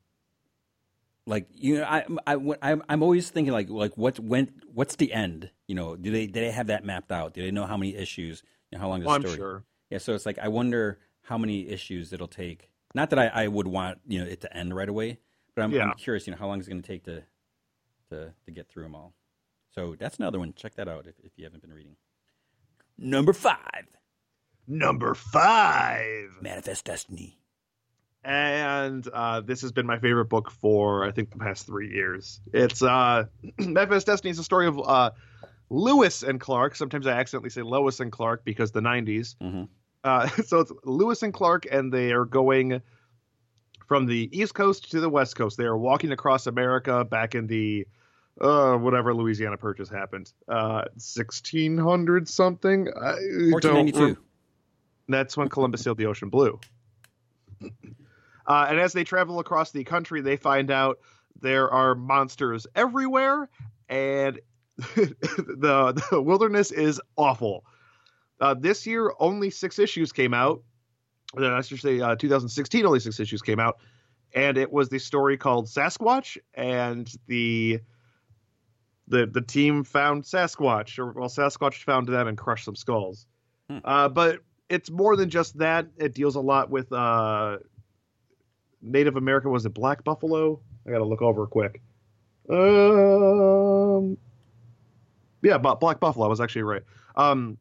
like 1.27 1.47
you 1.55 1.79
know 1.79 1.85
I 1.85 2.05
I 2.27 2.37
I'm 2.63 2.83
I'm 2.89 3.03
always 3.03 3.31
thinking 3.31 3.53
like 3.53 3.71
like 3.71 3.97
what 3.97 4.19
when 4.19 4.53
what's 4.73 4.97
the 4.97 5.13
end? 5.13 5.51
You 5.67 5.75
know 5.75 5.97
do 5.97 6.11
they 6.11 6.27
do 6.27 6.41
they 6.41 6.51
have 6.51 6.69
that 6.69 6.85
mapped 6.85 7.13
out? 7.13 7.35
Do 7.35 7.43
they 7.43 7.51
know 7.51 7.67
how 7.67 7.77
many 7.77 7.95
issues 7.95 8.43
you 8.71 8.79
know, 8.79 8.83
how 8.83 8.89
long 8.89 9.01
is 9.01 9.07
the 9.07 9.11
oh, 9.11 9.19
story? 9.19 9.33
I'm 9.33 9.39
sure. 9.39 9.65
Yeah 9.91 9.99
so 9.99 10.15
it's 10.15 10.27
like 10.27 10.39
I 10.39 10.49
wonder 10.49 10.99
how 11.23 11.39
many 11.39 11.69
issues 11.69 12.13
it'll 12.13 12.27
take. 12.29 12.69
Not 12.95 13.11
that 13.11 13.19
I, 13.19 13.27
I 13.29 13.49
would 13.49 13.67
want 13.67 13.99
you 14.07 14.21
know 14.21 14.27
it 14.27 14.41
to 14.43 14.57
end 14.57 14.75
right 14.75 14.89
away 14.89 15.19
but 15.55 15.63
I'm, 15.63 15.73
yeah. 15.73 15.85
I'm 15.85 15.95
curious 15.95 16.27
you 16.27 16.33
know 16.33 16.39
how 16.39 16.49
long 16.49 16.61
is 16.61 16.67
it 16.67 16.71
going 16.71 16.83
to 16.83 16.89
take 16.89 17.05
to 17.05 17.23
to 18.11 18.33
to 18.45 18.51
get 18.51 18.69
through 18.69 18.85
them 18.85 18.95
all? 18.95 19.15
So 19.75 19.97
that's 19.99 20.19
another 20.19 20.39
one. 20.39 20.53
Check 20.53 20.75
that 20.75 20.89
out 20.89 21.07
if, 21.07 21.15
if 21.23 21.33
you 21.37 21.45
haven't 21.45 21.63
been 21.63 21.73
reading. 21.73 21.97
Number 22.99 23.33
five. 23.33 23.87
Number 24.69 25.15
five. 25.15 26.29
Manifest 26.43 26.85
destiny 26.85 27.42
and 28.25 29.07
uh, 29.09 29.41
this 29.41 29.63
has 29.63 29.73
been 29.73 29.87
my 29.87 29.99
favorite 29.99 30.27
book 30.27 30.51
for 30.51 31.05
I 31.05 31.11
think 31.11 31.31
the 31.31 31.39
past 31.39 31.67
three 31.67 31.93
years. 31.93 32.41
It's 32.53 32.83
uh, 32.83 33.25
Manifest 33.59 34.07
Destiny 34.07 34.31
is 34.31 34.39
a 34.39 34.45
story 34.45 34.67
of 34.67 34.81
uh, 34.81 35.11
Lewis 35.71 36.23
and 36.23 36.41
Clark. 36.41 36.77
Sometimes 36.77 37.07
I 37.07 37.13
accidentally 37.13 37.51
say 37.51 37.63
Lois 37.63 38.01
and 38.01 38.13
Clark 38.13 38.45
because 38.45 38.71
the 38.73 38.81
90s. 38.81 39.37
Mm-hmm. 39.37 39.65
Uh, 40.05 40.29
so 40.47 40.61
it's 40.61 40.73
Lewis 40.85 41.23
and 41.23 41.33
Clark, 41.33 41.67
and 41.71 41.93
they 41.93 42.13
are 42.13 42.25
going 42.25 42.83
from 43.89 44.07
the 44.07 44.29
East 44.33 44.55
Coast 44.55 44.91
to 44.93 45.01
the 45.01 45.09
West 45.09 45.37
Coast. 45.37 45.57
They 45.57 45.65
are 45.65 45.77
walking 45.77 46.13
across 46.13 46.47
America 46.47 47.05
back 47.05 47.35
in 47.35 47.47
the 47.47 47.87
uh, 48.41 48.77
whatever 48.77 49.15
Louisiana 49.15 49.59
Purchase 49.59 49.89
happened, 49.89 50.33
uh, 50.49 50.85
1600 50.95 52.29
something. 52.29 52.85
1492. 52.87 54.19
That's 55.09 55.37
when 55.37 55.49
Columbus 55.49 55.83
sailed 55.83 55.99
the 55.99 56.07
ocean 56.07 56.31
blue. 56.31 56.59
Uh, 58.47 58.67
and 58.69 58.79
as 58.81 58.93
they 58.93 59.05
travel 59.05 59.39
across 59.39 59.71
the 59.71 59.85
country, 59.85 60.21
they 60.21 60.37
find 60.37 60.71
out 60.71 60.99
there 61.41 61.71
are 61.71 61.95
monsters 61.95 62.67
everywhere, 62.75 63.49
and 63.89 64.41
the, 64.77 66.03
the 66.11 66.21
wilderness 66.21 66.71
is 66.71 67.01
awful. 67.17 67.65
Uh, 68.41 68.55
this 68.55 68.87
year, 68.87 69.13
only 69.21 69.51
six 69.51 69.79
issues 69.79 70.13
came 70.13 70.35
out. 70.35 70.63
Uh, 71.39 71.53
I 71.53 71.61
should 71.63 71.81
say, 71.81 72.01
uh, 72.01 72.17
2016, 72.17 72.85
only 72.85 73.01
six 73.01 73.21
issues 73.21 73.41
came 73.41 73.61
out, 73.61 73.79
and 74.35 74.59
it 74.59 74.73
was 74.73 74.89
the 74.89 74.99
story 74.99 75.37
called 75.37 75.67
Sasquatch, 75.67 76.37
and 76.55 77.11
the 77.27 77.81
the 79.09 79.27
the 79.27 79.41
team 79.41 79.85
found 79.85 80.25
Sasquatch, 80.25 80.99
or 80.99 81.13
well, 81.13 81.29
Sasquatch 81.29 81.85
found 81.85 82.09
them 82.09 82.27
and 82.27 82.37
crushed 82.37 82.65
some 82.65 82.77
skulls. 82.77 83.27
Hmm. 83.71 83.79
Uh, 83.85 84.09
but 84.09 84.41
it's 84.69 84.91
more 84.91 85.17
than 85.17 85.31
just 85.31 85.59
that. 85.59 85.87
It 85.97 86.15
deals 86.15 86.35
a 86.35 86.41
lot 86.41 86.71
with 86.71 86.93
uh, 86.93 87.59
Native 88.83 89.16
American 89.16 89.51
was 89.51 89.64
it 89.64 89.75
black 89.75 90.05
buffalo? 90.05 90.61
I 90.87 90.90
got 90.90 90.99
to 90.99 91.05
look 91.05 91.23
over 91.23 91.47
quick. 91.47 91.81
Um, 92.51 94.18
yeah, 95.42 95.59
but 95.59 95.81
black 95.81 96.01
buffalo. 96.01 96.29
Was 96.29 96.40
actually 96.40 96.64
right. 96.64 96.83
Um, 97.16 97.59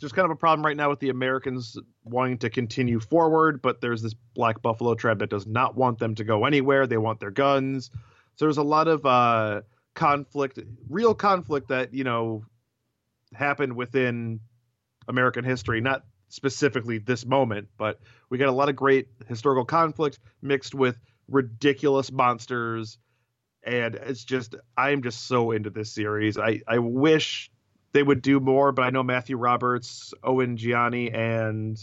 there's 0.00 0.12
kind 0.12 0.26
of 0.26 0.30
a 0.30 0.36
problem 0.36 0.64
right 0.64 0.76
now 0.76 0.90
with 0.90 1.00
the 1.00 1.08
Americans 1.08 1.76
wanting 2.04 2.38
to 2.38 2.50
continue 2.50 3.00
forward, 3.00 3.60
but 3.60 3.80
there's 3.80 4.02
this 4.02 4.14
black 4.34 4.62
buffalo 4.62 4.94
tribe 4.94 5.18
that 5.18 5.30
does 5.30 5.46
not 5.46 5.76
want 5.76 5.98
them 5.98 6.14
to 6.14 6.24
go 6.24 6.44
anywhere. 6.44 6.86
They 6.86 6.98
want 6.98 7.20
their 7.20 7.30
guns. 7.30 7.90
So 8.36 8.44
there's 8.44 8.58
a 8.58 8.62
lot 8.62 8.86
of 8.86 9.04
uh, 9.04 9.62
conflict, 9.94 10.60
real 10.88 11.14
conflict 11.14 11.68
that 11.68 11.92
you 11.92 12.04
know 12.04 12.44
happened 13.34 13.74
within 13.74 14.40
American 15.08 15.44
history, 15.44 15.80
not 15.80 16.04
specifically 16.28 16.98
this 16.98 17.24
moment, 17.24 17.68
but 17.76 18.00
we 18.30 18.38
got 18.38 18.48
a 18.48 18.52
lot 18.52 18.68
of 18.68 18.76
great 18.76 19.08
historical 19.26 19.64
conflict 19.64 20.18
mixed 20.42 20.74
with 20.74 20.98
ridiculous 21.28 22.12
monsters. 22.12 22.98
And 23.62 23.94
it's 23.94 24.24
just, 24.24 24.54
I'm 24.76 25.02
just 25.02 25.26
so 25.26 25.50
into 25.50 25.70
this 25.70 25.92
series. 25.92 26.38
I, 26.38 26.62
I 26.66 26.78
wish 26.78 27.50
they 27.92 28.02
would 28.02 28.22
do 28.22 28.40
more, 28.40 28.72
but 28.72 28.82
I 28.82 28.90
know 28.90 29.02
Matthew 29.02 29.36
Roberts, 29.36 30.12
Owen 30.22 30.56
Gieni, 30.56 31.10
and 31.10 31.78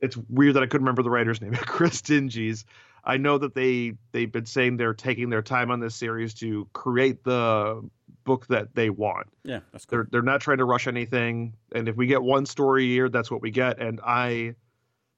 it's 0.00 0.16
weird 0.16 0.54
that 0.54 0.62
I 0.62 0.66
couldn't 0.66 0.84
remember 0.84 1.02
the 1.02 1.10
writer's 1.10 1.40
name, 1.40 1.52
Chris 1.54 2.02
Dingess. 2.02 2.64
I 3.04 3.16
know 3.16 3.38
that 3.38 3.54
they 3.54 3.94
they've 4.12 4.30
been 4.30 4.46
saying 4.46 4.76
they're 4.76 4.94
taking 4.94 5.30
their 5.30 5.42
time 5.42 5.70
on 5.70 5.80
this 5.80 5.94
series 5.94 6.34
to 6.34 6.68
create 6.72 7.24
the 7.24 7.88
book 8.24 8.46
that 8.48 8.74
they 8.74 8.90
want. 8.90 9.28
Yeah, 9.44 9.60
that's 9.72 9.84
cool. 9.84 9.98
They're 9.98 10.08
they're 10.10 10.22
not 10.22 10.40
trying 10.40 10.58
to 10.58 10.64
rush 10.64 10.86
anything, 10.86 11.54
and 11.74 11.88
if 11.88 11.96
we 11.96 12.06
get 12.06 12.22
one 12.22 12.46
story 12.46 12.84
a 12.84 12.88
year, 12.88 13.08
that's 13.08 13.30
what 13.30 13.42
we 13.42 13.50
get. 13.50 13.78
And 13.80 14.00
I, 14.04 14.54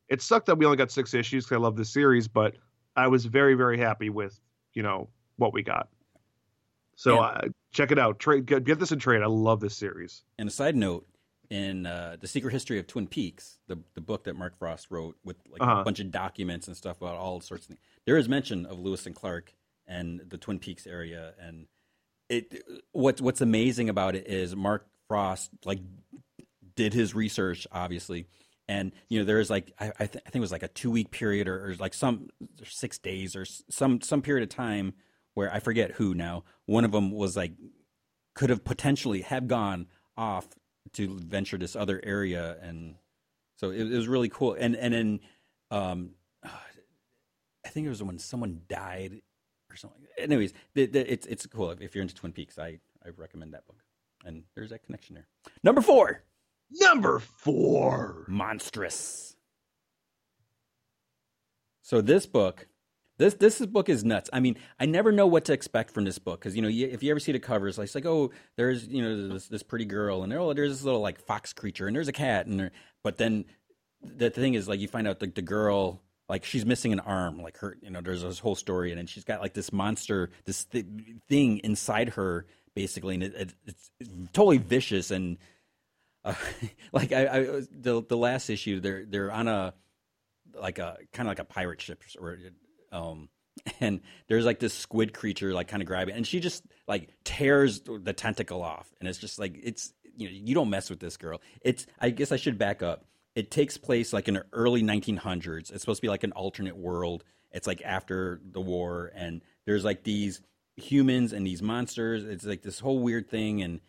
it 0.09 0.23
sucked 0.23 0.47
that 0.47 0.59
we 0.59 0.65
only 0.65 0.77
got 0.77 0.91
six 0.91 1.15
issues 1.15 1.45
because 1.45 1.57
I 1.57 1.61
love 1.61 1.77
this 1.77 1.91
series, 1.91 2.29
but 2.29 2.57
I 2.97 3.09
was 3.09 3.25
very 3.25 3.55
very 3.55 3.79
happy 3.79 4.11
with 4.11 4.39
you 4.75 4.83
know 4.83 5.09
what 5.37 5.53
we 5.53 5.63
got. 5.63 5.89
So 6.97 7.15
yeah. 7.15 7.21
uh, 7.21 7.41
check 7.73 7.91
it 7.91 7.99
out. 7.99 8.19
Trade 8.19 8.47
get, 8.47 8.65
get 8.65 8.79
this 8.79 8.93
in 8.93 8.99
trade. 8.99 9.23
I 9.23 9.27
love 9.27 9.61
this 9.61 9.77
series. 9.77 10.23
And 10.39 10.49
a 10.49 10.53
side 10.53 10.77
note, 10.77 11.07
in 11.53 11.85
uh, 11.85 12.17
the 12.19 12.27
Secret 12.27 12.51
History 12.51 12.79
of 12.79 12.87
Twin 12.87 13.07
Peaks, 13.07 13.59
the 13.67 13.79
the 13.93 14.01
book 14.01 14.25
that 14.25 14.37
Mark 14.37 14.57
Frost 14.57 14.91
wrote 14.91 15.17
with 15.23 15.37
like 15.51 15.61
uh-huh. 15.61 15.81
a 15.81 15.85
bunch 15.85 16.01
of 16.01 16.11
documents 16.11 16.67
and 16.67 16.75
stuff 16.75 16.97
about 17.03 17.17
all 17.17 17.43
sorts 17.43 17.65
of 17.65 17.69
things. 17.69 17.81
There 18.07 18.17
is 18.17 18.27
mention 18.27 18.65
of 18.65 18.79
Lewis 18.79 19.05
and 19.05 19.15
Clark 19.15 19.53
and 19.87 20.23
the 20.27 20.39
Twin 20.39 20.59
Peaks 20.59 20.87
area, 20.87 21.35
and 21.39 21.67
it. 22.33 22.63
What's 22.93 23.21
what's 23.21 23.41
amazing 23.41 23.89
about 23.89 24.17
it 24.17 24.27
is 24.27 24.57
Mark 24.57 24.87
Frost 25.09 25.51
like 25.65 25.81
did 26.75 26.95
his 26.95 27.15
research, 27.15 27.67
obviously, 27.71 28.27
and 28.69 28.93
you 29.09 29.19
know 29.19 29.25
there 29.25 29.41
is 29.41 29.51
like 29.51 29.73
I, 29.79 29.93
I, 29.99 30.07
th- 30.07 30.23
I 30.27 30.31
think 30.31 30.37
it 30.37 30.41
was 30.41 30.53
like 30.53 30.63
a 30.63 30.69
two 30.69 30.91
week 30.91 31.11
period 31.11 31.49
or, 31.49 31.71
or 31.71 31.75
like 31.77 31.95
some 31.95 32.29
six 32.65 32.99
days 32.99 33.37
or 33.37 33.45
some 33.45 34.01
some 34.01 34.23
period 34.23 34.43
of 34.43 34.49
time 34.49 34.95
where 35.35 35.53
I 35.53 35.61
forget 35.61 35.93
who 35.93 36.15
now. 36.15 36.45
One 36.67 36.85
of 36.85 36.93
them 36.93 37.11
was 37.11 37.37
like 37.37 37.53
could 38.35 38.51
have 38.51 38.65
potentially 38.65 39.23
have 39.23 39.47
gone 39.47 39.89
off 40.17 40.49
to 40.95 41.19
venture 41.19 41.59
this 41.59 41.77
other 41.77 42.01
area, 42.03 42.57
and 42.63 42.97
so 43.57 43.71
it, 43.71 43.81
it 43.81 43.97
was 43.97 44.09
really 44.09 44.29
cool. 44.29 44.55
And 44.59 44.75
and 44.77 44.95
then 44.95 45.21
um, 45.71 46.11
I 46.45 47.69
think 47.69 47.87
it 47.87 47.91
was 47.91 48.03
when 48.03 48.19
someone 48.19 48.63
died 48.69 49.21
or 49.73 49.77
something. 49.77 50.03
Anyways, 50.19 50.53
the, 50.75 50.87
the, 50.87 51.13
it's 51.13 51.27
it's 51.27 51.47
cool 51.47 51.71
if 51.71 51.95
you're 51.95 52.03
into 52.03 52.15
Twin 52.15 52.33
Peaks. 52.33 52.59
I 52.59 52.79
I 53.05 53.11
recommend 53.17 53.55
that 53.55 53.67
book, 53.67 53.83
and 54.25 54.45
there's 54.55 54.71
that 54.71 54.85
connection 54.85 55.15
there. 55.15 55.27
Number 55.63 55.81
four, 55.81 56.23
Number 56.71 57.19
four. 57.19 58.25
monstrous. 58.29 59.37
So 61.83 62.01
this 62.01 62.27
book, 62.27 62.69
this 63.19 63.35
this 63.35 63.65
book 63.67 63.89
is 63.89 64.05
nuts. 64.05 64.31
I 64.33 64.41
mean, 64.41 64.57
I 64.79 64.87
never 64.87 65.13
know 65.13 65.27
what 65.27 65.45
to 65.47 65.53
expect 65.53 65.91
from 65.91 66.05
this 66.05 66.19
book 66.19 66.41
because 66.41 66.55
you 66.57 66.63
know 66.63 66.69
you, 66.69 66.87
if 66.87 67.03
you 67.03 67.11
ever 67.11 67.21
see 67.21 67.33
the 67.33 67.41
covers, 67.41 67.79
like, 67.79 67.87
it's 67.87 67.95
like 67.95 68.07
oh, 68.07 68.31
there's 68.57 68.87
you 68.87 69.03
know 69.03 69.29
this 69.29 69.49
this 69.49 69.63
pretty 69.63 69.85
girl 69.85 70.23
and 70.23 70.33
oh, 70.33 70.53
there's 70.53 70.73
this 70.73 70.85
little 70.85 71.01
like 71.01 71.21
fox 71.21 71.53
creature 71.53 71.87
and 71.87 71.97
there's 71.97 72.09
a 72.09 72.13
cat 72.13 72.47
and 72.47 72.59
there, 72.61 72.71
but 73.03 73.19
then 73.19 73.45
the 74.03 74.31
thing 74.31 74.55
is 74.55 74.69
like 74.69 74.81
you 74.81 74.89
find 74.89 75.07
out 75.07 75.21
the, 75.21 75.27
the 75.27 75.43
girl 75.43 76.01
like 76.29 76.45
she's 76.45 76.65
missing 76.65 76.93
an 76.93 77.01
arm 77.01 77.43
like 77.43 77.59
her 77.59 77.77
you 77.83 77.91
know 77.91 78.01
there's 78.01 78.23
this 78.23 78.39
whole 78.39 78.55
story 78.55 78.91
and 78.91 78.99
then 78.99 79.07
she's 79.07 79.25
got 79.25 79.41
like 79.41 79.55
this 79.55 79.73
monster 79.73 80.31
this 80.45 80.65
th- 80.65 80.87
thing 81.29 81.59
inside 81.59 82.11
her 82.11 82.47
basically 82.75 83.15
and 83.15 83.23
it, 83.23 83.35
it, 83.35 83.55
it's 83.67 83.91
totally 84.33 84.59
vicious 84.59 85.11
and 85.11 85.39
uh, 86.25 86.35
like 86.93 87.13
I, 87.13 87.27
I 87.27 87.39
the 87.71 88.03
the 88.09 88.17
last 88.17 88.51
issue 88.51 88.81
they're 88.81 89.05
they're 89.05 89.33
on 89.33 89.49
a 89.49 89.75
like 90.55 90.79
a 90.79 90.99
kind 91.13 91.29
of 91.29 91.31
like 91.31 91.39
a 91.39 91.45
pirate 91.45 91.81
ship 91.81 92.03
or 92.19 92.39
um 92.93 93.29
and 93.81 94.01
there's 94.29 94.47
like 94.47 94.59
this 94.59 94.75
squid 94.75 95.13
creature 95.13 95.53
like 95.53 95.69
kind 95.69 95.83
of 95.83 95.87
grabbing 95.87 96.15
and 96.15 96.27
she 96.27 96.41
just 96.41 96.65
like 96.89 97.11
tears 97.25 97.81
the 97.81 98.13
tentacle 98.13 98.63
off 98.63 98.91
and 99.01 99.09
it's 99.09 99.19
just 99.19 99.39
like 99.39 99.59
it's 99.63 99.93
you 100.17 100.29
know 100.29 100.35
you 100.35 100.55
don't 100.55 100.71
mess 100.71 100.91
with 100.91 101.01
this 101.01 101.17
girl. 101.17 101.41
It's 101.63 101.87
i 101.99 102.11
guess 102.11 102.33
i 102.33 102.37
should 102.37 102.59
back 102.59 102.83
up 102.83 103.05
it 103.35 103.51
takes 103.51 103.77
place 103.79 104.13
like 104.13 104.29
in 104.29 104.35
the 104.35 104.45
early 104.53 104.83
1900s 104.83 105.71
it's 105.73 105.81
supposed 105.81 105.99
to 105.99 106.03
be 106.03 106.09
like 106.09 106.25
an 106.25 106.33
alternate 106.33 106.77
world. 106.77 107.25
It's 107.51 107.67
like 107.67 107.83
after 107.83 108.41
the 108.51 108.61
war 108.61 109.11
and 109.15 109.43
there's 109.67 109.85
like 109.85 110.05
these 110.05 110.41
humans 110.77 111.33
and 111.33 111.47
these 111.47 111.63
monsters. 111.63 112.25
It's 112.25 112.45
like 112.45 112.63
this 112.63 112.79
whole 112.81 112.99
weird 113.01 113.29
thing 113.29 113.63
and 113.63 113.81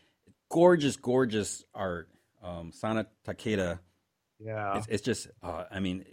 gorgeous 0.49 0.95
gorgeous 0.97 1.63
art. 1.73 2.10
Um 2.43 2.71
sana 2.71 3.06
takeda 3.25 3.79
Yeah. 4.39 4.77
it's, 4.77 4.88
it's 4.88 5.03
just 5.03 5.27
uh, 5.41 5.63
i 5.71 5.79
mean 5.79 6.03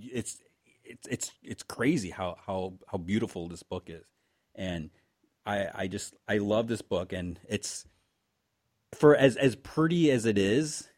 it's 0.00 0.38
it's 0.84 1.06
it's 1.08 1.32
it's 1.42 1.62
crazy 1.62 2.10
how 2.10 2.36
how 2.46 2.74
how 2.90 2.98
beautiful 2.98 3.48
this 3.48 3.62
book 3.62 3.84
is. 3.88 4.04
And 4.54 4.90
i 5.46 5.68
i 5.74 5.86
just 5.88 6.14
i 6.28 6.38
love 6.38 6.68
this 6.68 6.82
book 6.82 7.12
and 7.12 7.38
it's 7.48 7.86
for 8.94 9.16
as 9.16 9.36
as 9.36 9.56
pretty 9.56 10.10
as 10.10 10.24
it 10.26 10.38
is 10.38 10.88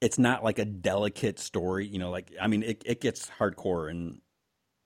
it's 0.00 0.18
not 0.18 0.42
like 0.42 0.58
a 0.58 0.64
delicate 0.64 1.38
story 1.38 1.86
you 1.86 1.98
know 1.98 2.10
like 2.10 2.32
i 2.40 2.46
mean 2.46 2.62
it, 2.62 2.82
it 2.86 3.00
gets 3.00 3.30
hardcore 3.38 3.90
and 3.90 4.20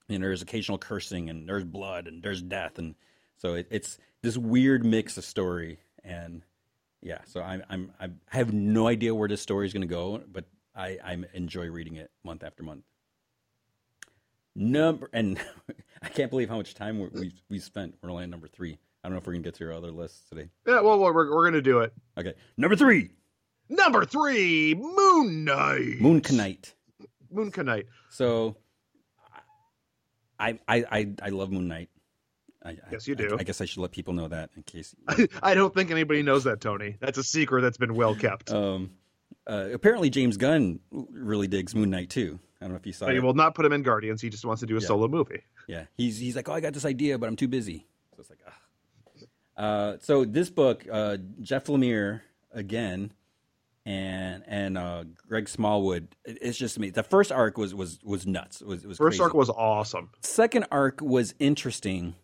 and 0.09 0.23
there's 0.23 0.41
occasional 0.41 0.77
cursing 0.77 1.29
and 1.29 1.47
there's 1.47 1.63
blood 1.63 2.07
and 2.07 2.21
there's 2.21 2.41
death. 2.41 2.77
And 2.77 2.95
so 3.37 3.55
it, 3.55 3.67
it's 3.71 3.97
this 4.21 4.37
weird 4.37 4.85
mix 4.85 5.17
of 5.17 5.25
story 5.25 5.79
and 6.03 6.43
yeah 7.01 7.19
so 7.25 7.41
i'm 7.41 7.63
i'm 7.69 7.91
i 7.99 8.09
have 8.27 8.53
no 8.53 8.87
idea 8.87 9.13
where 9.13 9.27
this 9.27 9.41
story 9.41 9.67
is 9.67 9.73
going 9.73 9.81
to 9.81 9.87
go 9.87 10.21
but 10.31 10.45
i 10.75 10.97
i 11.03 11.17
enjoy 11.33 11.67
reading 11.67 11.95
it 11.95 12.11
month 12.23 12.43
after 12.43 12.63
month. 12.63 12.83
Number 14.55 15.09
and 15.13 15.39
i 16.01 16.09
can't 16.09 16.29
believe 16.29 16.49
how 16.49 16.57
much 16.57 16.73
time 16.73 16.99
we 16.99 17.07
we 17.07 17.33
we 17.49 17.59
spent. 17.59 17.95
We're 18.01 18.09
only 18.11 18.23
at 18.23 18.29
number 18.29 18.47
three. 18.47 18.79
I 19.03 19.07
don't 19.07 19.13
know 19.13 19.19
if 19.19 19.27
we're 19.27 19.33
going 19.33 19.43
to 19.43 19.47
get 19.47 19.55
to 19.55 19.65
our 19.65 19.73
other 19.73 19.91
lists 19.91 20.27
today. 20.29 20.49
Yeah, 20.65 20.81
well, 20.81 20.97
we're, 20.97 21.13
we're 21.13 21.43
going 21.43 21.53
to 21.53 21.61
do 21.61 21.81
it. 21.81 21.93
okay. 22.17 22.33
Number 22.57 22.75
three 22.75 23.11
Number 23.69 24.05
three, 24.05 24.75
Moon 24.75 25.43
Knight. 25.43 25.99
moon 25.99 26.21
knight 26.31 26.73
Moon 27.31 27.51
Knight. 27.55 27.87
So, 28.09 28.57
I 30.39 30.59
I 30.67 30.85
I, 30.91 31.09
I 31.21 31.29
love 31.29 31.51
Moon 31.51 31.67
Knight. 31.67 31.89
I, 32.63 32.77
Yes, 32.91 33.07
you 33.07 33.13
I- 33.13 33.17
do. 33.21 33.37
I, 33.39 33.43
guess 33.43 33.61
I 33.61 33.65
should 33.65 33.79
let 33.81 33.91
people 33.91 34.13
know 34.13 34.27
that 34.27 34.49
in 34.55 34.63
case. 34.63 34.95
I 35.43 35.53
don't 35.53 35.73
think 35.73 35.91
anybody 35.91 36.23
knows 36.23 36.43
that, 36.45 36.61
Tony. 36.61 36.97
That's 36.99 37.17
a 37.17 37.23
secret 37.23 37.61
that's 37.61 37.77
been 37.77 37.93
well 37.95 38.15
kept. 38.15 38.51
Um, 38.51 38.91
uh, 39.47 39.69
apparently, 39.73 40.09
James 40.09 40.37
Gunn 40.37 40.79
really 40.91 41.47
digs 41.47 41.75
Moon 41.75 41.89
Knight 41.91 42.09
too. 42.09 42.39
I 42.59 42.65
don't 42.65 42.71
know 42.71 42.77
if 42.77 42.85
you 42.87 42.93
saw 42.93 43.07
he 43.09 43.19
will 43.19 43.33
not 43.35 43.53
put 43.53 43.65
him 43.65 43.73
in 43.73 43.83
Guardians. 43.83 44.21
He 44.21 44.29
just 44.29 44.45
wants 44.45 44.61
to 44.61 44.65
do 44.65 44.77
a 44.77 44.79
Yeah. 44.81 44.87
solo 44.87 45.07
movie. 45.07 45.41
Yeah, 45.67 45.85
he's 45.95 46.17
he's 46.17 46.35
like, 46.35 46.49
oh, 46.49 46.53
I 46.53 46.59
got 46.59 46.73
this 46.73 46.85
idea, 46.85 47.17
but 47.19 47.27
I'm 47.27 47.35
too 47.35 47.47
busy. 47.47 47.85
So 48.15 48.21
it's 48.21 48.29
like. 48.29 48.39
Uh, 49.57 49.95
so 50.01 50.25
this 50.25 50.49
book, 50.49 50.85
uh, 50.91 51.15
Jeff 51.41 51.65
Lemire 51.65 52.21
again, 52.51 53.13
and 53.85 54.43
and 54.47 54.77
uh, 54.77 55.03
Greg 55.27 55.47
Smallwood. 55.47 56.15
It's 56.25 56.57
just 56.57 56.79
me. 56.79 56.89
The 56.89 57.03
first 57.03 57.31
arc 57.31 57.57
was 57.57 57.73
was 57.75 57.99
was 58.03 58.25
nuts. 58.25 58.61
It 58.61 58.67
was 58.67 58.83
it 58.83 58.87
was 58.87 58.97
First 58.97 59.17
crazy. 59.19 59.23
arc 59.23 59.33
was 59.33 59.49
awesome. 59.49 60.09
Second 60.21 60.65
arc 60.71 61.01
was 61.01 61.35
interesting. 61.39 62.15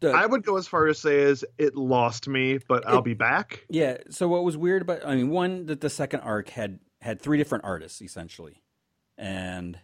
The- 0.00 0.12
I 0.12 0.24
would 0.24 0.44
go 0.44 0.56
as 0.56 0.66
far 0.66 0.86
as 0.86 0.98
say 0.98 1.22
as 1.24 1.44
it 1.58 1.76
lost 1.76 2.26
me, 2.26 2.58
but 2.66 2.86
I'll 2.88 3.02
be 3.02 3.12
back. 3.14 3.66
Yeah. 3.68 3.98
So 4.08 4.28
what 4.28 4.44
was 4.44 4.56
weird 4.56 4.80
about 4.82 5.04
I 5.06 5.14
mean, 5.14 5.28
one 5.28 5.66
that 5.66 5.82
the 5.82 5.90
second 5.90 6.20
arc 6.20 6.48
had 6.48 6.78
had 7.02 7.20
three 7.20 7.36
different 7.36 7.64
artists 7.64 8.00
essentially, 8.00 8.62
and 9.18 9.78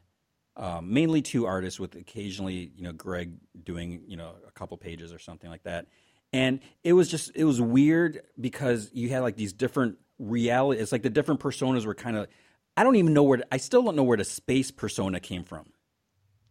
um, 0.56 0.90
mainly 0.92 1.20
two 1.20 1.44
artists 1.44 1.78
with 1.78 1.94
occasionally 1.96 2.72
you 2.74 2.82
know 2.82 2.92
Greg 2.92 3.32
doing 3.62 4.04
you 4.06 4.16
know 4.16 4.32
a 4.48 4.52
couple 4.52 4.78
pages 4.78 5.12
or 5.12 5.18
something 5.18 5.50
like 5.50 5.64
that, 5.64 5.86
and 6.32 6.60
it 6.82 6.94
was 6.94 7.10
just 7.10 7.32
it 7.34 7.44
was 7.44 7.60
weird 7.60 8.22
because 8.40 8.88
you 8.94 9.10
had 9.10 9.20
like 9.20 9.36
these 9.36 9.52
different 9.52 9.98
reality. 10.18 10.80
It's 10.80 10.92
like 10.92 11.02
the 11.02 11.10
different 11.10 11.40
personas 11.40 11.86
were 11.86 11.94
kind 11.94 12.16
of. 12.16 12.28
I 12.76 12.84
don't 12.84 12.96
even 12.96 13.14
know 13.14 13.22
where 13.22 13.42
I 13.50 13.56
still 13.56 13.82
don't 13.82 13.96
know 13.96 14.02
where 14.02 14.18
the 14.18 14.24
space 14.24 14.70
persona 14.70 15.18
came 15.20 15.44
from. 15.44 15.66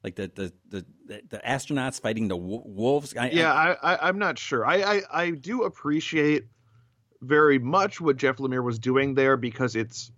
Like 0.04 0.16
the 0.16 0.32
the 0.34 0.54
the, 0.70 0.86
the, 1.06 1.22
the 1.30 1.38
astronauts 1.46 2.00
fighting 2.02 2.28
the 2.28 2.38
wolves. 2.38 3.16
I, 3.16 3.30
Yeah, 3.30 3.54
I, 3.54 3.76
I, 3.82 4.08
I'm 4.08 4.20
not 4.20 4.38
sure. 4.38 4.66
I, 4.66 4.76
I, 4.76 5.02
I 5.12 5.30
do 5.32 5.64
appreciate 5.64 6.46
very 7.22 7.60
much 7.60 8.00
what 8.02 8.18
Jeff 8.18 8.38
Lemire 8.38 8.64
was 8.64 8.78
doing 8.78 9.16
there 9.16 9.38
because 9.38 9.76
it's 9.76 10.12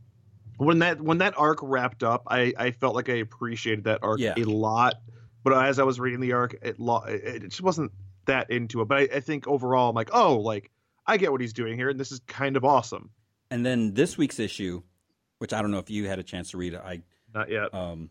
when 0.57 0.79
that 0.79 0.99
when 1.01 1.19
that 1.19 1.37
arc 1.37 1.59
wrapped 1.61 2.03
up, 2.03 2.23
I, 2.27 2.53
I 2.57 2.71
felt 2.71 2.95
like 2.95 3.09
I 3.09 3.15
appreciated 3.15 3.85
that 3.85 3.99
arc 4.01 4.19
Yeah. 4.19 4.33
a 4.37 4.43
lot. 4.43 4.95
But 5.43 5.53
as 5.53 5.79
I 5.79 5.83
was 5.83 5.99
reading 5.99 6.19
the 6.19 6.33
arc, 6.33 6.55
it 6.61 6.79
lo- 6.79 7.03
it 7.07 7.43
it 7.43 7.49
just 7.49 7.61
wasn't 7.61 7.91
that 8.25 8.49
into 8.49 8.81
it. 8.81 8.87
But 8.89 8.97
I, 8.97 9.01
I 9.15 9.19
think 9.21 9.47
overall, 9.47 9.89
I'm 9.89 9.95
like, 9.95 10.09
oh, 10.11 10.37
like 10.37 10.71
I 11.05 11.15
get 11.15 11.31
what 11.31 11.39
he's 11.39 11.53
doing 11.53 11.77
here, 11.77 11.89
and 11.89 11.99
this 11.99 12.11
is 12.11 12.19
kind 12.27 12.57
of 12.57 12.65
awesome. 12.65 13.09
And 13.49 13.65
then 13.65 13.93
this 13.93 14.17
week's 14.17 14.39
issue, 14.39 14.81
which 15.39 15.53
I 15.53 15.61
don't 15.61 15.71
know 15.71 15.79
if 15.79 15.89
you 15.89 16.07
had 16.07 16.19
a 16.19 16.23
chance 16.23 16.51
to 16.51 16.57
read 16.57 16.73
it. 16.73 16.81
I 16.83 17.01
Not 17.33 17.49
yet. 17.49 17.73
um, 17.73 18.09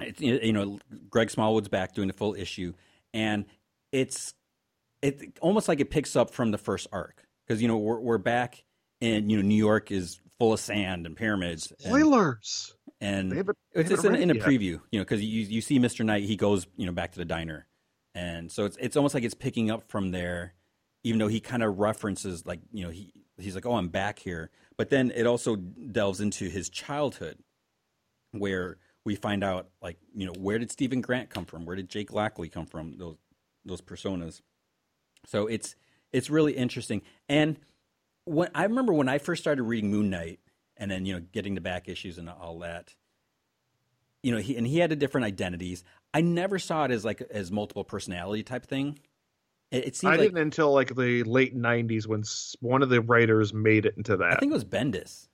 it's 0.00 0.20
you 0.20 0.52
know 0.52 0.78
Greg 1.10 1.30
Smallwood's 1.30 1.68
back 1.68 1.94
doing 1.94 2.08
the 2.08 2.14
full 2.14 2.34
issue, 2.34 2.74
and 3.14 3.44
it's 3.92 4.34
it 5.00 5.38
almost 5.40 5.68
like 5.68 5.80
it 5.80 5.90
picks 5.90 6.16
up 6.16 6.30
from 6.30 6.50
the 6.50 6.58
first 6.58 6.86
arc 6.92 7.24
because 7.46 7.62
you 7.62 7.68
know 7.68 7.76
we're 7.78 8.00
we're 8.00 8.18
back 8.18 8.64
and 9.00 9.30
you 9.30 9.36
know 9.36 9.42
New 9.42 9.54
York 9.56 9.90
is 9.90 10.20
full 10.38 10.52
of 10.52 10.60
sand 10.60 11.06
and 11.06 11.16
pyramids 11.16 11.70
and, 11.70 11.80
Spoilers. 11.94 12.74
and 13.00 13.30
They 13.32 13.42
they 13.42 13.52
it's, 13.74 13.90
it's 13.90 14.04
in, 14.04 14.14
in 14.14 14.30
a 14.30 14.34
it 14.34 14.36
yet. 14.38 14.46
preview 14.46 14.80
you 14.90 14.98
know 14.98 15.00
because 15.00 15.22
you 15.22 15.42
you 15.42 15.60
see 15.60 15.78
Mr. 15.78 16.04
Knight 16.04 16.24
he 16.24 16.36
goes 16.36 16.66
you 16.76 16.86
know 16.86 16.92
back 16.92 17.12
to 17.12 17.18
the 17.18 17.24
diner 17.24 17.66
and 18.14 18.50
so 18.50 18.64
it's 18.64 18.76
it's 18.80 18.96
almost 18.96 19.14
like 19.14 19.24
it's 19.24 19.34
picking 19.34 19.70
up 19.70 19.88
from 19.88 20.10
there 20.10 20.54
even 21.04 21.18
though 21.18 21.28
he 21.28 21.40
kind 21.40 21.62
of 21.62 21.78
references 21.78 22.44
like 22.46 22.60
you 22.72 22.84
know 22.84 22.90
he 22.90 23.12
he's 23.42 23.54
like 23.54 23.66
oh 23.66 23.74
I'm 23.74 23.88
back 23.88 24.18
here. 24.18 24.50
But 24.76 24.90
then 24.90 25.12
it 25.14 25.26
also 25.26 25.56
delves 25.56 26.20
into 26.20 26.48
his 26.48 26.68
childhood 26.68 27.38
where 28.32 28.78
we 29.04 29.14
find 29.14 29.44
out 29.44 29.68
like 29.80 29.98
you 30.14 30.26
know 30.26 30.34
where 30.38 30.58
did 30.58 30.70
Stephen 30.70 31.00
Grant 31.00 31.30
come 31.30 31.44
from? 31.44 31.64
Where 31.64 31.76
did 31.76 31.88
Jake 31.88 32.12
Lockley 32.12 32.48
come 32.48 32.66
from? 32.66 32.96
Those 32.98 33.16
those 33.64 33.80
personas. 33.80 34.40
So 35.26 35.46
it's 35.46 35.76
it's 36.12 36.30
really 36.30 36.52
interesting. 36.52 37.02
And 37.28 37.58
when 38.24 38.50
I 38.54 38.64
remember 38.64 38.92
when 38.92 39.08
I 39.08 39.18
first 39.18 39.42
started 39.42 39.62
reading 39.62 39.90
Moon 39.90 40.10
Knight 40.10 40.40
and 40.76 40.90
then 40.90 41.06
you 41.06 41.14
know 41.14 41.24
getting 41.32 41.54
the 41.54 41.60
back 41.60 41.88
issues 41.88 42.18
and 42.18 42.28
all 42.28 42.58
that 42.60 42.94
you 44.22 44.32
know 44.32 44.38
he 44.38 44.56
and 44.56 44.66
he 44.66 44.78
had 44.78 44.92
a 44.92 44.96
different 44.96 45.26
identities. 45.26 45.84
I 46.14 46.20
never 46.20 46.58
saw 46.58 46.84
it 46.84 46.90
as 46.90 47.04
like 47.04 47.22
as 47.22 47.50
multiple 47.50 47.84
personality 47.84 48.42
type 48.42 48.66
thing 48.66 48.98
it, 49.72 49.86
it 49.88 49.96
seems 49.96 50.08
I 50.08 50.16
like 50.16 50.20
didn't 50.20 50.38
until 50.38 50.72
like 50.72 50.94
the 50.94 51.24
late 51.24 51.56
'90s 51.56 52.06
when 52.06 52.22
one 52.60 52.82
of 52.82 52.88
the 52.90 53.00
writers 53.00 53.52
made 53.52 53.86
it 53.86 53.94
into 53.96 54.16
that. 54.18 54.34
I 54.34 54.36
think 54.36 54.50
it 54.50 54.54
was 54.54 54.64
Bendis. 54.64 55.28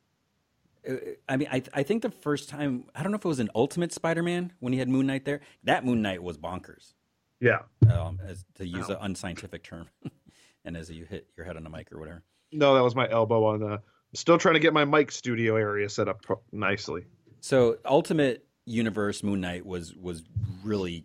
Uh, 0.88 0.94
I 1.29 1.37
mean, 1.37 1.48
I 1.51 1.62
I 1.74 1.83
think 1.83 2.03
the 2.03 2.11
first 2.11 2.48
time 2.48 2.85
I 2.94 3.03
don't 3.03 3.12
know 3.12 3.18
if 3.18 3.24
it 3.24 3.29
was 3.29 3.40
an 3.40 3.51
Ultimate 3.55 3.92
Spider-Man 3.92 4.53
when 4.61 4.72
he 4.72 4.79
had 4.79 4.88
Moon 4.88 5.07
Knight 5.07 5.24
there. 5.24 5.40
That 5.64 5.85
Moon 5.85 6.01
Knight 6.01 6.22
was 6.22 6.38
bonkers, 6.38 6.94
yeah. 7.40 7.59
um, 7.92 8.20
as 8.27 8.44
to 8.55 8.66
use 8.66 8.88
Wow. 8.88 8.94
an 8.96 9.03
unscientific 9.03 9.62
term, 9.64 9.88
and 10.64 10.77
as 10.77 10.90
you 10.90 11.05
hit 11.05 11.27
your 11.37 11.44
head 11.44 11.57
on 11.57 11.64
the 11.64 11.70
mic 11.70 11.92
or 11.92 11.98
whatever. 11.98 12.22
No, 12.53 12.74
that 12.74 12.83
was 12.83 12.94
my 12.94 13.09
elbow 13.11 13.44
on 13.44 13.61
the. 13.61 13.83
Still 14.14 14.38
trying 14.38 14.55
to 14.55 14.61
get 14.61 14.72
my 14.72 14.87
mic 14.87 15.12
studio 15.12 15.57
area 15.57 15.87
set 15.90 16.09
up 16.09 16.22
nicely. 16.51 17.05
So 17.40 17.77
Ultimate 17.85 18.46
Universe 18.64 19.22
Moon 19.22 19.40
Knight 19.42 19.66
was 19.66 19.94
was 19.94 20.22
really 20.64 21.05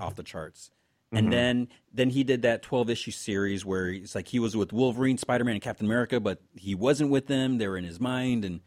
off 0.00 0.16
the 0.16 0.22
charts. 0.24 0.70
And 1.12 1.26
mm-hmm. 1.26 1.30
then 1.30 1.68
then 1.92 2.10
he 2.10 2.24
did 2.24 2.42
that 2.42 2.62
12 2.62 2.90
issue 2.90 3.10
series 3.10 3.64
where 3.64 3.88
it's 3.90 4.14
like 4.14 4.28
he 4.28 4.38
was 4.38 4.56
with 4.56 4.72
Wolverine, 4.72 5.18
Spider-Man 5.18 5.54
and 5.54 5.62
Captain 5.62 5.86
America, 5.86 6.18
but 6.20 6.40
he 6.56 6.74
wasn't 6.74 7.10
with 7.10 7.26
them. 7.26 7.58
They 7.58 7.68
were 7.68 7.76
in 7.76 7.84
his 7.84 8.00
mind 8.00 8.44
and 8.44 8.60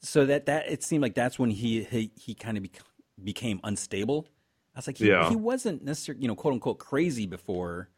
so 0.00 0.26
that 0.26 0.46
that 0.46 0.70
it 0.70 0.82
seemed 0.82 1.02
like 1.02 1.14
that's 1.14 1.38
when 1.38 1.50
he 1.50 1.84
he, 1.84 2.12
he 2.14 2.34
kind 2.34 2.56
of 2.56 2.62
bec- 2.64 2.82
became 3.22 3.60
unstable. 3.64 4.26
I 4.74 4.78
was 4.78 4.86
like, 4.86 4.98
he, 4.98 5.08
Yeah. 5.08 5.28
he 5.30 5.36
wasn't 5.36 5.82
necessarily, 5.82 6.22
you 6.22 6.28
know, 6.28 6.34
quote 6.34 6.52
unquote 6.54 6.78
crazy 6.78 7.26
before. 7.26 7.88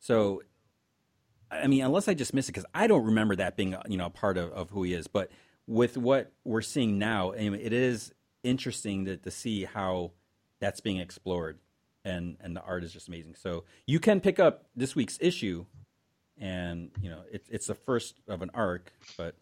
So, 0.00 0.42
I 1.50 1.66
mean, 1.66 1.84
unless 1.84 2.08
I 2.08 2.14
just 2.14 2.32
miss 2.32 2.48
it, 2.48 2.52
because 2.52 2.66
I 2.74 2.86
don't 2.86 3.04
remember 3.04 3.36
that 3.36 3.56
being, 3.56 3.76
you 3.88 3.98
know, 3.98 4.06
a 4.06 4.10
part 4.10 4.38
of, 4.38 4.50
of 4.52 4.70
who 4.70 4.82
he 4.84 4.94
is. 4.94 5.06
But 5.06 5.30
with 5.66 5.98
what 5.98 6.32
we're 6.44 6.62
seeing 6.62 6.98
now, 6.98 7.32
it 7.32 7.72
is 7.72 8.12
interesting 8.42 9.04
to, 9.04 9.16
to 9.18 9.30
see 9.30 9.64
how 9.64 10.12
that's 10.60 10.80
being 10.80 10.98
explored. 10.98 11.58
And, 12.04 12.36
and 12.40 12.54
the 12.54 12.60
art 12.62 12.84
is 12.84 12.92
just 12.92 13.08
amazing. 13.08 13.34
So 13.34 13.64
you 13.86 13.98
can 13.98 14.20
pick 14.20 14.38
up 14.38 14.66
this 14.76 14.94
week's 14.94 15.16
issue, 15.20 15.64
and 16.38 16.90
you 17.00 17.08
know 17.08 17.22
it, 17.32 17.46
it's 17.48 17.66
the 17.66 17.74
first 17.74 18.20
of 18.28 18.42
an 18.42 18.50
arc, 18.52 18.92
but 19.16 19.36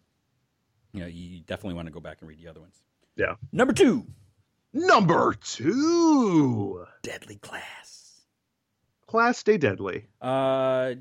you 0.93 1.01
know 1.01 1.07
you 1.07 1.41
definitely 1.41 1.73
want 1.73 1.87
to 1.87 1.93
go 1.93 1.99
back 1.99 2.17
and 2.21 2.29
read 2.29 2.39
the 2.39 2.47
other 2.47 2.61
ones. 2.61 2.81
Yeah. 3.17 3.35
Number 3.51 3.73
two, 3.73 4.07
Number 4.73 5.35
two, 5.35 6.85
Deadly 7.03 7.35
Class. 7.35 8.21
Class 9.05 9.37
Stay 9.37 9.57
Deadly. 9.57 10.07
Uh, 10.19 10.95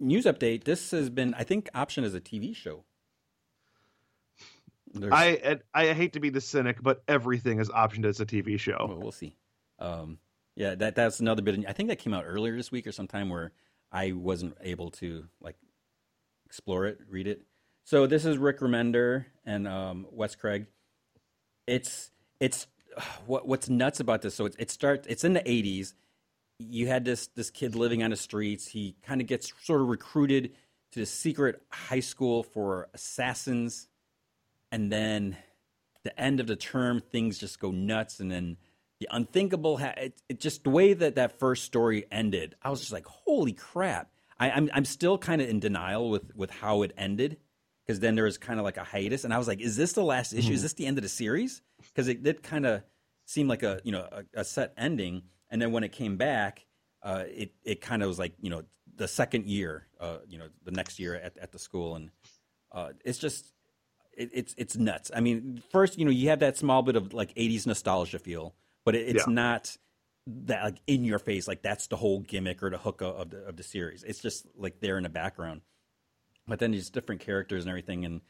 news 0.00 0.24
update. 0.24 0.64
This 0.64 0.92
has 0.92 1.10
been, 1.10 1.34
I 1.34 1.44
think, 1.44 1.68
option 1.74 2.04
as 2.04 2.14
a 2.14 2.20
TV 2.20 2.56
show. 2.56 2.84
There's, 4.94 5.12
I 5.12 5.58
I 5.74 5.92
hate 5.92 6.14
to 6.14 6.20
be 6.20 6.30
the 6.30 6.40
cynic, 6.40 6.82
but 6.82 7.02
everything 7.06 7.60
is 7.60 7.68
optioned 7.68 8.06
as 8.06 8.18
a 8.20 8.24
TV 8.24 8.58
show. 8.58 8.86
well, 8.88 8.98
we'll 8.98 9.12
see. 9.12 9.36
Um, 9.78 10.18
yeah, 10.58 10.74
that 10.74 10.96
that's 10.96 11.20
another 11.20 11.40
bit. 11.40 11.56
Of, 11.56 11.64
I 11.68 11.72
think 11.72 11.88
that 11.88 12.00
came 12.00 12.12
out 12.12 12.24
earlier 12.26 12.56
this 12.56 12.72
week 12.72 12.88
or 12.88 12.92
sometime 12.92 13.28
where 13.28 13.52
I 13.92 14.10
wasn't 14.10 14.56
able 14.60 14.90
to 14.92 15.28
like 15.40 15.54
explore 16.46 16.86
it, 16.86 16.98
read 17.08 17.28
it. 17.28 17.42
So 17.84 18.08
this 18.08 18.24
is 18.24 18.38
Rick 18.38 18.58
Remender 18.58 19.26
and 19.46 19.68
um, 19.68 20.06
Wes 20.10 20.34
Craig. 20.34 20.66
It's 21.68 22.10
it's 22.40 22.66
what 23.26 23.46
what's 23.46 23.68
nuts 23.68 24.00
about 24.00 24.22
this. 24.22 24.34
So 24.34 24.46
it, 24.46 24.56
it 24.58 24.70
starts. 24.72 25.06
It's 25.06 25.22
in 25.22 25.32
the 25.32 25.42
'80s. 25.42 25.94
You 26.58 26.88
had 26.88 27.04
this 27.04 27.28
this 27.28 27.50
kid 27.50 27.76
living 27.76 28.02
on 28.02 28.10
the 28.10 28.16
streets. 28.16 28.66
He 28.66 28.96
kind 29.04 29.20
of 29.20 29.28
gets 29.28 29.52
sort 29.62 29.80
of 29.80 29.86
recruited 29.86 30.54
to 30.90 30.98
this 30.98 31.12
secret 31.12 31.62
high 31.70 32.00
school 32.00 32.42
for 32.42 32.88
assassins, 32.92 33.86
and 34.72 34.90
then 34.90 35.36
the 36.02 36.20
end 36.20 36.40
of 36.40 36.48
the 36.48 36.56
term, 36.56 37.00
things 37.00 37.38
just 37.38 37.60
go 37.60 37.70
nuts, 37.70 38.18
and 38.18 38.28
then 38.28 38.56
the 39.00 39.08
unthinkable. 39.10 39.78
Ha- 39.78 39.94
it, 39.96 40.20
it 40.28 40.40
just 40.40 40.64
the 40.64 40.70
way 40.70 40.92
that 40.92 41.16
that 41.16 41.38
first 41.38 41.64
story 41.64 42.04
ended, 42.10 42.56
I 42.62 42.70
was 42.70 42.80
just 42.80 42.92
like, 42.92 43.06
holy 43.06 43.52
crap! 43.52 44.10
I, 44.38 44.50
I'm 44.50 44.70
I'm 44.72 44.84
still 44.84 45.18
kind 45.18 45.40
of 45.40 45.48
in 45.48 45.60
denial 45.60 46.10
with 46.10 46.34
with 46.34 46.50
how 46.50 46.82
it 46.82 46.92
ended 46.96 47.38
because 47.86 48.00
then 48.00 48.14
there 48.14 48.24
was 48.24 48.36
kind 48.36 48.58
of 48.58 48.64
like 48.64 48.76
a 48.76 48.84
hiatus, 48.84 49.24
and 49.24 49.32
I 49.32 49.38
was 49.38 49.48
like, 49.48 49.60
is 49.60 49.76
this 49.76 49.94
the 49.94 50.04
last 50.04 50.32
issue? 50.34 50.52
Is 50.52 50.62
this 50.62 50.74
the 50.74 50.86
end 50.86 50.98
of 50.98 51.02
the 51.02 51.08
series? 51.08 51.62
Because 51.78 52.08
it 52.08 52.22
did 52.22 52.42
kind 52.42 52.66
of 52.66 52.82
seem 53.24 53.48
like 53.48 53.62
a 53.62 53.80
you 53.82 53.92
know 53.92 54.06
a, 54.12 54.40
a 54.40 54.44
set 54.44 54.74
ending, 54.76 55.22
and 55.50 55.60
then 55.60 55.72
when 55.72 55.84
it 55.84 55.92
came 55.92 56.16
back, 56.16 56.66
uh, 57.02 57.24
it 57.26 57.52
it 57.64 57.80
kind 57.80 58.02
of 58.02 58.08
was 58.08 58.18
like 58.18 58.34
you 58.40 58.50
know 58.50 58.62
the 58.96 59.08
second 59.08 59.46
year, 59.46 59.86
uh, 60.00 60.18
you 60.28 60.38
know 60.38 60.48
the 60.64 60.70
next 60.70 60.98
year 60.98 61.14
at 61.14 61.38
at 61.38 61.52
the 61.52 61.58
school, 61.58 61.94
and 61.94 62.10
uh, 62.72 62.90
it's 63.04 63.18
just 63.18 63.52
it, 64.16 64.30
it's 64.34 64.54
it's 64.58 64.76
nuts. 64.76 65.10
I 65.14 65.20
mean, 65.20 65.62
first, 65.70 65.98
you 65.98 66.04
know, 66.04 66.10
you 66.10 66.28
have 66.28 66.40
that 66.40 66.56
small 66.58 66.82
bit 66.82 66.96
of 66.96 67.14
like 67.14 67.34
'80s 67.36 67.66
nostalgia 67.66 68.18
feel, 68.18 68.54
but 68.88 68.94
it, 68.96 69.08
it's 69.16 69.26
Yeah. 69.26 69.32
not 69.34 69.76
that 70.26 70.62
like 70.64 70.80
in 70.86 71.04
your 71.04 71.18
face, 71.18 71.46
like 71.46 71.62
that's 71.62 71.86
the 71.88 71.96
whole 71.96 72.20
gimmick 72.20 72.62
or 72.62 72.70
the 72.70 72.78
hook 72.78 73.00
of- 73.02 73.30
the 73.30 73.38
of 73.44 73.56
the 73.56 73.62
series. 73.62 74.02
It's 74.04 74.20
just 74.20 74.46
like 74.56 74.80
there 74.80 74.96
in 74.96 75.02
the 75.04 75.08
background. 75.08 75.60
But 76.46 76.58
then 76.58 76.70
these 76.70 76.88
different 76.90 77.20
characters 77.20 77.64
and 77.64 77.68
everything, 77.70 78.04
and 78.06 78.20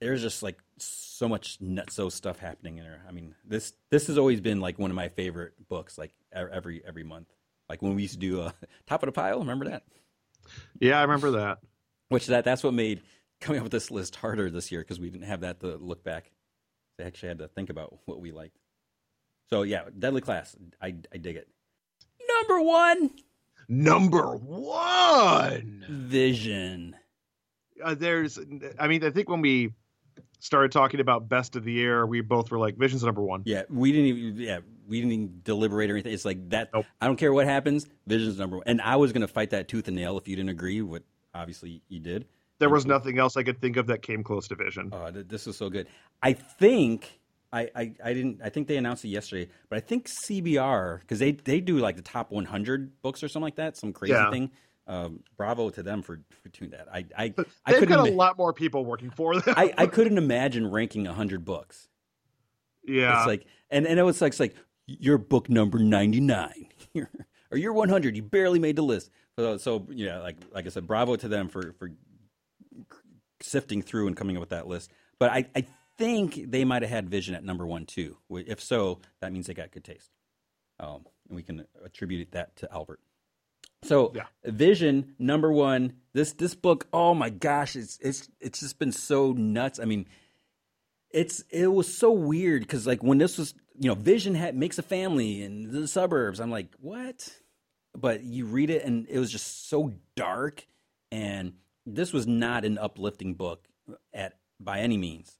there's 0.00 0.20
just 0.22 0.42
like 0.42 0.58
so 0.78 1.28
much 1.28 1.60
nutso 1.60 2.10
stuff 2.10 2.38
happening 2.38 2.78
in 2.78 2.84
there. 2.84 3.04
I 3.08 3.12
mean, 3.12 3.34
this 3.44 3.72
this 3.90 4.08
has 4.08 4.18
always 4.18 4.40
been 4.40 4.60
like 4.60 4.78
one 4.78 4.90
of 4.90 4.96
my 4.96 5.08
favorite 5.08 5.54
books, 5.68 5.96
like 5.98 6.12
every 6.32 6.82
every 6.84 7.04
month. 7.04 7.28
Like 7.68 7.80
when 7.82 7.94
we 7.94 8.02
used 8.02 8.14
to 8.14 8.20
do 8.20 8.40
uh, 8.40 8.50
a 8.62 8.66
top 8.86 9.02
of 9.02 9.06
the 9.06 9.12
pile, 9.12 9.38
remember 9.38 9.66
that? 9.68 9.84
Yeah, 10.80 10.98
I 10.98 11.02
remember 11.02 11.32
that. 11.32 11.58
Which 12.08 12.26
that 12.26 12.44
that's 12.44 12.62
what 12.64 12.74
made 12.74 13.02
coming 13.40 13.60
up 13.60 13.64
with 13.64 13.72
this 13.72 13.90
list 13.90 14.16
harder 14.16 14.50
this 14.50 14.70
year 14.72 14.80
because 14.82 15.00
we 15.00 15.10
didn't 15.10 15.26
have 15.28 15.40
that 15.40 15.60
to 15.60 15.76
look 15.76 16.02
back. 16.04 16.30
I 17.00 17.04
actually 17.04 17.28
had 17.30 17.38
to 17.38 17.48
think 17.48 17.70
about 17.70 17.98
what 18.04 18.20
we 18.20 18.30
liked. 18.32 18.58
So 19.50 19.62
yeah, 19.62 19.82
Deadly 19.98 20.20
Class, 20.20 20.56
I 20.80 20.94
I 21.12 21.18
dig 21.18 21.36
it. 21.36 21.48
Number 22.28 22.62
one, 22.62 23.10
Number 23.68 24.36
one. 24.36 25.84
Vision. 25.88 26.96
Uh, 27.82 27.94
there's, 27.94 28.38
I 28.78 28.86
mean, 28.86 29.02
I 29.04 29.10
think 29.10 29.28
when 29.28 29.40
we 29.40 29.72
started 30.40 30.72
talking 30.72 31.00
about 31.00 31.28
best 31.28 31.56
of 31.56 31.64
the 31.64 31.72
year, 31.72 32.06
we 32.06 32.20
both 32.20 32.50
were 32.50 32.58
like, 32.58 32.76
Vision's 32.76 33.02
number 33.02 33.22
one. 33.22 33.42
Yeah, 33.44 33.62
we 33.70 33.92
didn't 33.92 34.06
even 34.06 34.36
yeah 34.36 34.58
we 34.86 35.00
didn't 35.00 35.12
even 35.12 35.40
deliberate 35.44 35.90
or 35.90 35.94
anything. 35.94 36.12
It's 36.12 36.24
like 36.24 36.50
that. 36.50 36.70
Nope. 36.74 36.86
I 37.00 37.06
don't 37.06 37.16
care 37.16 37.32
what 37.32 37.46
happens. 37.46 37.86
Vision's 38.06 38.38
number 38.38 38.56
one, 38.58 38.64
and 38.66 38.80
I 38.80 38.96
was 38.96 39.12
gonna 39.12 39.28
fight 39.28 39.50
that 39.50 39.68
tooth 39.68 39.88
and 39.88 39.96
nail 39.96 40.18
if 40.18 40.28
you 40.28 40.36
didn't 40.36 40.50
agree. 40.50 40.82
What 40.82 41.02
obviously 41.34 41.82
you 41.88 41.98
did. 42.00 42.26
There 42.58 42.68
was 42.68 42.86
nothing 42.86 43.18
else 43.18 43.36
I 43.36 43.42
could 43.42 43.60
think 43.60 43.76
of 43.76 43.86
that 43.88 44.02
came 44.02 44.22
close 44.22 44.46
to 44.48 44.54
Vision. 44.54 44.90
Oh, 44.92 45.10
th- 45.10 45.26
this 45.28 45.46
is 45.48 45.56
so 45.56 45.68
good. 45.68 45.88
I 46.22 46.32
think 46.32 47.20
I, 47.52 47.68
I, 47.74 47.92
I 48.02 48.14
didn't. 48.14 48.40
I 48.42 48.48
think 48.48 48.66
they 48.68 48.76
announced 48.76 49.04
it 49.04 49.08
yesterday, 49.08 49.50
but 49.68 49.76
I 49.76 49.80
think 49.80 50.08
CBR 50.08 51.00
because 51.00 51.18
they 51.18 51.32
they 51.32 51.60
do 51.60 51.78
like 51.78 51.96
the 51.96 52.02
top 52.02 52.30
100 52.32 53.02
books 53.02 53.22
or 53.22 53.28
something 53.28 53.44
like 53.44 53.56
that, 53.56 53.76
some 53.76 53.92
crazy 53.92 54.14
Yeah. 54.14 54.30
thing. 54.30 54.50
Um, 54.88 55.20
bravo 55.36 55.70
to 55.70 55.82
them 55.82 56.02
for, 56.02 56.20
for 56.42 56.48
doing 56.48 56.70
that. 56.72 56.88
I 56.92 57.04
I, 57.16 57.24
I 57.24 57.26
They've 57.26 57.44
couldn't. 57.80 57.88
got 57.88 58.00
a 58.04 58.08
ima- 58.08 58.16
lot 58.16 58.36
more 58.38 58.52
people 58.52 58.84
working 58.84 59.10
for 59.10 59.38
them. 59.40 59.54
I, 59.56 59.72
I 59.78 59.86
couldn't 59.86 60.18
imagine 60.18 60.68
ranking 60.70 61.04
100 61.04 61.44
books. 61.44 61.88
yeah. 62.84 63.18
It's 63.18 63.26
like, 63.28 63.46
and, 63.70 63.86
and 63.86 63.98
it 64.00 64.02
was 64.02 64.20
like, 64.20 64.32
it's 64.32 64.40
like 64.40 64.56
your 64.86 65.18
book 65.18 65.48
number 65.48 65.78
99 65.78 66.66
or 66.96 67.56
you're 67.58 67.72
100. 67.72 68.16
You 68.16 68.22
barely 68.24 68.58
made 68.58 68.74
the 68.74 68.82
list. 68.82 69.10
So, 69.38 69.56
so 69.56 69.86
yeah, 69.90 70.18
like, 70.18 70.36
like 70.52 70.66
I 70.66 70.68
said, 70.68 70.86
bravo 70.88 71.14
to 71.14 71.28
them 71.28 71.48
for, 71.48 71.74
for 71.78 71.90
sifting 73.40 73.82
through 73.82 74.08
and 74.08 74.16
coming 74.16 74.36
up 74.36 74.40
with 74.40 74.50
that 74.50 74.66
list. 74.66 74.90
But 75.18 75.30
I, 75.30 75.46
I 75.54 75.64
think 76.02 76.50
they 76.50 76.64
might 76.64 76.82
have 76.82 76.90
had 76.90 77.08
Vision 77.08 77.34
at 77.34 77.44
number 77.44 77.64
one 77.66 77.86
too. 77.86 78.16
If 78.30 78.60
so, 78.60 79.00
that 79.20 79.32
means 79.32 79.46
they 79.46 79.54
got 79.54 79.70
good 79.70 79.84
taste. 79.84 80.10
Um, 80.80 81.06
and 81.28 81.36
we 81.36 81.42
can 81.42 81.64
attribute 81.84 82.32
that 82.32 82.56
to 82.56 82.72
Albert. 82.72 83.00
So 83.84 84.12
Yeah. 84.14 84.26
Vision 84.44 85.14
number 85.18 85.52
one. 85.52 85.94
This 86.12 86.32
this 86.32 86.54
book. 86.54 86.86
Oh 86.92 87.14
my 87.14 87.30
gosh, 87.30 87.76
it's 87.76 87.98
it's 88.00 88.28
it's 88.40 88.60
just 88.60 88.78
been 88.78 88.92
so 88.92 89.32
nuts. 89.32 89.78
I 89.78 89.84
mean, 89.84 90.06
it's 91.10 91.44
it 91.50 91.68
was 91.68 91.92
so 91.92 92.10
weird 92.10 92.62
because 92.62 92.86
like 92.86 93.02
when 93.02 93.18
this 93.18 93.38
was 93.38 93.54
you 93.78 93.88
know 93.88 93.94
Vision 93.94 94.34
had 94.34 94.56
makes 94.56 94.78
a 94.78 94.82
family 94.82 95.42
in 95.42 95.70
the 95.70 95.86
suburbs. 95.86 96.40
I'm 96.40 96.50
like 96.50 96.74
what? 96.80 97.28
But 97.96 98.22
you 98.24 98.46
read 98.46 98.70
it 98.70 98.84
and 98.84 99.06
it 99.08 99.18
was 99.18 99.30
just 99.30 99.68
so 99.68 99.92
dark, 100.16 100.66
and 101.10 101.54
this 101.86 102.12
was 102.12 102.26
not 102.26 102.64
an 102.64 102.78
uplifting 102.78 103.34
book 103.34 103.68
at 104.12 104.38
by 104.58 104.80
any 104.80 104.96
means. 104.96 105.38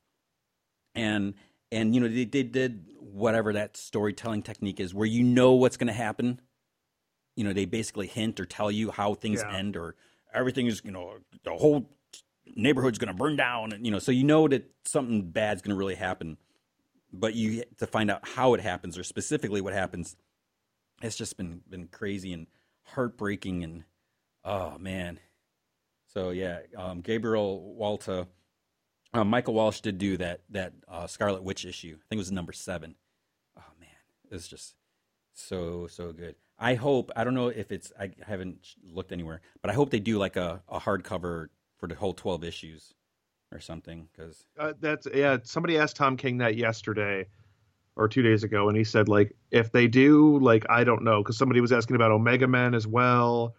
And 0.94 1.35
and 1.70 1.94
you 1.94 2.00
know 2.00 2.09
they, 2.09 2.24
they 2.24 2.42
did 2.42 2.87
whatever 2.98 3.52
that 3.55 3.76
storytelling 3.76 4.42
technique 4.42 4.81
is, 4.81 4.92
where 4.94 5.07
you 5.07 5.22
know 5.22 5.52
what's 5.52 5.76
going 5.76 5.87
to 5.88 5.92
happen. 5.92 6.40
You 7.37 7.44
know 7.44 7.52
they 7.52 7.64
basically 7.64 8.07
hint 8.07 8.38
or 8.40 8.44
tell 8.44 8.70
you 8.70 8.90
how 8.90 9.14
things 9.14 9.40
Yeah. 9.40 9.57
end, 9.57 9.76
or 9.76 9.96
everything 10.35 10.66
is 10.66 10.83
you 10.85 10.90
know 10.90 11.14
the 11.44 11.52
whole 11.52 11.90
neighborhood's 12.55 12.98
going 12.98 13.09
to 13.09 13.14
burn 13.14 13.37
down, 13.37 13.72
and 13.72 13.85
you 13.87 13.90
know 13.90 13.98
so 13.98 14.12
you 14.12 14.24
know 14.24 14.48
that 14.48 14.70
something 14.85 15.31
bad's 15.31 15.62
going 15.62 15.74
to 15.74 15.78
really 15.78 15.94
happen, 15.94 16.37
but 17.12 17.34
you 17.34 17.64
to 17.78 17.86
find 17.86 18.11
out 18.11 18.26
how 18.28 18.53
it 18.55 18.61
happens 18.61 18.99
or 18.99 19.05
specifically 19.05 19.61
what 19.61 19.72
happens. 19.72 20.16
It's 21.01 21.16
just 21.16 21.36
been 21.36 21.62
been 21.68 21.88
crazy 21.88 22.32
and 22.34 22.47
heartbreaking, 22.82 23.64
and 23.64 23.84
oh 24.45 24.76
man. 24.78 25.20
So 26.12 26.30
yeah, 26.30 26.61
um, 26.76 27.01
Gabriel 27.01 27.74
Walta, 27.80 28.26
uh, 29.15 29.25
Michael 29.25 29.55
Walsh 29.55 29.81
did 29.81 29.99
do 29.99 30.17
that 30.19 30.41
that 30.51 30.73
uh, 30.89 31.07
Scarlet 31.07 31.43
Witch 31.43 31.65
issue. 31.65 31.97
I 31.99 32.05
think 32.09 32.19
it 32.19 32.25
was 32.27 32.33
number 32.33 32.53
seven. 32.53 32.95
Oh 33.59 33.63
man, 33.81 33.89
it's 34.31 34.49
just 34.49 34.75
so 35.35 35.87
so 35.87 36.13
good. 36.13 36.37
I 36.59 36.75
hope 36.75 37.11
I 37.17 37.25
don't 37.25 37.35
know 37.35 37.49
if 37.49 37.73
it's 37.73 37.93
I 37.99 38.13
haven't 38.25 38.75
looked 38.85 39.13
anywhere, 39.13 39.41
but 39.61 39.71
I 39.71 39.75
hope 39.75 39.91
they 39.91 39.99
do 40.01 40.19
like 40.19 40.37
a, 40.37 40.63
a 40.69 40.79
hardcover 40.81 41.49
for 41.79 41.87
the 41.89 41.95
whole 41.95 42.15
twelve 42.15 42.45
issues 42.45 42.95
or 43.51 43.61
something 43.61 44.09
because 44.13 44.47
Uh, 44.59 44.73
that's 44.81 45.07
yeah. 45.13 45.39
Somebody 45.43 45.77
asked 45.79 45.97
Tom 45.97 46.17
King 46.17 46.39
that 46.39 46.57
yesterday 46.57 47.27
or 47.97 48.09
two 48.09 48.23
days 48.23 48.45
ago, 48.45 48.69
and 48.69 48.77
he 48.79 48.85
said 48.85 49.09
like 49.09 49.35
if 49.51 49.73
they 49.73 49.89
do 49.89 50.39
like 50.39 50.65
I 50.71 50.85
don't 50.85 51.03
know 51.03 51.23
because 51.23 51.37
somebody 51.37 51.61
was 51.61 51.73
asking 51.73 51.97
about 51.97 52.13
Omega 52.13 52.47
Man 52.49 52.75
as 52.75 52.87
well, 52.87 53.55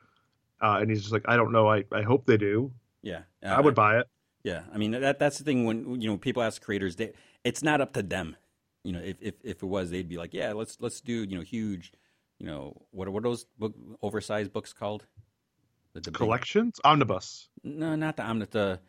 uh, 0.62 0.78
and 0.82 0.90
he's 0.90 1.02
just 1.02 1.14
like 1.14 1.26
I 1.28 1.36
don't 1.36 1.52
know. 1.52 1.70
I 1.70 1.84
I 1.92 2.02
hope 2.02 2.26
they 2.26 2.38
do. 2.38 2.72
yeah, 3.02 3.24
I 3.44 3.60
would 3.62 3.76
buy 3.76 4.00
it. 4.00 4.08
Yeah, 4.44 4.64
I 4.74 4.78
mean 4.78 4.92
that 4.92 5.20
that's 5.20 5.38
the 5.38 5.44
thing 5.44 5.66
when 5.66 6.02
you 6.02 6.10
know 6.10 6.18
people 6.18 6.44
ask 6.44 6.62
creators, 6.62 6.96
they, 6.98 7.14
it's 7.44 7.64
not 7.64 7.80
up 7.82 7.94
to 7.94 8.04
them. 8.04 8.36
You 8.84 8.92
know, 8.94 9.00
if, 9.00 9.18
if 9.22 9.36
if 9.44 9.64
it 9.64 9.66
was, 9.66 9.90
they'd 9.90 10.10
be 10.10 10.18
like, 10.18 10.34
yeah, 10.34 10.52
let's 10.54 10.78
let's 10.82 11.00
do 11.02 11.14
you 11.24 11.36
know 11.38 11.42
huge, 11.44 11.94
you 12.40 12.46
know 12.46 12.82
what 12.92 13.08
what 13.10 13.20
are 13.20 13.30
those 13.30 13.46
book 13.58 13.74
oversized 14.02 14.52
books 14.52 14.74
called? 14.74 15.06
The, 15.94 16.02
the 16.02 16.12
big- 16.12 16.18
Collections 16.18 16.80
omnibus 16.84 17.48
No, 17.64 17.96
not 17.96 18.18
the 18.18 18.24
omnibus. 18.24 18.52
The 18.52 18.80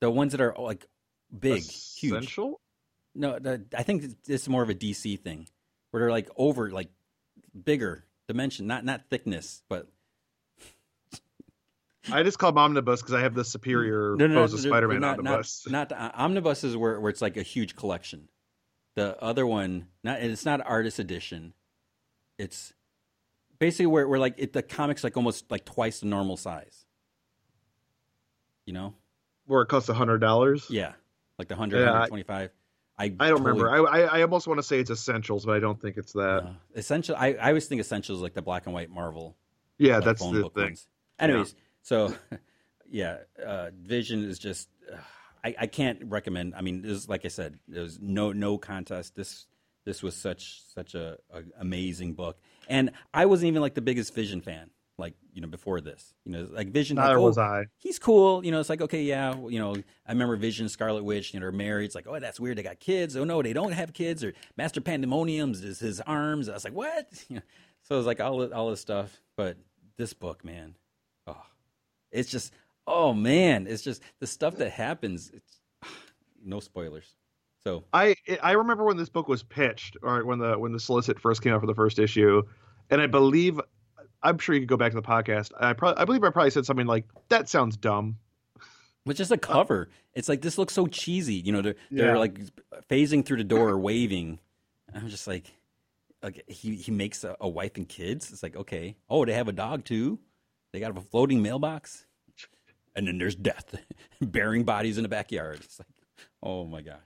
the 0.00 0.10
ones 0.10 0.32
that 0.32 0.40
are 0.40 0.54
like 0.58 0.86
big, 1.38 1.62
huge. 1.62 2.12
essential. 2.12 2.60
No, 3.14 3.38
the, 3.38 3.66
I 3.76 3.82
think 3.82 4.04
it's- 4.04 4.16
it's 4.28 4.48
more 4.48 4.62
of 4.62 4.70
a 4.70 4.74
DC 4.74 5.20
thing 5.20 5.46
where 5.90 6.00
they're 6.02 6.10
like 6.10 6.30
over 6.36 6.70
like 6.70 6.88
bigger 7.64 8.04
dimension, 8.28 8.66
not 8.66 8.84
not 8.84 9.02
thickness, 9.10 9.62
but 9.68 9.88
I 12.10 12.22
just 12.22 12.38
call 12.38 12.50
them 12.50 12.58
omnibus 12.58 13.00
because 13.00 13.14
I 13.14 13.20
have 13.20 13.34
the 13.34 13.44
superior 13.44 14.16
no, 14.16 14.26
no, 14.26 14.34
no, 14.34 14.42
of 14.44 14.50
Spider-Man 14.58 15.00
not, 15.00 15.18
omnibus. 15.18 15.66
Not, 15.68 15.90
not 15.92 16.00
uh, 16.00 16.10
omnibus 16.14 16.64
is 16.64 16.76
where, 16.76 16.98
where 17.00 17.10
it's 17.10 17.22
like 17.22 17.36
a 17.36 17.42
huge 17.42 17.76
collection. 17.76 18.28
The 18.96 19.20
other 19.22 19.46
one, 19.46 19.86
not 20.02 20.20
it's 20.20 20.44
not 20.44 20.60
artist 20.66 20.98
edition. 20.98 21.54
It's 22.38 22.72
basically 23.58 23.86
where, 23.86 24.08
where 24.08 24.18
like 24.18 24.34
it, 24.36 24.52
the 24.52 24.62
comics 24.62 25.04
like 25.04 25.16
almost 25.16 25.50
like 25.50 25.64
twice 25.64 26.00
the 26.00 26.06
normal 26.06 26.36
size. 26.36 26.84
You 28.66 28.72
know? 28.72 28.94
Where 29.46 29.62
it 29.62 29.66
costs 29.66 29.88
a 29.88 29.94
hundred 29.94 30.18
dollars. 30.18 30.66
Yeah, 30.70 30.92
like 31.38 31.48
the 31.48 31.54
100, 31.54 31.78
Yeah, 31.80 31.84
I- 31.86 32.08
125. 32.08 32.50
I 32.98 33.04
I 33.04 33.08
don't 33.08 33.38
totally- 33.38 33.62
remember. 33.62 33.88
I, 33.88 34.00
I 34.02 34.18
I 34.18 34.22
almost 34.22 34.46
want 34.46 34.58
to 34.58 34.62
say 34.62 34.78
it's 34.78 34.90
essentials, 34.90 35.46
but 35.46 35.56
I 35.56 35.60
don't 35.60 35.80
think 35.80 35.96
it's 35.96 36.12
that. 36.12 36.42
Uh, 36.44 36.52
essential. 36.74 37.16
I, 37.16 37.28
I 37.34 37.48
always 37.48 37.66
think 37.66 37.80
essentials 37.80 38.20
like 38.20 38.34
the 38.34 38.42
black 38.42 38.66
and 38.66 38.74
white 38.74 38.90
Marvel. 38.90 39.36
yeah, 39.78 40.00
that's 40.00 40.20
the 40.20 40.50
thing. 40.54 40.64
ones. 40.64 40.86
Anyways, 41.18 41.54
so 41.82 42.14
yeah, 42.90 43.18
uh, 43.44 43.70
Vision 43.80 44.24
is 44.28 44.38
just 44.38 44.68
uh, 44.92 44.96
I, 45.44 45.54
I 45.60 45.66
can't 45.66 45.98
recommend. 46.04 46.54
I 46.54 46.60
mean, 46.60 46.82
this 46.82 47.08
like 47.08 47.24
I 47.24 47.28
said, 47.28 47.58
there's 47.68 47.98
no 48.00 48.32
no 48.32 48.58
contest. 48.58 49.14
This 49.16 49.46
this 49.84 50.02
was 50.02 50.14
such 50.14 50.62
such 50.74 50.94
a, 50.94 51.18
a 51.32 51.42
amazing 51.58 52.14
book, 52.14 52.38
and 52.68 52.92
I 53.12 53.26
wasn't 53.26 53.48
even 53.48 53.62
like 53.62 53.74
the 53.74 53.82
biggest 53.82 54.14
Vision 54.14 54.40
fan. 54.40 54.70
Like 54.98 55.14
you 55.32 55.40
know, 55.40 55.48
before 55.48 55.80
this, 55.80 56.14
you 56.24 56.32
know, 56.32 56.46
like 56.52 56.68
Vision. 56.68 56.96
Neither 56.96 57.14
like, 57.14 57.24
was 57.24 57.38
oh, 57.38 57.42
I. 57.42 57.64
He's 57.78 57.98
cool, 57.98 58.44
you 58.44 58.52
know. 58.52 58.60
It's 58.60 58.68
like 58.68 58.82
okay, 58.82 59.02
yeah, 59.02 59.34
you 59.48 59.58
know. 59.58 59.74
I 60.06 60.12
remember 60.12 60.36
Vision, 60.36 60.68
Scarlet 60.68 61.02
Witch, 61.02 61.32
you 61.32 61.40
know, 61.40 61.44
they're 61.44 61.52
married. 61.52 61.86
It's 61.86 61.94
like, 61.94 62.06
oh, 62.06 62.20
that's 62.20 62.38
weird. 62.38 62.58
They 62.58 62.62
got 62.62 62.78
kids. 62.78 63.16
Oh 63.16 63.24
no, 63.24 63.42
they 63.42 63.54
don't 63.54 63.72
have 63.72 63.94
kids. 63.94 64.22
Or 64.22 64.34
Master 64.56 64.80
Pandemonium's 64.80 65.64
is 65.64 65.80
his 65.80 66.00
arms. 66.02 66.48
I 66.48 66.52
was 66.54 66.64
like, 66.64 66.74
what? 66.74 67.08
You 67.28 67.36
know, 67.36 67.42
so 67.82 67.94
it 67.94 67.98
was 67.98 68.06
like 68.06 68.20
all 68.20 68.52
all 68.52 68.70
this 68.70 68.80
stuff. 68.80 69.18
But 69.34 69.56
this 69.96 70.12
book, 70.12 70.44
man, 70.44 70.76
it's 72.12 72.30
just, 72.30 72.52
oh 72.86 73.12
man, 73.12 73.66
it's 73.66 73.82
just 73.82 74.02
the 74.20 74.26
stuff 74.26 74.56
that 74.56 74.70
happens. 74.70 75.30
It's 75.34 75.58
no 76.44 76.60
spoilers. 76.60 77.14
So 77.64 77.84
I 77.92 78.16
I 78.42 78.52
remember 78.52 78.84
when 78.84 78.96
this 78.96 79.08
book 79.08 79.28
was 79.28 79.42
pitched, 79.42 79.96
or 80.02 80.24
when 80.24 80.38
the 80.38 80.58
when 80.58 80.72
the 80.72 80.80
solicit 80.80 81.20
first 81.20 81.42
came 81.42 81.52
out 81.52 81.60
for 81.60 81.66
the 81.66 81.74
first 81.74 81.98
issue, 81.98 82.42
and 82.90 83.00
I 83.00 83.06
believe 83.06 83.60
I'm 84.22 84.38
sure 84.38 84.54
you 84.54 84.60
could 84.62 84.68
go 84.68 84.76
back 84.76 84.92
to 84.92 84.96
the 85.00 85.06
podcast. 85.06 85.50
I 85.58 85.72
probably 85.72 86.00
I 86.02 86.04
believe 86.04 86.24
I 86.24 86.30
probably 86.30 86.50
said 86.50 86.66
something 86.66 86.86
like 86.86 87.04
that 87.28 87.48
sounds 87.48 87.76
dumb. 87.76 88.16
But 89.04 89.16
just 89.16 89.30
the 89.30 89.38
cover, 89.38 89.88
it's 90.14 90.28
like 90.28 90.42
this 90.42 90.58
looks 90.58 90.74
so 90.74 90.86
cheesy. 90.86 91.34
You 91.34 91.52
know, 91.52 91.62
they're 91.62 91.74
they're 91.90 92.12
Yeah. 92.14 92.18
like 92.18 92.40
phasing 92.90 93.24
through 93.24 93.38
the 93.38 93.44
door 93.44 93.70
or 93.70 93.78
waving. 93.88 94.38
I'm 94.94 95.08
just 95.08 95.26
like, 95.26 95.52
like 96.22 96.42
he 96.48 96.74
he 96.76 96.90
makes 96.90 97.22
a, 97.24 97.36
a 97.40 97.48
wife 97.48 97.76
and 97.76 97.88
kids. 97.88 98.30
It's 98.32 98.42
like 98.42 98.56
okay, 98.56 98.96
oh 99.08 99.24
they 99.24 99.32
have 99.34 99.48
a 99.48 99.52
dog 99.52 99.84
too. 99.84 100.18
They 100.72 100.80
got 100.80 100.96
a 100.96 101.00
floating 101.00 101.42
mailbox, 101.42 102.06
and 102.96 103.06
then 103.06 103.18
there's 103.18 103.34
death, 103.34 103.74
burying 104.20 104.64
bodies 104.64 104.96
in 104.96 105.02
the 105.02 105.08
backyard. 105.08 105.60
It's 105.62 105.78
like, 105.78 105.88
oh 106.42 106.64
my 106.64 106.80
gosh. 106.80 106.96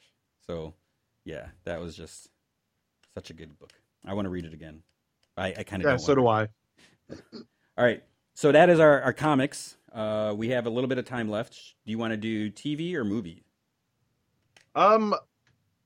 So, 0.46 0.74
yeah, 1.24 1.46
that 1.64 1.80
was 1.80 1.96
just 1.96 2.28
such 3.14 3.30
a 3.30 3.34
good 3.34 3.58
book. 3.58 3.72
I 4.04 4.14
want 4.14 4.26
to 4.26 4.30
read 4.30 4.44
it 4.44 4.54
again. 4.54 4.82
I, 5.36 5.54
I 5.58 5.62
kind 5.64 5.82
of 5.82 5.90
Yeah, 5.90 5.96
so 5.96 6.14
do 6.14 6.28
I. 6.28 6.48
all 7.10 7.84
right. 7.84 8.02
So 8.34 8.52
that 8.52 8.70
is 8.70 8.78
our, 8.78 9.00
our 9.02 9.12
comics. 9.12 9.76
Uh, 9.92 10.34
we 10.36 10.50
have 10.50 10.66
a 10.66 10.70
little 10.70 10.88
bit 10.88 10.98
of 10.98 11.04
time 11.04 11.28
left. 11.28 11.54
Do 11.84 11.90
you 11.90 11.98
want 11.98 12.12
to 12.12 12.16
do 12.16 12.50
TV 12.50 12.94
or 12.94 13.04
movie? 13.04 13.42
Um, 14.74 15.14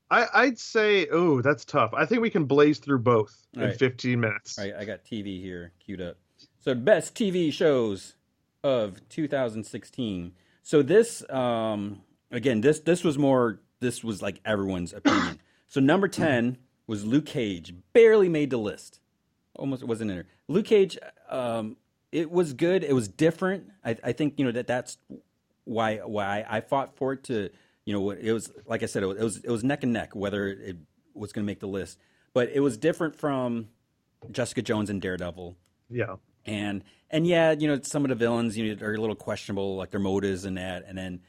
I 0.09 0.27
I'd 0.33 0.59
say 0.59 1.07
oh 1.07 1.41
that's 1.41 1.63
tough. 1.63 1.93
I 1.93 2.05
think 2.05 2.21
we 2.21 2.29
can 2.29 2.43
blaze 2.43 2.79
through 2.79 2.99
both 2.99 3.33
in 3.53 3.61
Alright. 3.61 3.79
15 3.79 4.19
minutes. 4.19 4.59
All 4.59 4.65
right, 4.65 4.73
I 4.77 4.83
got 4.83 5.05
TV 5.05 5.41
here 5.41 5.71
queued 5.79 6.01
up. 6.01 6.17
So 6.61 6.75
best 6.75 7.15
TV 7.15 7.51
shows 7.51 8.13
of 8.63 9.07
2016. 9.09 10.33
So 10.61 10.83
this, 10.83 11.27
um, 11.29 12.03
again, 12.29 12.61
this 12.61 12.79
this 12.79 13.03
was 13.03 13.17
more. 13.17 13.59
This 13.79 14.03
was 14.03 14.21
like 14.21 14.39
everyone's 14.45 14.93
opinion. 14.93 15.39
so 15.67 15.79
number 15.79 16.07
10 16.07 16.57
was 16.85 17.03
Luke 17.03 17.25
Cage. 17.25 17.73
Barely 17.93 18.29
made 18.29 18.51
the 18.51 18.57
list. 18.57 18.99
Almost 19.55 19.83
wasn't 19.83 20.11
in 20.11 20.17
there. 20.17 20.27
Luke 20.47 20.67
Cage. 20.67 20.99
Um, 21.29 21.77
it 22.11 22.29
was 22.29 22.53
good. 22.53 22.83
It 22.83 22.93
was 22.93 23.07
different. 23.07 23.71
I, 23.83 23.97
I 24.03 24.11
think 24.11 24.37
you 24.37 24.45
know 24.45 24.51
that 24.51 24.67
that's 24.67 24.99
why 25.63 25.97
why 25.97 26.45
I 26.47 26.61
fought 26.61 26.95
for 26.95 27.13
it 27.13 27.23
to 27.25 27.49
you 27.85 27.93
know 27.93 28.11
it 28.11 28.31
was 28.31 28.51
like 28.67 28.83
I 28.83 28.85
said 28.85 29.01
it 29.01 29.07
was 29.07 29.37
it 29.37 29.49
was 29.49 29.63
neck 29.63 29.81
and 29.83 29.93
neck 29.93 30.15
whether 30.15 30.47
it 30.47 30.77
was 31.15 31.33
going 31.33 31.43
to 31.43 31.47
make 31.47 31.59
the 31.59 31.67
list, 31.67 31.97
but 32.33 32.49
it 32.49 32.59
was 32.59 32.77
different 32.77 33.15
from 33.15 33.69
Jessica 34.29 34.61
Jones 34.61 34.91
and 34.91 35.01
Daredevil 35.01 35.57
Yeah. 35.89 36.17
And 36.45 36.83
and 37.09 37.25
yeah, 37.27 37.51
you 37.51 37.67
know 37.67 37.79
some 37.83 38.03
of 38.05 38.09
the 38.09 38.15
villains 38.15 38.57
you 38.57 38.75
know 38.75 38.85
are 38.85 38.93
a 38.93 38.97
little 38.99 39.15
questionable, 39.15 39.75
like 39.75 39.91
their 39.91 39.99
motives 39.99 40.45
and 40.45 40.57
that, 40.57 40.85
and 40.87 40.97
then 40.97 41.21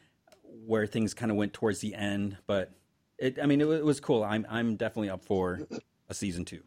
where 0.66 0.86
things 0.86 1.14
kind 1.14 1.30
of 1.30 1.36
went 1.36 1.52
towards 1.52 1.80
the 1.80 1.94
end. 1.94 2.36
But 2.46 2.70
it, 3.18 3.38
I 3.42 3.46
mean, 3.46 3.60
it, 3.60 3.68
it 3.68 3.84
was 3.84 4.00
cool. 4.00 4.22
I'm 4.24 4.46
I'm 4.48 4.76
definitely 4.76 5.10
up 5.10 5.24
for 5.24 5.60
a 6.08 6.14
season 6.14 6.44
two. 6.44 6.62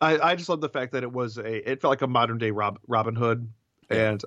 I, 0.00 0.18
I 0.18 0.34
just 0.34 0.48
love 0.48 0.60
the 0.62 0.68
fact 0.70 0.92
that 0.92 1.02
it 1.02 1.12
was 1.12 1.36
a 1.36 1.70
it 1.70 1.80
felt 1.80 1.90
like 1.90 2.02
a 2.02 2.06
modern 2.06 2.38
day 2.38 2.50
Rob, 2.50 2.78
Robin 2.88 3.14
Hood, 3.14 3.52
Yeah. 3.90 4.10
and 4.12 4.24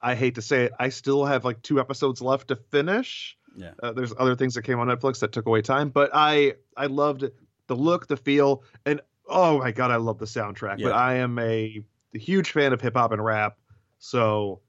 I 0.00 0.14
hate 0.14 0.36
to 0.36 0.42
say 0.42 0.64
it, 0.64 0.72
I 0.78 0.88
still 0.88 1.24
have 1.24 1.44
like 1.44 1.62
two 1.62 1.80
episodes 1.80 2.22
left 2.22 2.48
to 2.48 2.56
finish. 2.56 3.36
Yeah. 3.56 3.72
Uh, 3.82 3.92
there's 3.92 4.12
other 4.18 4.36
things 4.36 4.54
that 4.54 4.62
came 4.62 4.78
on 4.78 4.88
Netflix 4.88 5.20
that 5.20 5.32
took 5.32 5.46
away 5.46 5.62
time, 5.62 5.90
but 5.90 6.10
I 6.14 6.54
I 6.76 6.86
loved 6.86 7.24
the 7.66 7.74
look, 7.76 8.06
the 8.06 8.16
feel, 8.16 8.62
and 8.84 9.00
oh 9.28 9.58
my 9.58 9.72
god, 9.72 9.90
I 9.90 9.96
love 9.96 10.18
the 10.18 10.26
soundtrack. 10.26 10.78
Yeah. 10.78 10.88
But 10.88 10.92
I 10.94 11.16
am 11.16 11.38
a 11.38 11.82
huge 12.18 12.52
fan 12.52 12.72
of 12.72 12.80
hip 12.80 12.96
hop 12.96 13.12
and 13.12 13.24
rap, 13.24 13.58
so 13.98 14.60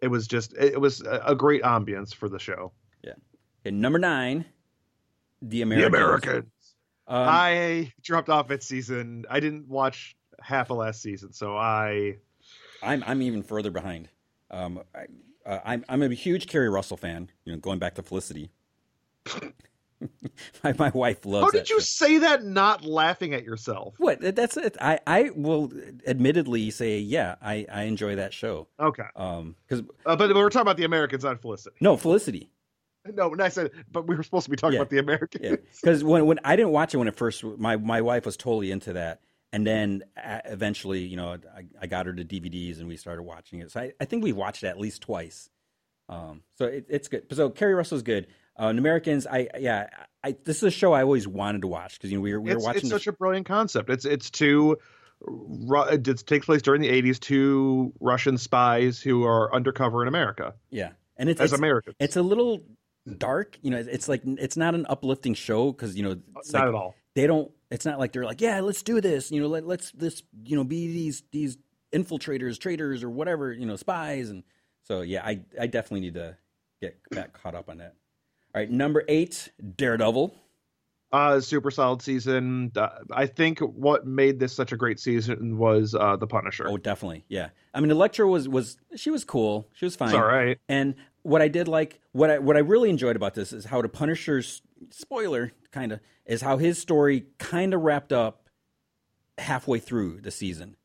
it 0.00 0.08
was 0.08 0.26
just 0.26 0.54
it 0.54 0.80
was 0.80 1.00
a 1.02 1.22
a 1.26 1.34
great 1.34 1.62
ambience 1.62 2.14
for 2.14 2.28
the 2.28 2.38
show. 2.38 2.72
Okay, 3.66 3.70
number 3.70 3.98
nine, 3.98 4.44
The 5.40 5.48
The 5.48 5.62
Americans. 5.62 5.94
Americans. 5.94 6.50
Um, 7.06 7.26
I 7.28 7.92
dropped 8.02 8.28
off 8.28 8.50
at 8.50 8.62
season. 8.62 9.24
I 9.30 9.40
didn't 9.40 9.68
watch 9.68 10.16
half 10.40 10.70
of 10.70 10.76
last 10.78 11.00
season, 11.02 11.32
so 11.32 11.56
I 11.56 12.16
I'm 12.82 13.02
I'm 13.06 13.22
even 13.22 13.42
further 13.42 13.70
behind. 13.70 14.08
Um, 14.50 14.82
I, 14.94 15.06
uh, 15.46 15.60
I'm 15.64 15.84
I'm 15.88 16.02
a 16.02 16.08
huge 16.08 16.46
Keri 16.46 16.68
Russell 16.68 16.96
fan. 16.96 17.30
You 17.44 17.52
know, 17.52 17.58
going 17.58 17.78
back 17.78 17.94
to 17.94 18.02
Felicity. 18.02 18.50
my 20.64 20.74
my 20.78 20.90
wife 20.90 21.24
loves. 21.26 21.42
It. 21.54 21.56
How 21.56 21.60
did 21.60 21.70
you 21.70 21.76
show. 21.80 22.06
say 22.06 22.18
that 22.18 22.44
not 22.44 22.84
laughing 22.84 23.34
at 23.34 23.44
yourself? 23.44 23.94
What? 23.98 24.20
That's 24.20 24.56
it. 24.56 24.76
I 24.80 25.00
I 25.06 25.30
will 25.34 25.72
admittedly 26.06 26.70
say, 26.70 26.98
yeah, 26.98 27.36
I 27.42 27.66
I 27.72 27.82
enjoy 27.84 28.16
that 28.16 28.32
show. 28.32 28.68
Okay. 28.78 29.04
Um, 29.16 29.56
because 29.68 29.84
Uh, 30.06 30.16
but 30.16 30.34
we're 30.34 30.50
talking 30.50 30.62
about 30.62 30.76
the 30.76 30.84
Americans, 30.84 31.24
not 31.24 31.40
Felicity. 31.40 31.76
no 31.80 31.96
Felicity. 31.96 32.50
No, 33.12 33.28
when 33.28 33.40
I 33.42 33.48
said, 33.50 33.70
but 33.92 34.06
we 34.06 34.14
were 34.14 34.22
supposed 34.22 34.44
to 34.44 34.50
be 34.50 34.56
talking 34.56 34.74
Yeah. 34.74 34.80
about 34.80 34.90
the 34.90 34.98
Americans. 34.98 35.44
Yeah, 35.44 35.56
because 35.80 36.02
when 36.02 36.24
when 36.26 36.38
I 36.42 36.56
didn't 36.56 36.72
watch 36.72 36.94
it 36.94 36.96
when 36.96 37.08
it 37.08 37.16
first, 37.16 37.44
my 37.44 37.76
my 37.76 38.00
wife 38.00 38.24
was 38.24 38.36
totally 38.36 38.70
into 38.70 38.94
that, 38.94 39.20
and 39.52 39.66
then 39.66 40.04
uh, 40.22 40.40
eventually, 40.46 41.00
you 41.00 41.16
know, 41.18 41.36
I, 41.54 41.64
I 41.82 41.86
got 41.86 42.06
her 42.06 42.14
to 42.14 42.24
DVDs 42.24 42.78
and 42.78 42.88
we 42.88 42.96
started 42.96 43.22
watching 43.24 43.60
it. 43.60 43.70
So 43.70 43.80
I, 43.80 43.92
I 44.00 44.06
think 44.06 44.24
we 44.24 44.32
watched 44.32 44.62
it 44.64 44.68
at 44.68 44.80
least 44.80 45.02
twice. 45.02 45.50
Um, 46.08 46.42
so 46.54 46.64
it, 46.64 46.86
it's 46.88 47.08
good. 47.08 47.24
So 47.32 47.50
Keri 47.50 47.74
Russell's 47.74 48.02
good. 48.02 48.26
Uh, 48.58 48.66
and 48.68 48.78
Americans, 48.78 49.26
I 49.26 49.48
yeah, 49.58 49.88
I 50.22 50.36
this 50.44 50.58
is 50.58 50.62
a 50.62 50.70
show 50.70 50.92
I 50.92 51.02
always 51.02 51.26
wanted 51.26 51.62
to 51.62 51.68
watch 51.68 51.94
because 51.94 52.10
you 52.10 52.18
know 52.18 52.22
we 52.22 52.32
were 52.32 52.40
we 52.40 52.50
were 52.50 52.56
it's, 52.56 52.64
watching 52.64 52.80
it's 52.82 52.90
such 52.90 53.06
a 53.06 53.12
brilliant 53.12 53.46
concept. 53.46 53.90
It's 53.90 54.04
it's 54.04 54.30
two. 54.30 54.78
Ru- 55.20 55.84
It 55.84 56.04
takes 56.26 56.46
place 56.46 56.62
during 56.62 56.80
the 56.82 56.90
'80s. 56.90 57.18
Two 57.18 57.92
Russian 58.00 58.38
spies 58.38 59.00
who 59.00 59.24
are 59.24 59.52
undercover 59.54 60.02
in 60.02 60.08
America 60.08 60.54
yeah, 60.70 60.90
and 61.16 61.28
it's 61.28 61.40
as 61.40 61.52
it's, 61.52 61.58
Americans. 61.58 61.96
it's 61.98 62.16
a 62.16 62.22
little 62.22 62.60
dark. 63.18 63.58
You 63.62 63.70
know, 63.70 63.78
it's 63.78 64.08
like 64.08 64.22
it's 64.24 64.56
not 64.56 64.74
an 64.74 64.86
uplifting 64.88 65.34
show 65.34 65.72
because 65.72 65.96
you 65.96 66.02
know 66.02 66.20
it's 66.36 66.52
not 66.52 66.60
like, 66.60 66.68
at 66.68 66.74
all. 66.74 66.94
they 67.14 67.26
don't 67.26 67.50
it's 67.74 67.84
not 67.84 67.98
like 67.98 68.12
they're 68.12 68.24
like 68.24 68.40
yeah 68.40 68.60
let's 68.60 68.82
do 68.82 69.00
this 69.00 69.30
you 69.30 69.40
know 69.42 69.48
let, 69.48 69.66
let's 69.66 69.90
this 69.92 70.22
you 70.44 70.56
know 70.56 70.64
be 70.64 70.86
these 70.86 71.22
these 71.32 71.58
infiltrators 71.92 72.58
traitors 72.58 73.02
or 73.02 73.10
whatever 73.10 73.52
you 73.52 73.66
know 73.66 73.76
spies 73.76 74.30
and 74.30 74.44
so 74.84 75.00
yeah 75.00 75.24
i 75.24 75.40
i 75.60 75.66
definitely 75.66 76.00
need 76.00 76.14
to 76.14 76.36
get 76.80 76.96
back 77.10 77.32
caught 77.32 77.54
up 77.54 77.68
on 77.68 77.78
that 77.78 77.94
all 78.54 78.60
right 78.60 78.70
number 78.70 79.02
eight 79.08 79.50
daredevil 79.76 80.34
Uh, 81.12 81.38
super 81.40 81.70
solid 81.70 82.02
season. 82.02 82.72
Uh, 82.74 82.88
I 83.12 83.26
think 83.26 83.60
what 83.60 84.04
made 84.04 84.40
this 84.40 84.52
such 84.52 84.72
a 84.72 84.76
great 84.76 84.98
season 84.98 85.58
was 85.58 85.94
uh, 85.94 86.16
the 86.16 86.26
Punisher. 86.26 86.66
oh 86.68 86.76
definitely 86.76 87.24
yeah 87.28 87.50
i 87.72 87.80
mean 87.80 87.90
Elektra 87.92 88.26
was 88.26 88.48
was 88.48 88.78
she 88.96 89.10
was 89.10 89.24
cool 89.24 89.68
she 89.74 89.84
was 89.84 89.94
fine 89.96 90.08
it's 90.08 90.16
all 90.16 90.24
right. 90.26 90.58
And 90.68 90.94
what 91.22 91.40
I 91.40 91.48
did 91.48 91.68
like, 91.68 92.00
what 92.12 92.30
I 92.30 92.38
what 92.38 92.56
I 92.56 92.60
really 92.60 92.90
enjoyed 92.90 93.16
about 93.16 93.34
this 93.34 93.52
is 93.52 93.64
how 93.66 93.80
the 93.80 93.88
Punisher's 93.88 94.60
spoiler 94.90 95.52
kind 95.70 95.92
of 95.92 96.00
is 96.26 96.42
how 96.42 96.58
his 96.58 96.78
story 96.78 97.26
kind 97.38 97.72
of 97.72 97.80
wrapped 97.80 98.12
up 98.12 98.48
halfway 99.38 99.78
through 99.78 100.20
the 100.20 100.30
season. 100.30 100.76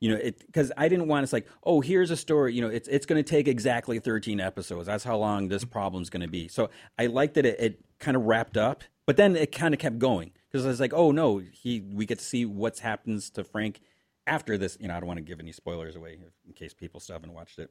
You 0.00 0.10
know, 0.10 0.16
it 0.16 0.44
because 0.46 0.70
I 0.76 0.88
didn't 0.88 1.08
want 1.08 1.22
it's 1.24 1.32
like, 1.32 1.46
oh, 1.62 1.80
here's 1.80 2.10
a 2.10 2.16
story. 2.16 2.52
You 2.54 2.62
know, 2.62 2.68
it's 2.68 2.88
it's 2.88 3.06
going 3.06 3.22
to 3.22 3.28
take 3.28 3.48
exactly 3.48 3.98
13 3.98 4.40
episodes. 4.40 4.86
That's 4.86 5.04
how 5.04 5.16
long 5.16 5.48
this 5.48 5.64
problem's 5.64 6.10
going 6.10 6.20
to 6.22 6.28
be. 6.28 6.48
So 6.48 6.68
I 6.98 7.06
liked 7.06 7.34
that 7.34 7.46
it, 7.46 7.58
it 7.60 7.84
kind 8.00 8.16
of 8.16 8.24
wrapped 8.24 8.56
up, 8.56 8.84
but 9.06 9.16
then 9.16 9.34
it 9.36 9.50
kind 9.52 9.72
of 9.72 9.80
kept 9.80 9.98
going 9.98 10.32
because 10.50 10.66
I 10.66 10.68
was 10.68 10.80
like, 10.80 10.92
oh 10.92 11.10
no, 11.10 11.38
he 11.38 11.80
we 11.80 12.04
get 12.06 12.18
to 12.18 12.24
see 12.24 12.44
what 12.44 12.78
happens 12.80 13.30
to 13.30 13.44
Frank 13.44 13.80
after 14.26 14.56
this, 14.58 14.76
you 14.80 14.88
know, 14.88 14.96
I 14.96 15.00
don't 15.00 15.06
want 15.06 15.18
to 15.18 15.22
give 15.24 15.38
any 15.40 15.52
spoilers 15.52 15.96
away 15.96 16.18
in 16.46 16.52
case 16.54 16.72
people 16.74 16.98
still 17.00 17.14
haven't 17.14 17.32
watched 17.34 17.58
it. 17.58 17.70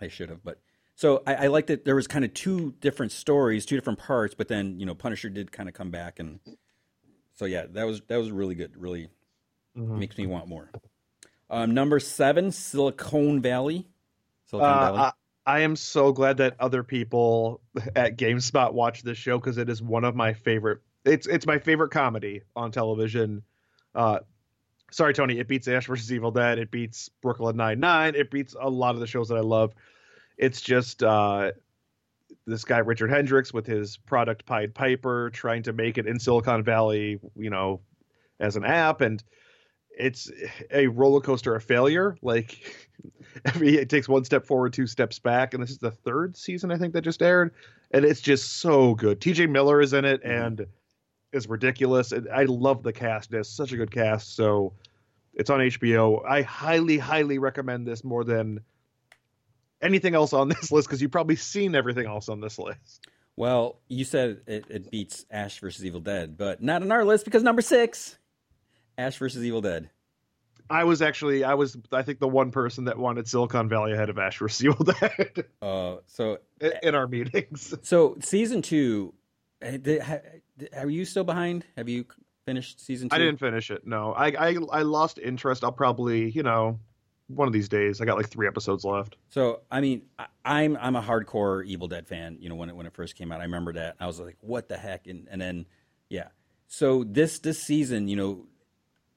I 0.00 0.08
should 0.08 0.28
have, 0.30 0.44
but 0.44 0.58
so 0.94 1.22
I, 1.26 1.34
I 1.34 1.46
liked 1.46 1.68
that 1.68 1.84
there 1.84 1.94
was 1.96 2.06
kind 2.06 2.24
of 2.24 2.34
two 2.34 2.74
different 2.80 3.12
stories, 3.12 3.64
two 3.66 3.76
different 3.76 3.98
parts, 3.98 4.34
but 4.34 4.48
then 4.48 4.78
you 4.78 4.86
know 4.86 4.94
Punisher 4.94 5.28
did 5.28 5.50
kind 5.52 5.68
of 5.68 5.74
come 5.74 5.90
back, 5.90 6.18
and 6.18 6.40
so 7.34 7.44
yeah, 7.46 7.66
that 7.70 7.84
was 7.84 8.00
that 8.08 8.16
was 8.16 8.30
really 8.30 8.54
good. 8.54 8.76
Really 8.76 9.08
Mhm. 9.76 9.98
makes 9.98 10.18
me 10.18 10.26
want 10.26 10.48
more. 10.48 10.70
Um, 11.52 11.74
number 11.74 12.00
seven, 12.00 12.50
Silicon 12.50 13.40
Valley. 13.42 13.86
Silicon 14.46 14.68
Uh, 14.70 14.80
Valley. 14.80 14.98
I, 14.98 15.12
I 15.44 15.60
am 15.60 15.76
so 15.76 16.12
glad 16.12 16.38
that 16.38 16.56
other 16.58 16.82
people 16.82 17.60
at 17.96 18.16
GameSpot 18.16 18.72
watch 18.72 19.02
this 19.02 19.18
show 19.18 19.38
because 19.38 19.58
it 19.58 19.68
is 19.68 19.82
one 19.82 20.04
of 20.04 20.16
my 20.16 20.32
favorite. 20.32 20.80
It's 21.04 21.26
it's 21.26 21.46
my 21.46 21.58
favorite 21.58 21.90
comedy 21.90 22.42
on 22.56 22.70
television. 22.72 23.42
Uh, 23.94 24.20
sorry, 24.90 25.12
Tony. 25.12 25.38
It 25.38 25.48
beats 25.48 25.68
Ash 25.68 25.86
vs. 25.86 26.10
Evil 26.12 26.30
Dead. 26.30 26.58
It 26.58 26.70
beats 26.70 27.10
Brooklyn 27.20 27.56
Nine 27.56 27.80
Nine. 27.80 28.14
It 28.14 28.30
beats 28.30 28.56
a 28.58 28.70
lot 28.70 28.94
of 28.94 29.00
the 29.00 29.06
shows 29.06 29.28
that 29.28 29.36
I 29.36 29.40
love. 29.40 29.74
It's 30.38 30.60
just 30.60 31.02
uh, 31.02 31.52
this 32.46 32.64
guy 32.64 32.78
Richard 32.78 33.10
Hendricks 33.10 33.52
with 33.52 33.66
his 33.66 33.96
product 33.98 34.46
Pied 34.46 34.74
Piper 34.74 35.30
trying 35.30 35.64
to 35.64 35.72
make 35.72 35.98
it 35.98 36.06
in 36.06 36.18
Silicon 36.18 36.62
Valley. 36.62 37.18
You 37.36 37.50
know, 37.50 37.80
as 38.40 38.56
an 38.56 38.64
app 38.64 39.00
and 39.02 39.22
it's 39.98 40.30
a 40.70 40.86
roller 40.88 41.20
coaster 41.20 41.54
of 41.54 41.62
failure. 41.62 42.16
Like 42.22 42.58
every 43.44 43.76
it 43.76 43.88
takes 43.88 44.08
one 44.08 44.24
step 44.24 44.44
forward, 44.46 44.72
two 44.72 44.86
steps 44.86 45.18
back, 45.18 45.54
and 45.54 45.62
this 45.62 45.70
is 45.70 45.78
the 45.78 45.90
third 45.90 46.36
season 46.36 46.70
I 46.70 46.78
think 46.78 46.92
that 46.94 47.02
just 47.02 47.22
aired, 47.22 47.54
and 47.90 48.04
it's 48.04 48.20
just 48.20 48.54
so 48.60 48.94
good. 48.94 49.20
T.J. 49.20 49.46
Miller 49.46 49.80
is 49.80 49.92
in 49.92 50.04
it 50.04 50.22
Mhm. 50.24 50.46
and 50.46 50.66
is 51.32 51.48
ridiculous. 51.48 52.12
And 52.12 52.28
I 52.28 52.44
love 52.44 52.82
the 52.82 52.92
cast; 52.92 53.32
it's 53.32 53.48
such 53.48 53.72
a 53.72 53.76
good 53.76 53.90
cast. 53.90 54.34
So 54.36 54.72
it's 55.34 55.50
on 55.50 55.60
HBO. 55.60 56.22
I 56.28 56.42
highly, 56.42 56.98
highly 56.98 57.38
recommend 57.38 57.86
this 57.86 58.04
more 58.04 58.24
than 58.24 58.60
anything 59.80 60.14
else 60.14 60.32
on 60.32 60.48
this 60.50 60.70
list 60.70 60.88
because 60.88 61.02
you've 61.02 61.10
probably 61.10 61.36
seen 61.36 61.74
everything 61.74 62.06
else 62.06 62.28
on 62.28 62.40
this 62.40 62.58
list. 62.58 63.06
Well, 63.36 63.80
you 63.88 64.04
said 64.04 64.42
it, 64.46 64.66
it 64.68 64.90
beats 64.90 65.24
Ash 65.30 65.58
versus 65.58 65.84
Evil 65.86 66.00
Dead, 66.00 66.36
but 66.36 66.62
not 66.62 66.82
on 66.82 66.92
our 66.92 67.04
list 67.04 67.24
because 67.24 67.42
number 67.42 67.62
six, 67.62 68.18
Ash 68.98 69.16
versus 69.18 69.44
Evil 69.44 69.60
Dead. 69.60 69.90
I 70.70 70.84
was 70.84 71.02
actually, 71.02 71.44
I 71.44 71.54
was, 71.54 71.76
I 71.92 72.02
think 72.02 72.18
the 72.18 72.28
one 72.28 72.50
person 72.50 72.84
that 72.84 72.96
wanted 72.96 73.28
Silicon 73.28 73.68
Valley 73.68 73.92
ahead 73.92 74.08
of 74.08 74.18
Ash 74.18 74.38
vs. 74.38 74.64
Evil 74.64 74.84
Dead 74.84 75.44
Uh, 75.60 75.96
so 76.06 76.38
in 76.82 76.94
our 76.94 77.06
meetings. 77.06 77.74
so 77.82 78.16
season 78.20 78.62
two, 78.62 79.12
eh, 79.60 80.18
are 80.76 80.88
you 80.88 81.04
still 81.04 81.24
behind? 81.24 81.66
Have 81.76 81.88
you 81.88 82.06
finished 82.46 82.80
season 82.80 83.08
two? 83.08 83.14
I 83.14 83.18
didn't 83.18 83.38
finish 83.38 83.70
it. 83.70 83.86
No, 83.86 84.12
I, 84.12 84.28
I 84.28 84.56
I 84.72 84.82
lost 84.82 85.18
interest. 85.18 85.62
I'll 85.62 85.72
probably, 85.72 86.30
you 86.30 86.42
know, 86.42 86.78
one 87.28 87.46
of 87.48 87.52
these 87.52 87.68
days. 87.68 88.00
I 88.00 88.04
got 88.04 88.16
like 88.16 88.28
three 88.28 88.46
episodes 88.46 88.84
left. 88.84 89.16
So 89.30 89.60
I 89.70 89.80
mean, 89.80 90.02
I, 90.18 90.26
I'm 90.44 90.76
I'm 90.80 90.96
a 90.96 91.02
hardcore 91.02 91.64
Evil 91.66 91.88
Dead 91.88 92.06
fan. 92.06 92.38
You 92.40 92.48
know, 92.48 92.54
when 92.54 92.68
it 92.68 92.76
when 92.76 92.86
it 92.86 92.94
first 92.94 93.16
came 93.16 93.32
out, 93.32 93.40
I 93.40 93.44
remember 93.44 93.72
that. 93.74 93.96
I 94.00 94.06
was 94.06 94.20
like, 94.20 94.36
what 94.40 94.68
the 94.68 94.76
heck? 94.76 95.06
And 95.06 95.28
and 95.30 95.40
then 95.40 95.66
yeah. 96.08 96.28
So 96.68 97.04
this 97.04 97.38
this 97.40 97.62
season, 97.62 98.08
you 98.08 98.16
know, 98.16 98.46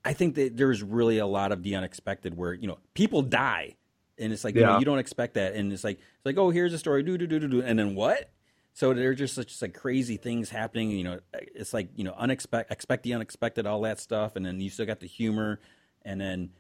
I 0.05 0.13
think 0.13 0.35
that 0.35 0.55
there's 0.55 0.83
really 0.83 1.17
a 1.17 1.25
lot 1.25 1.51
of 1.51 1.63
the 1.63 1.75
unexpected 1.75 2.37
where 2.37 2.53
you 2.53 2.67
know 2.67 2.77
people 2.93 3.23
die, 3.23 3.75
and 4.17 4.31
it's 4.31 4.43
like 4.43 4.55
you 4.55 4.61
know 4.61 4.79
you 4.79 4.85
don't 4.85 4.99
expect 4.99 5.33
that, 5.33 5.55
and 5.55 5.73
it's 5.73 5.83
like 5.83 5.97
it's 5.97 6.25
like 6.25 6.37
oh 6.37 6.51
here's 6.51 6.73
a 6.73 6.77
story, 6.77 7.03
do 7.03 7.17
do 7.17 7.25
do 7.27 7.39
do 7.39 7.47
do, 7.47 7.61
and 7.61 7.77
then 7.77 7.95
what? 7.95 8.29
So 8.73 8.93
there 8.93 9.09
are 9.09 9.15
just 9.15 9.33
such 9.33 9.61
like 9.61 9.73
crazy 9.73 10.17
things 10.17 10.49
happening. 10.49 10.91
You 10.91 11.03
know, 11.03 11.19
it's 11.33 11.73
like 11.73 11.89
you 11.95 12.03
know 12.03 12.13
unexpected, 12.17 12.71
expect 12.71 13.03
the 13.03 13.13
unexpected, 13.13 13.65
all 13.65 13.81
that 13.81 13.99
stuff, 13.99 14.35
and 14.35 14.45
then 14.45 14.61
you 14.61 14.69
still 14.69 14.85
got 14.85 14.99
the 14.99 15.07
humor, 15.07 15.59
and 16.03 16.21
then 16.21 16.51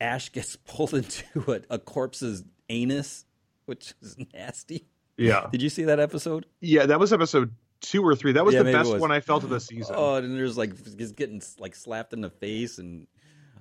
Ash 0.00 0.28
gets 0.32 0.56
pulled 0.56 0.92
into 0.94 1.52
a, 1.52 1.74
a 1.74 1.78
corpse's 1.78 2.44
anus, 2.68 3.24
which 3.66 3.94
is 4.02 4.16
nasty. 4.34 4.86
Yeah, 5.16 5.48
Did 5.52 5.60
you 5.60 5.68
see 5.68 5.84
that 5.84 6.00
episode? 6.00 6.46
yeah. 6.62 6.86
That 6.86 6.98
was 6.98 7.12
episode 7.12 7.54
two 7.80 8.02
or 8.06 8.14
three. 8.14 8.32
That 8.32 8.44
was 8.44 8.54
Yeah, 8.54 8.62
the 8.62 8.72
best 8.72 8.90
was. 8.90 9.00
one 9.00 9.10
I 9.12 9.20
felt 9.20 9.44
of 9.44 9.50
the 9.50 9.60
season. 9.60 9.94
Oh, 9.98 10.16
and 10.16 10.36
there's 10.36 10.56
like 10.58 10.72
just 10.96 11.16
getting 11.16 11.42
like 11.58 11.74
slapped 11.74 12.12
in 12.12 12.20
the 12.20 12.30
face, 12.30 12.78
and 12.78 13.06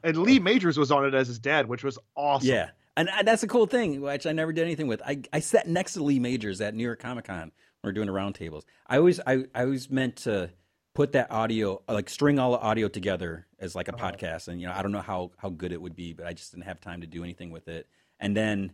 and 0.03 0.17
Lee 0.17 0.39
Majors 0.39 0.77
was 0.77 0.91
on 0.91 1.05
it 1.05 1.13
as 1.13 1.27
his 1.27 1.39
dad, 1.39 1.67
which 1.67 1.83
was 1.83 1.97
awesome. 2.15 2.47
yeah, 2.49 2.69
and, 2.97 3.09
and 3.09 3.27
that's 3.27 3.43
a 3.43 3.47
cool 3.47 3.65
thing, 3.65 4.01
which 4.01 4.25
I 4.25 4.31
never 4.31 4.53
did 4.53 4.63
anything 4.63 4.87
with. 4.87 5.01
I 5.05 5.21
I 5.33 5.39
sat 5.39 5.67
next 5.67 5.93
to 5.93 6.03
Lee 6.03 6.19
Majors 6.19 6.61
at 6.61 6.73
New 6.73 6.83
York 6.83 6.99
Comic 6.99 7.25
Con. 7.25 7.39
when 7.39 7.51
We 7.83 7.89
are 7.89 7.93
doing 7.93 8.07
the 8.07 8.13
roundtables. 8.13 8.63
I 8.87 8.97
always 8.97 9.19
I 9.25 9.45
I 9.55 9.63
always 9.63 9.89
meant 9.89 10.17
to 10.17 10.51
put 10.95 11.11
that 11.13 11.31
audio 11.31 11.81
like 11.87 12.09
string 12.09 12.39
all 12.39 12.51
the 12.51 12.59
audio 12.59 12.87
together 12.87 13.45
as 13.59 13.75
like 13.75 13.87
a 13.87 13.93
Uh-huh. 13.95 14.11
podcast, 14.11 14.47
and 14.47 14.59
you 14.61 14.67
know 14.67 14.73
I 14.73 14.81
don't 14.81 14.91
know 14.91 15.01
how 15.01 15.31
how 15.37 15.49
good 15.49 15.71
it 15.71 15.81
would 15.81 15.95
be, 15.95 16.13
but 16.13 16.25
I 16.25 16.33
just 16.33 16.51
didn't 16.51 16.65
have 16.65 16.79
time 16.81 17.01
to 17.01 17.07
do 17.07 17.23
anything 17.23 17.51
with 17.51 17.67
it. 17.67 17.87
And 18.19 18.35
then 18.35 18.73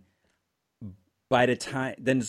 by 1.30 1.46
the 1.48 1.56
time 1.56 1.96
then 1.98 2.24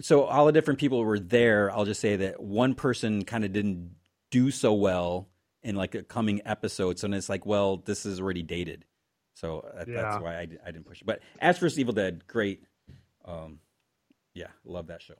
so 0.00 0.24
all 0.24 0.46
the 0.46 0.52
different 0.52 0.78
people 0.80 1.02
were 1.04 1.18
there 1.18 1.70
i'll 1.72 1.84
just 1.84 2.00
say 2.00 2.16
that 2.16 2.40
one 2.42 2.74
person 2.74 3.24
kind 3.24 3.44
of 3.44 3.52
didn't 3.52 3.90
do 4.30 4.50
so 4.50 4.72
well 4.72 5.28
in 5.62 5.74
like 5.76 5.94
a 5.94 6.02
coming 6.02 6.40
episode 6.44 6.98
so 6.98 7.10
it's 7.12 7.28
like 7.28 7.46
well 7.46 7.78
this 7.78 8.04
is 8.06 8.20
already 8.20 8.42
dated 8.42 8.84
so 9.34 9.64
that, 9.76 9.88
Yeah. 9.88 10.02
that's 10.02 10.22
why 10.22 10.36
I, 10.36 10.40
I 10.64 10.70
didn't 10.70 10.84
push 10.86 11.00
it 11.00 11.06
but 11.06 11.20
as 11.40 11.58
for 11.58 11.66
evil 11.66 11.94
dead 11.94 12.26
great 12.26 12.62
um 13.24 13.58
yeah 14.34 14.48
love 14.64 14.88
that 14.88 15.02
show 15.02 15.14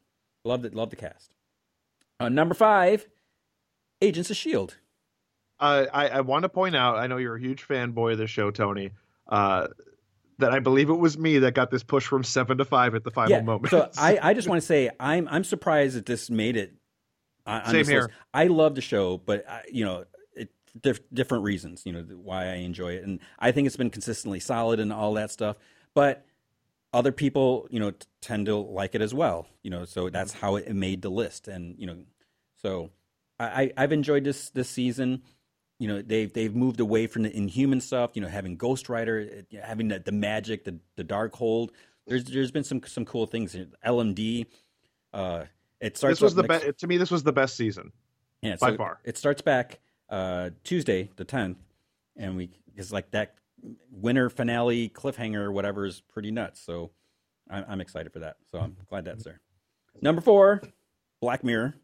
love 0.44 0.64
it 0.64 0.74
love 0.74 0.90
the 0.90 0.96
cast 0.96 1.32
uh, 2.20 2.28
number 2.28 2.54
five 2.54 3.06
agents 4.02 4.30
of 4.30 4.36
shield 4.36 4.76
Uh, 5.58 5.86
I 5.92 6.08
I 6.08 6.20
want 6.20 6.42
to 6.42 6.48
point 6.50 6.76
out. 6.76 6.96
I 6.96 7.06
know 7.06 7.16
you're 7.16 7.36
a 7.36 7.40
huge 7.40 7.66
fanboy 7.66 8.12
of 8.12 8.18
the 8.18 8.26
show, 8.26 8.50
Tony. 8.50 8.90
Uh, 9.26 9.68
that 10.38 10.52
I 10.52 10.58
believe 10.58 10.90
it 10.90 10.94
was 10.98 11.16
me 11.18 11.38
that 11.38 11.54
got 11.54 11.70
this 11.70 11.82
push 11.82 12.06
from 12.06 12.24
seven 12.24 12.58
to 12.58 12.64
five 12.64 12.94
at 12.94 13.04
the 13.04 13.10
final 13.10 13.30
yeah 13.30 13.40
moment. 13.42 13.70
so 13.70 13.90
i 13.98 14.18
i 14.22 14.34
just 14.34 14.48
want 14.48 14.60
to 14.60 14.66
say 14.66 14.90
i'm 15.00 15.28
i'm 15.30 15.44
surprised 15.44 15.96
that 15.96 16.06
this 16.06 16.30
made 16.30 16.56
it 16.56 16.74
on, 17.46 17.64
Same 17.66 17.86
here. 17.86 18.02
list. 18.02 18.10
i 18.34 18.46
love 18.46 18.74
the 18.74 18.80
show 18.80 19.18
but 19.18 19.48
I, 19.48 19.62
you 19.70 19.84
know 19.84 20.04
it 20.34 20.50
diff, 20.80 21.00
different 21.12 21.44
reasons 21.44 21.82
you 21.84 21.92
know 21.92 22.02
why 22.02 22.46
i 22.46 22.54
enjoy 22.56 22.94
it 22.94 23.04
and 23.04 23.20
i 23.38 23.52
think 23.52 23.66
it's 23.66 23.76
been 23.76 23.90
consistently 23.90 24.40
solid 24.40 24.80
and 24.80 24.92
all 24.92 25.14
that 25.14 25.30
stuff 25.30 25.56
but 25.94 26.26
other 26.92 27.12
people 27.12 27.66
you 27.70 27.80
know 27.80 27.90
t- 27.90 28.06
tend 28.20 28.46
to 28.46 28.56
like 28.56 28.94
it 28.94 29.02
as 29.02 29.14
well 29.14 29.46
you 29.62 29.70
know 29.70 29.84
so 29.84 30.10
that's 30.10 30.32
mm-hmm. 30.32 30.46
how 30.46 30.56
it 30.56 30.74
made 30.74 31.02
the 31.02 31.10
list 31.10 31.48
and 31.48 31.76
you 31.78 31.86
know 31.86 31.96
so 32.56 32.90
I- 33.38 33.72
i've 33.76 33.92
enjoyed 33.92 34.24
this 34.24 34.50
this 34.50 34.68
season 34.68 35.22
you 35.78 35.88
know 35.88 36.02
they've 36.02 36.32
they've 36.32 36.54
moved 36.54 36.80
away 36.80 37.06
from 37.06 37.22
the 37.22 37.36
inhuman 37.36 37.80
stuff 37.80 38.12
you 38.14 38.22
know 38.22 38.28
having 38.28 38.56
ghost 38.56 38.88
rider 38.88 39.44
know, 39.52 39.60
having 39.62 39.88
the, 39.88 39.98
the 39.98 40.12
magic 40.12 40.64
the 40.64 40.78
the 40.96 41.04
Darkhold 41.04 41.70
there's 42.06 42.24
there's 42.24 42.50
been 42.50 42.64
some 42.64 42.82
some 42.86 43.04
cool 43.04 43.26
things 43.26 43.56
lmd 43.84 44.46
uh 45.12 45.44
it 45.80 45.96
starts 45.96 46.18
this 46.18 46.22
was 46.22 46.34
the 46.34 46.42
next- 46.42 46.64
best. 46.64 46.78
To 46.78 46.86
me, 46.86 46.96
this 46.96 47.10
was 47.10 47.22
the 47.22 47.32
best 47.32 47.56
season. 47.56 47.92
yeah, 48.42 48.56
by 48.60 48.70
so 48.70 48.76
far. 48.76 49.00
It 49.04 49.18
starts 49.18 49.42
back 49.42 49.80
uh, 50.08 50.50
Tuesday, 50.64 51.10
the 51.16 51.24
tenth, 51.24 51.58
and 52.16 52.36
we 52.36 52.50
it's 52.74 52.92
like 52.92 53.10
that 53.10 53.34
winter 53.90 54.30
finale 54.30 54.88
cliffhanger 54.88 55.36
or 55.36 55.52
whatever 55.52 55.86
is 55.86 56.00
pretty 56.00 56.30
nuts. 56.30 56.60
So 56.60 56.90
I'm, 57.50 57.64
I'm 57.68 57.80
excited 57.80 58.12
for 58.12 58.20
that. 58.20 58.36
So 58.50 58.58
I'm 58.58 58.76
glad 58.88 59.04
that's 59.04 59.24
there. 59.24 59.40
Number 60.02 60.20
four, 60.20 60.62
Black 61.20 61.42
Mirror. 61.42 61.74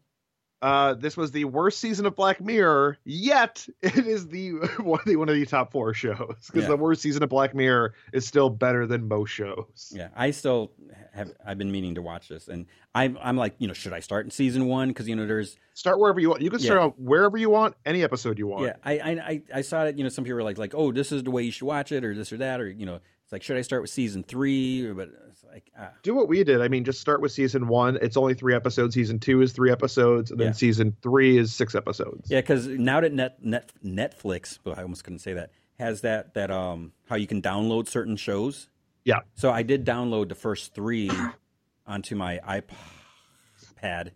Uh, 0.63 0.93
this 0.93 1.17
was 1.17 1.31
the 1.31 1.43
worst 1.43 1.79
season 1.79 2.05
of 2.05 2.15
Black 2.15 2.39
Mirror, 2.39 2.97
yet 3.03 3.67
it 3.81 4.07
is 4.07 4.27
the 4.29 4.51
one 4.79 4.99
of 5.01 5.05
the, 5.05 5.17
one 5.17 5.27
of 5.27 5.35
the 5.35 5.45
top 5.45 5.71
four 5.73 5.93
shows 5.93 6.35
because 6.47 6.63
Yeah. 6.63 6.69
the 6.69 6.77
worst 6.77 7.01
season 7.01 7.21
of 7.21 7.27
Black 7.29 7.53
Mirror 7.53 7.93
is 8.13 8.25
still 8.25 8.49
better 8.49 8.87
than 8.87 9.09
most 9.09 9.29
shows. 9.31 9.91
Yeah, 9.93 10.07
I 10.15 10.31
still 10.31 10.71
have. 11.13 11.33
I've 11.45 11.57
been 11.57 11.71
meaning 11.71 11.95
to 11.95 12.01
watch 12.01 12.29
this, 12.29 12.47
and 12.47 12.65
I'm 12.95 13.17
I'm 13.21 13.35
like, 13.35 13.55
you 13.57 13.67
know, 13.67 13.73
should 13.73 13.91
I 13.91 13.99
start 13.99 14.23
in 14.25 14.31
season 14.31 14.67
one? 14.67 14.87
Because 14.87 15.07
you 15.09 15.15
know, 15.17 15.27
there's 15.27 15.57
Start 15.75 15.99
wherever 15.99 16.19
you 16.19 16.29
want. 16.29 16.41
You 16.43 16.51
can 16.51 16.59
start 16.59 16.79
Yeah. 16.79 16.85
out 16.85 16.99
wherever 16.99 17.35
you 17.35 17.49
want, 17.49 17.75
any 17.83 18.03
episode 18.03 18.37
you 18.37 18.45
want. 18.45 18.63
Yeah, 18.65 18.75
I, 18.85 18.99
I 18.99 19.09
I 19.11 19.41
I 19.55 19.61
saw 19.61 19.85
it. 19.85 19.97
You 19.97 20.03
know, 20.03 20.09
some 20.09 20.23
people 20.23 20.35
were 20.35 20.43
like, 20.43 20.59
like, 20.59 20.75
oh, 20.75 20.91
this 20.91 21.11
is 21.11 21.23
the 21.23 21.31
way 21.31 21.41
you 21.43 21.51
should 21.51 21.65
watch 21.65 21.91
it, 21.91 22.05
or 22.05 22.13
this 22.13 22.31
or 22.31 22.37
that, 22.37 22.61
or 22.61 22.69
you 22.69 22.85
know, 22.85 22.99
it's 23.23 23.31
like, 23.31 23.41
should 23.43 23.57
I 23.57 23.61
start 23.61 23.81
with 23.81 23.89
season 23.91 24.23
three? 24.23 24.91
But 24.91 25.09
it's 25.29 25.43
like, 25.43 25.71
ah. 25.79 25.91
Do 26.03 26.13
what 26.13 26.27
we 26.27 26.43
did. 26.43 26.61
I 26.61 26.67
mean, 26.67 26.83
just 26.83 26.99
start 26.99 27.21
with 27.21 27.31
season 27.31 27.67
one. 27.67 27.97
It's 28.01 28.17
only 28.17 28.33
three 28.33 28.53
episodes. 28.53 28.93
Season 28.95 29.19
two 29.19 29.41
is 29.41 29.53
three 29.53 29.71
episodes, 29.71 30.31
and 30.31 30.39
then 30.39 30.47
Yeah. 30.47 30.53
season 30.53 30.95
three 31.01 31.37
is 31.37 31.53
six 31.53 31.73
episodes. 31.75 32.29
Yeah, 32.29 32.41
because 32.41 32.67
now 32.67 32.99
that 33.01 33.13
net, 33.13 33.43
net 33.43 33.71
Netflix, 33.83 34.59
well, 34.63 34.75
I 34.77 34.81
almost 34.83 35.03
couldn't 35.03 35.19
say 35.19 35.33
that, 35.33 35.51
has 35.79 36.01
that 36.01 36.33
that 36.35 36.51
um 36.51 36.91
how 37.09 37.15
you 37.15 37.27
can 37.27 37.41
download 37.41 37.87
certain 37.87 38.15
shows. 38.17 38.69
Yeah. 39.05 39.19
So 39.35 39.51
I 39.51 39.63
did 39.63 39.85
download 39.85 40.29
the 40.29 40.35
first 40.35 40.73
three 40.73 41.09
onto 41.87 42.15
my 42.15 42.39
iPad. 42.47 44.07
I, 44.07 44.11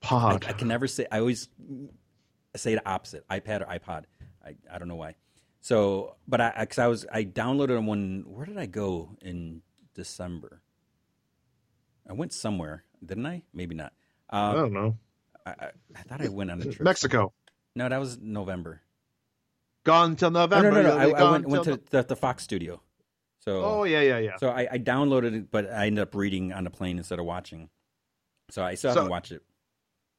Pod. 0.00 0.44
I 0.48 0.52
can 0.52 0.68
never 0.68 0.86
say. 0.88 1.06
I 1.12 1.18
always 1.20 1.48
say 2.56 2.74
the 2.74 2.88
opposite: 2.88 3.26
iPad 3.28 3.62
or 3.62 3.66
iPod. 3.66 4.04
I, 4.44 4.56
I 4.72 4.78
don't 4.78 4.88
know 4.88 4.96
why. 4.96 5.14
So, 5.62 6.16
but 6.26 6.40
I 6.40 6.52
because 6.60 6.78
I 6.78 6.88
was 6.88 7.06
I 7.12 7.24
downloaded 7.24 7.86
when 7.86 8.24
where 8.26 8.44
did 8.44 8.58
I 8.58 8.66
go 8.66 9.16
in 9.22 9.62
December? 9.94 10.60
I 12.08 12.12
went 12.14 12.32
somewhere, 12.32 12.84
didn't 13.04 13.26
I? 13.26 13.42
Maybe 13.54 13.74
not. 13.74 13.92
I 14.28 14.50
Um, 14.50 14.56
don't 14.56 14.72
know. 14.72 14.98
I, 15.46 15.50
I, 15.50 15.70
I 15.96 16.02
thought 16.02 16.20
I 16.20 16.28
went 16.28 16.50
on 16.50 16.60
a 16.60 16.64
trip. 16.64 16.80
Mexico. 16.80 17.32
No, 17.76 17.88
that 17.88 17.98
was 17.98 18.18
November. 18.18 18.82
Gone 19.84 20.16
till 20.16 20.28
Oh, 20.28 20.40
November. 20.40 20.70
no, 20.72 20.82
no, 20.82 20.88
no. 20.88 20.96
I, 20.98 21.10
I 21.20 21.30
went, 21.30 21.48
went 21.48 21.64
to 21.64 21.80
the, 21.90 22.02
the 22.02 22.16
Fox 22.16 22.42
studio. 22.42 22.80
So 23.40 23.62
Oh 23.64 23.84
yeah, 23.84 24.00
yeah, 24.00 24.18
yeah. 24.18 24.36
So 24.38 24.48
I, 24.50 24.66
I 24.72 24.78
downloaded 24.78 25.34
it, 25.34 25.50
but 25.50 25.70
I 25.72 25.86
ended 25.86 26.02
up 26.02 26.14
reading 26.14 26.52
on 26.52 26.64
the 26.64 26.70
plane 26.70 26.98
instead 26.98 27.18
of 27.20 27.24
watching. 27.24 27.70
So 28.50 28.62
I 28.64 28.74
still 28.74 28.90
So- 28.92 28.96
haven't 29.00 29.10
watched 29.10 29.30
it. 29.32 29.42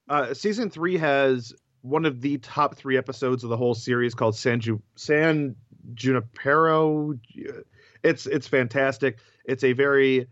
Uh, 0.09 0.33
season 0.33 0.69
three 0.69 0.97
has 0.97 1.53
one 1.83 2.05
of 2.05 2.21
the 2.21 2.37
top 2.37 2.75
three 2.75 2.97
episodes 2.97 3.43
of 3.43 3.49
the 3.49 3.57
whole 3.57 3.75
series 3.75 4.15
called 4.15 4.35
San 4.35 4.61
Ju- 4.61 4.81
San 4.95 5.55
Junipero. 5.93 7.13
It's 8.03 8.25
it's 8.25 8.47
fantastic. 8.47 9.19
It's 9.45 9.65
a 9.65 9.73
very 9.73 10.27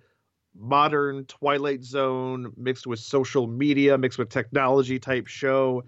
modern 0.55 1.25
Twilight 1.25 1.83
Zone 1.83 2.53
mixed 2.57 2.87
with 2.87 2.99
social 2.99 3.47
media, 3.47 3.97
mixed 3.97 4.17
with 4.17 4.29
technology 4.29 4.97
type 4.97 5.27
show. 5.27 5.83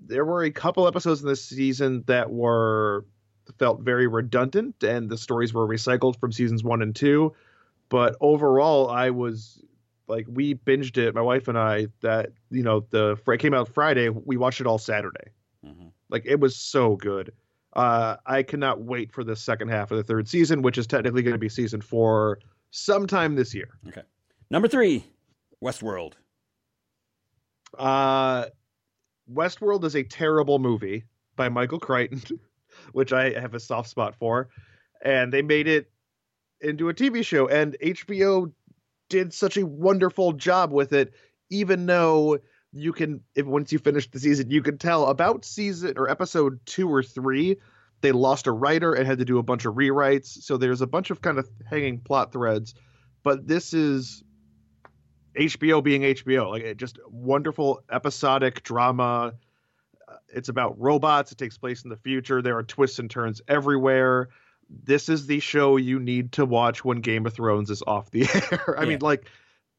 There 0.00 0.24
were 0.24 0.42
a 0.42 0.50
couple 0.50 0.86
episodes 0.86 1.22
in 1.22 1.28
this 1.28 1.44
season 1.44 2.02
that 2.06 2.30
were 2.30 3.06
felt 3.58 3.80
very 3.80 4.08
redundant, 4.08 4.82
and 4.82 5.08
the 5.08 5.16
stories 5.16 5.54
were 5.54 5.66
recycled 5.66 6.18
from 6.18 6.32
seasons 6.32 6.64
one 6.64 6.82
and 6.82 6.94
two. 6.94 7.34
But 7.88 8.16
overall, 8.20 8.90
I 8.90 9.10
was 9.10 9.62
like, 10.08 10.26
we 10.28 10.54
binged 10.54 10.96
it, 10.96 11.14
my 11.14 11.20
wife 11.20 11.48
and 11.48 11.58
I. 11.58 11.88
That 12.00 12.30
you 12.50 12.62
know, 12.62 12.86
the 12.90 13.16
it 13.26 13.40
came 13.40 13.54
out 13.54 13.68
Friday. 13.68 14.08
We 14.08 14.36
watched 14.36 14.60
it 14.60 14.66
all 14.66 14.78
Saturday. 14.78 15.30
hmm 15.64 15.88
Like 16.08 16.24
it 16.26 16.40
was 16.40 16.56
so 16.56 16.96
good. 16.96 17.32
Uh, 17.74 18.16
I 18.26 18.42
cannot 18.42 18.80
wait 18.80 19.12
for 19.12 19.22
the 19.22 19.36
second 19.36 19.68
half 19.68 19.90
of 19.90 19.98
the 19.98 20.02
third 20.02 20.26
season, 20.28 20.62
which 20.62 20.78
is 20.78 20.86
technically 20.86 21.22
going 21.22 21.34
to 21.34 21.38
be 21.38 21.48
season 21.48 21.80
four 21.80 22.38
sometime 22.70 23.34
this 23.36 23.54
year. 23.54 23.68
Okay. 23.86 24.02
Number 24.50 24.68
three, 24.68 25.04
Westworld. 25.62 26.14
Uh, 27.78 28.46
Westworld 29.32 29.84
is 29.84 29.94
a 29.94 30.02
terrible 30.02 30.58
movie 30.58 31.04
by 31.36 31.48
Michael 31.48 31.78
Crichton, 31.78 32.40
which 32.92 33.12
I 33.12 33.38
have 33.38 33.54
a 33.54 33.60
soft 33.60 33.90
spot 33.90 34.14
for, 34.14 34.48
and 35.02 35.32
they 35.32 35.42
made 35.42 35.68
it 35.68 35.90
into 36.60 36.88
a 36.88 36.94
TV 36.94 37.24
show, 37.24 37.46
and 37.48 37.76
HBO 37.82 38.50
did 39.08 39.32
such 39.32 39.56
a 39.56 39.66
wonderful 39.66 40.32
job 40.32 40.72
with 40.72 40.92
it, 40.92 41.14
even 41.50 41.86
though 41.86 42.38
you 42.72 42.92
can 42.92 43.22
if 43.34 43.46
once 43.46 43.72
you 43.72 43.78
finish 43.78 44.10
the 44.10 44.20
season 44.20 44.50
you 44.50 44.62
can 44.62 44.76
tell 44.76 45.06
about 45.06 45.42
season 45.42 45.94
or 45.96 46.10
episode 46.10 46.60
two 46.66 46.92
or 46.92 47.02
three 47.02 47.56
they 48.00 48.12
lost 48.12 48.46
a 48.46 48.52
writer 48.52 48.92
and 48.94 49.06
had 49.06 49.18
to 49.18 49.24
do 49.24 49.38
a 49.38 49.42
bunch 49.42 49.64
of 49.64 49.74
rewrites. 49.74 50.26
So 50.26 50.56
there's 50.56 50.82
a 50.82 50.86
bunch 50.86 51.10
of 51.10 51.20
kind 51.20 51.38
of 51.38 51.48
hanging 51.68 51.98
plot 51.98 52.32
threads. 52.32 52.74
But 53.24 53.46
this 53.46 53.74
is 53.74 54.22
hbo 55.36 55.84
being 55.84 56.02
hbo 56.02 56.50
like 56.50 56.76
just 56.76 56.98
wonderful 57.08 57.82
episodic 57.90 58.62
drama. 58.62 59.34
Uh, 60.08 60.14
it's 60.28 60.48
about 60.48 60.78
robots. 60.80 61.32
It 61.32 61.38
takes 61.38 61.58
place 61.58 61.84
in 61.84 61.90
the 61.90 61.96
future. 61.96 62.42
There 62.42 62.56
are 62.56 62.62
twists 62.62 62.98
and 62.98 63.10
turns 63.10 63.40
everywhere 63.48 64.28
this 64.68 65.08
is 65.08 65.26
the 65.26 65.40
show 65.40 65.76
you 65.76 65.98
need 65.98 66.32
to 66.32 66.44
watch 66.44 66.84
when 66.84 67.00
game 67.00 67.26
of 67.26 67.32
thrones 67.34 67.70
is 67.70 67.82
off 67.86 68.10
the 68.10 68.26
air 68.52 68.78
i 68.78 68.82
Yeah. 68.82 68.88
mean 68.90 68.98
like 69.00 69.28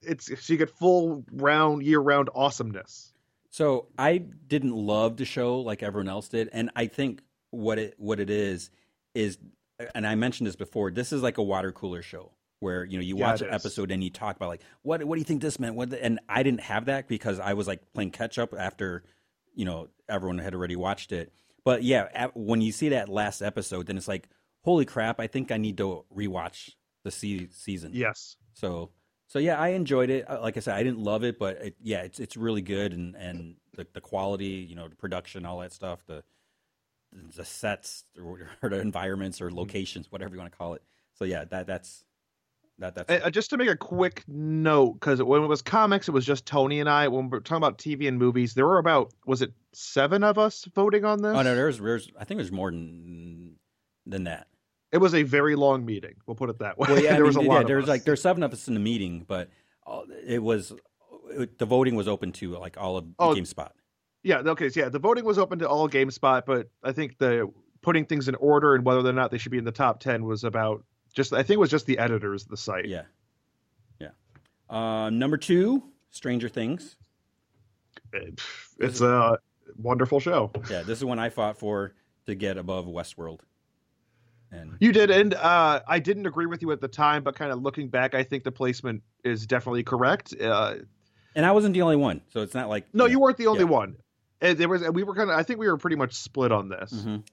it's 0.02 0.26
so 0.28 0.54
you 0.54 0.58
get 0.58 0.70
full 0.70 1.24
round 1.32 1.84
year 1.84 2.00
round 2.00 2.30
awesomeness 2.34 3.14
So 3.50 3.88
I 3.98 4.20
didn't 4.20 4.76
love 4.76 5.18
the 5.18 5.26
show 5.26 5.60
like 5.62 5.82
everyone 5.84 6.08
else 6.10 6.30
did, 6.30 6.50
and 6.54 6.70
I 6.76 6.86
think 6.88 7.22
what 7.52 7.80
it 7.80 7.96
what 7.98 8.20
it 8.20 8.30
is 8.30 8.70
is, 9.16 9.38
and 9.96 10.06
I 10.08 10.14
mentioned 10.16 10.46
this 10.48 10.56
before. 10.56 10.92
This 10.92 11.12
is 11.12 11.24
like 11.24 11.38
a 11.40 11.44
water 11.44 11.72
cooler 11.72 12.02
show 12.04 12.32
where 12.60 12.86
you 12.86 12.98
know 12.98 13.04
you 13.04 13.16
watch 13.18 13.42
an 13.42 13.48
is. 13.50 13.56
episode 13.56 13.90
and 13.92 14.04
you 14.04 14.10
talk 14.12 14.36
about 14.36 14.50
like 14.50 14.62
what 14.84 15.04
what 15.04 15.16
do 15.16 15.20
you 15.20 15.26
think 15.26 15.42
this 15.42 15.60
meant? 15.60 15.76
What 15.76 15.92
and 15.94 16.20
I 16.30 16.44
didn't 16.44 16.62
have 16.62 16.86
that 16.86 17.08
because 17.08 17.40
I 17.40 17.54
was 17.54 17.68
like 17.68 17.82
playing 17.94 18.12
catch 18.12 18.38
up 18.38 18.54
after 18.58 19.04
you 19.56 19.66
know 19.66 19.88
everyone 20.08 20.38
had 20.38 20.54
already 20.54 20.76
watched 20.78 21.12
it. 21.12 21.34
But 21.66 21.84
yeah, 21.84 22.28
when 22.36 22.62
you 22.62 22.72
see 22.72 22.90
that 22.90 23.10
last 23.10 23.42
episode, 23.42 23.88
then 23.88 23.98
it's 23.98 24.08
like 24.08 24.30
holy 24.62 24.86
crap! 24.86 25.20
I 25.20 25.28
think 25.28 25.52
I 25.52 25.58
need 25.58 25.78
to 25.78 26.06
rewatch 26.16 26.72
the 27.04 27.12
se- 27.12 27.50
season. 27.52 27.92
yes 27.94 28.36
So 28.54 28.92
so 29.28 29.40
yeah, 29.40 29.60
I 29.60 29.70
enjoyed 29.70 30.10
it. 30.10 30.30
Uh, 30.30 30.42
Like 30.42 30.58
I 30.58 30.60
said, 30.60 30.76
I 30.76 30.84
didn't 30.84 31.00
love 31.00 31.24
it, 31.24 31.38
but 31.40 31.58
it, 31.58 31.76
yeah, 31.82 32.02
it's 32.02 32.20
it's 32.20 32.36
really 32.38 32.62
good 32.62 32.94
and 32.94 33.16
and 33.16 33.56
the 33.76 33.86
the 33.94 34.02
quality, 34.02 34.66
you 34.70 34.76
know, 34.76 34.88
the 34.88 34.96
production, 34.96 35.46
all 35.46 35.60
that 35.60 35.72
stuff, 35.72 36.04
the 36.08 36.24
the 37.36 37.46
sets 37.46 38.04
or, 38.22 38.50
or 38.62 38.70
the 38.70 38.80
environments 38.80 39.38
Mm-hmm. 39.40 39.48
or 39.48 39.52
locations, 39.52 40.12
whatever 40.12 40.36
you 40.36 40.40
want 40.42 40.52
to 40.52 40.58
call 40.58 40.74
it. 40.76 40.84
So 41.14 41.26
yeah, 41.26 41.46
that 41.46 41.66
that's 41.68 42.04
that 42.80 42.96
that's 42.96 43.10
Uh, 43.26 43.30
just 43.30 43.50
to 43.52 43.58
make 43.58 43.70
a 43.70 43.76
quick 43.78 44.24
note, 44.28 44.94
because 44.94 45.22
when 45.24 45.44
it 45.44 45.48
was 45.48 45.62
comics, 45.62 46.08
it 46.08 46.12
was 46.12 46.26
just 46.26 46.46
Tony 46.46 46.80
and 46.80 46.90
I. 46.90 47.08
When 47.08 47.30
we're 47.30 47.40
talking 47.40 47.58
about 47.58 47.78
TV 47.78 48.08
and 48.08 48.18
movies, 48.18 48.54
there 48.54 48.66
were 48.68 48.78
about 48.78 49.14
was 49.26 49.42
it 49.42 49.54
seven 49.74 50.24
of 50.24 50.38
us 50.38 50.66
voting 50.76 51.06
on 51.06 51.22
this? 51.22 51.36
oh 51.36 51.42
no, 51.42 51.56
there's 51.56 51.78
there's 51.80 52.10
I 52.20 52.26
think 52.26 52.38
there's 52.40 52.52
more 52.52 52.72
than 52.72 53.56
than 54.06 54.26
that. 54.26 54.48
It 54.92 54.98
was 54.98 55.14
a 55.14 55.24
very 55.24 55.56
long 55.56 55.86
meeting. 55.86 56.16
We'll 56.26 56.36
put 56.36 56.50
it 56.50 56.60
that 56.60 56.78
way. 56.78 56.88
Well, 56.90 57.00
yeah, 57.02 57.10
I 57.14 57.14
there 57.16 57.26
was 57.26 57.38
mean, 57.38 57.46
a 57.46 57.50
lot 57.50 57.56
yeah, 57.56 57.62
of 57.62 57.68
there's 57.68 57.84
us. 57.84 57.90
like 57.90 58.04
there's 58.06 58.22
seven 58.22 58.44
of 58.44 58.52
us 58.54 58.68
in 58.68 58.74
the 58.74 58.80
meeting, 58.80 59.24
but 59.28 59.50
it 60.26 60.42
was 60.42 60.74
it, 61.32 61.58
the 61.60 61.66
voting 61.66 61.96
was 61.96 62.08
open 62.08 62.32
to 62.34 62.58
like 62.58 62.76
all 62.78 62.98
of 62.98 63.06
Oh, 63.20 63.36
GameSpot. 63.36 63.70
yeah. 64.24 64.40
Okay, 64.40 64.70
so 64.70 64.80
yeah, 64.80 64.90
the 64.90 65.00
voting 65.00 65.26
was 65.26 65.38
open 65.38 65.60
to 65.60 65.70
all 65.70 65.88
GameSpot, 65.90 66.44
but 66.46 66.70
I 66.84 66.92
think 66.92 67.18
the 67.20 67.52
putting 67.82 68.06
things 68.06 68.28
in 68.28 68.36
order 68.36 68.76
and 68.76 68.84
whether 68.84 69.08
or 69.08 69.14
not 69.14 69.32
they 69.32 69.38
should 69.38 69.52
be 69.52 69.58
in 69.60 69.64
the 69.64 69.72
top 69.72 70.00
ten 70.00 70.26
was 70.26 70.44
about 70.44 70.84
just. 71.14 71.34
I 71.34 71.44
think 71.44 71.58
it 71.58 71.60
was 71.60 71.70
just 71.72 71.86
the 71.86 72.00
editors 72.00 72.44
of 72.44 72.50
the 72.50 72.58
site. 72.58 72.88
Yeah, 72.88 73.04
yeah. 74.00 74.10
Uh, 74.70 75.10
number 75.12 75.38
two, 75.38 75.84
Stranger 76.10 76.50
Things. 76.50 76.96
It- 78.14 78.42
it's 78.80 79.02
a 79.02 79.38
wonderful 79.78 80.20
show. 80.20 80.52
Yeah, 80.70 80.82
this 80.84 80.98
is 81.00 81.06
one 81.06 81.20
I 81.20 81.30
fought 81.30 81.58
for 81.58 81.94
to 82.26 82.34
get 82.36 82.58
above 82.58 82.86
Westworld. 82.86 83.42
And 84.52 84.76
You 84.80 84.92
did, 84.92 85.12
and 85.12 85.34
uh, 85.36 85.82
I 85.88 86.00
didn't 86.00 86.26
agree 86.26 86.46
with 86.48 86.62
you 86.62 86.72
at 86.72 86.82
the 86.82 86.88
time, 86.88 87.24
but 87.24 87.36
kind 87.36 87.52
of 87.52 87.62
looking 87.62 87.88
back, 87.90 88.16
I 88.16 88.24
think 88.24 88.44
the 88.44 88.52
placement 88.52 89.04
is 89.24 89.46
definitely 89.46 89.84
correct. 89.84 90.34
Uh, 90.40 90.76
and 91.36 91.46
I 91.46 91.52
wasn't 91.52 91.74
the 91.76 91.84
only 91.84 91.96
one, 91.98 92.22
so 92.34 92.42
it's 92.42 92.56
not 92.56 92.68
like 92.70 92.88
no, 92.94 93.06
you 93.06 93.20
weren't 93.20 93.38
the 93.38 93.48
only 93.48 93.62
Yeah. 93.62 93.66
one. 93.70 93.96
And 94.42 94.58
there 94.58 94.70
was, 94.70 94.82
and 94.82 94.96
we 94.96 95.04
were 95.04 95.14
kind 95.14 95.30
of. 95.30 95.38
I 95.38 95.44
think 95.44 95.60
we 95.60 95.68
were 95.68 95.78
pretty 95.78 95.98
much 95.98 96.14
split 96.14 96.52
on 96.52 96.70
this. 96.70 96.94
Mhm. 96.94 97.24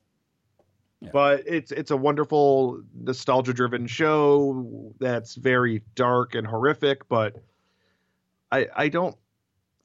Yeah. 1.00 1.10
But 1.12 1.44
it's 1.46 1.72
it's 1.72 1.90
a 1.90 1.96
wonderful 1.96 2.82
nostalgia-driven 2.94 3.86
show 3.86 4.92
that's 4.98 5.34
very 5.36 5.82
dark 5.94 6.34
and 6.34 6.46
horrific. 6.46 7.08
But 7.08 7.36
I 8.50 8.66
I 8.74 8.88
don't. 8.88 9.16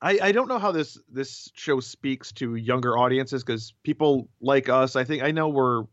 I, 0.01 0.17
I 0.21 0.31
don't 0.31 0.47
know 0.47 0.57
how 0.57 0.71
this 0.71 0.97
this 1.11 1.51
show 1.53 1.79
speaks 1.79 2.31
to 2.33 2.55
younger 2.55 2.97
audiences 2.97 3.43
because 3.43 3.73
people 3.83 4.27
like 4.41 4.67
us, 4.67 4.95
I 4.95 5.03
think 5.03 5.21
I 5.21 5.29
know 5.31 5.49
we're 5.49 5.83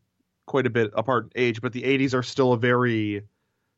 quite 0.49 0.67
a 0.67 0.71
bit 0.71 0.91
apart 0.95 1.31
in 1.35 1.43
age, 1.43 1.61
but 1.61 1.73
the 1.73 1.83
80s 1.83 2.15
are 2.15 2.23
still 2.25 2.53
a 2.53 2.59
very 2.59 3.23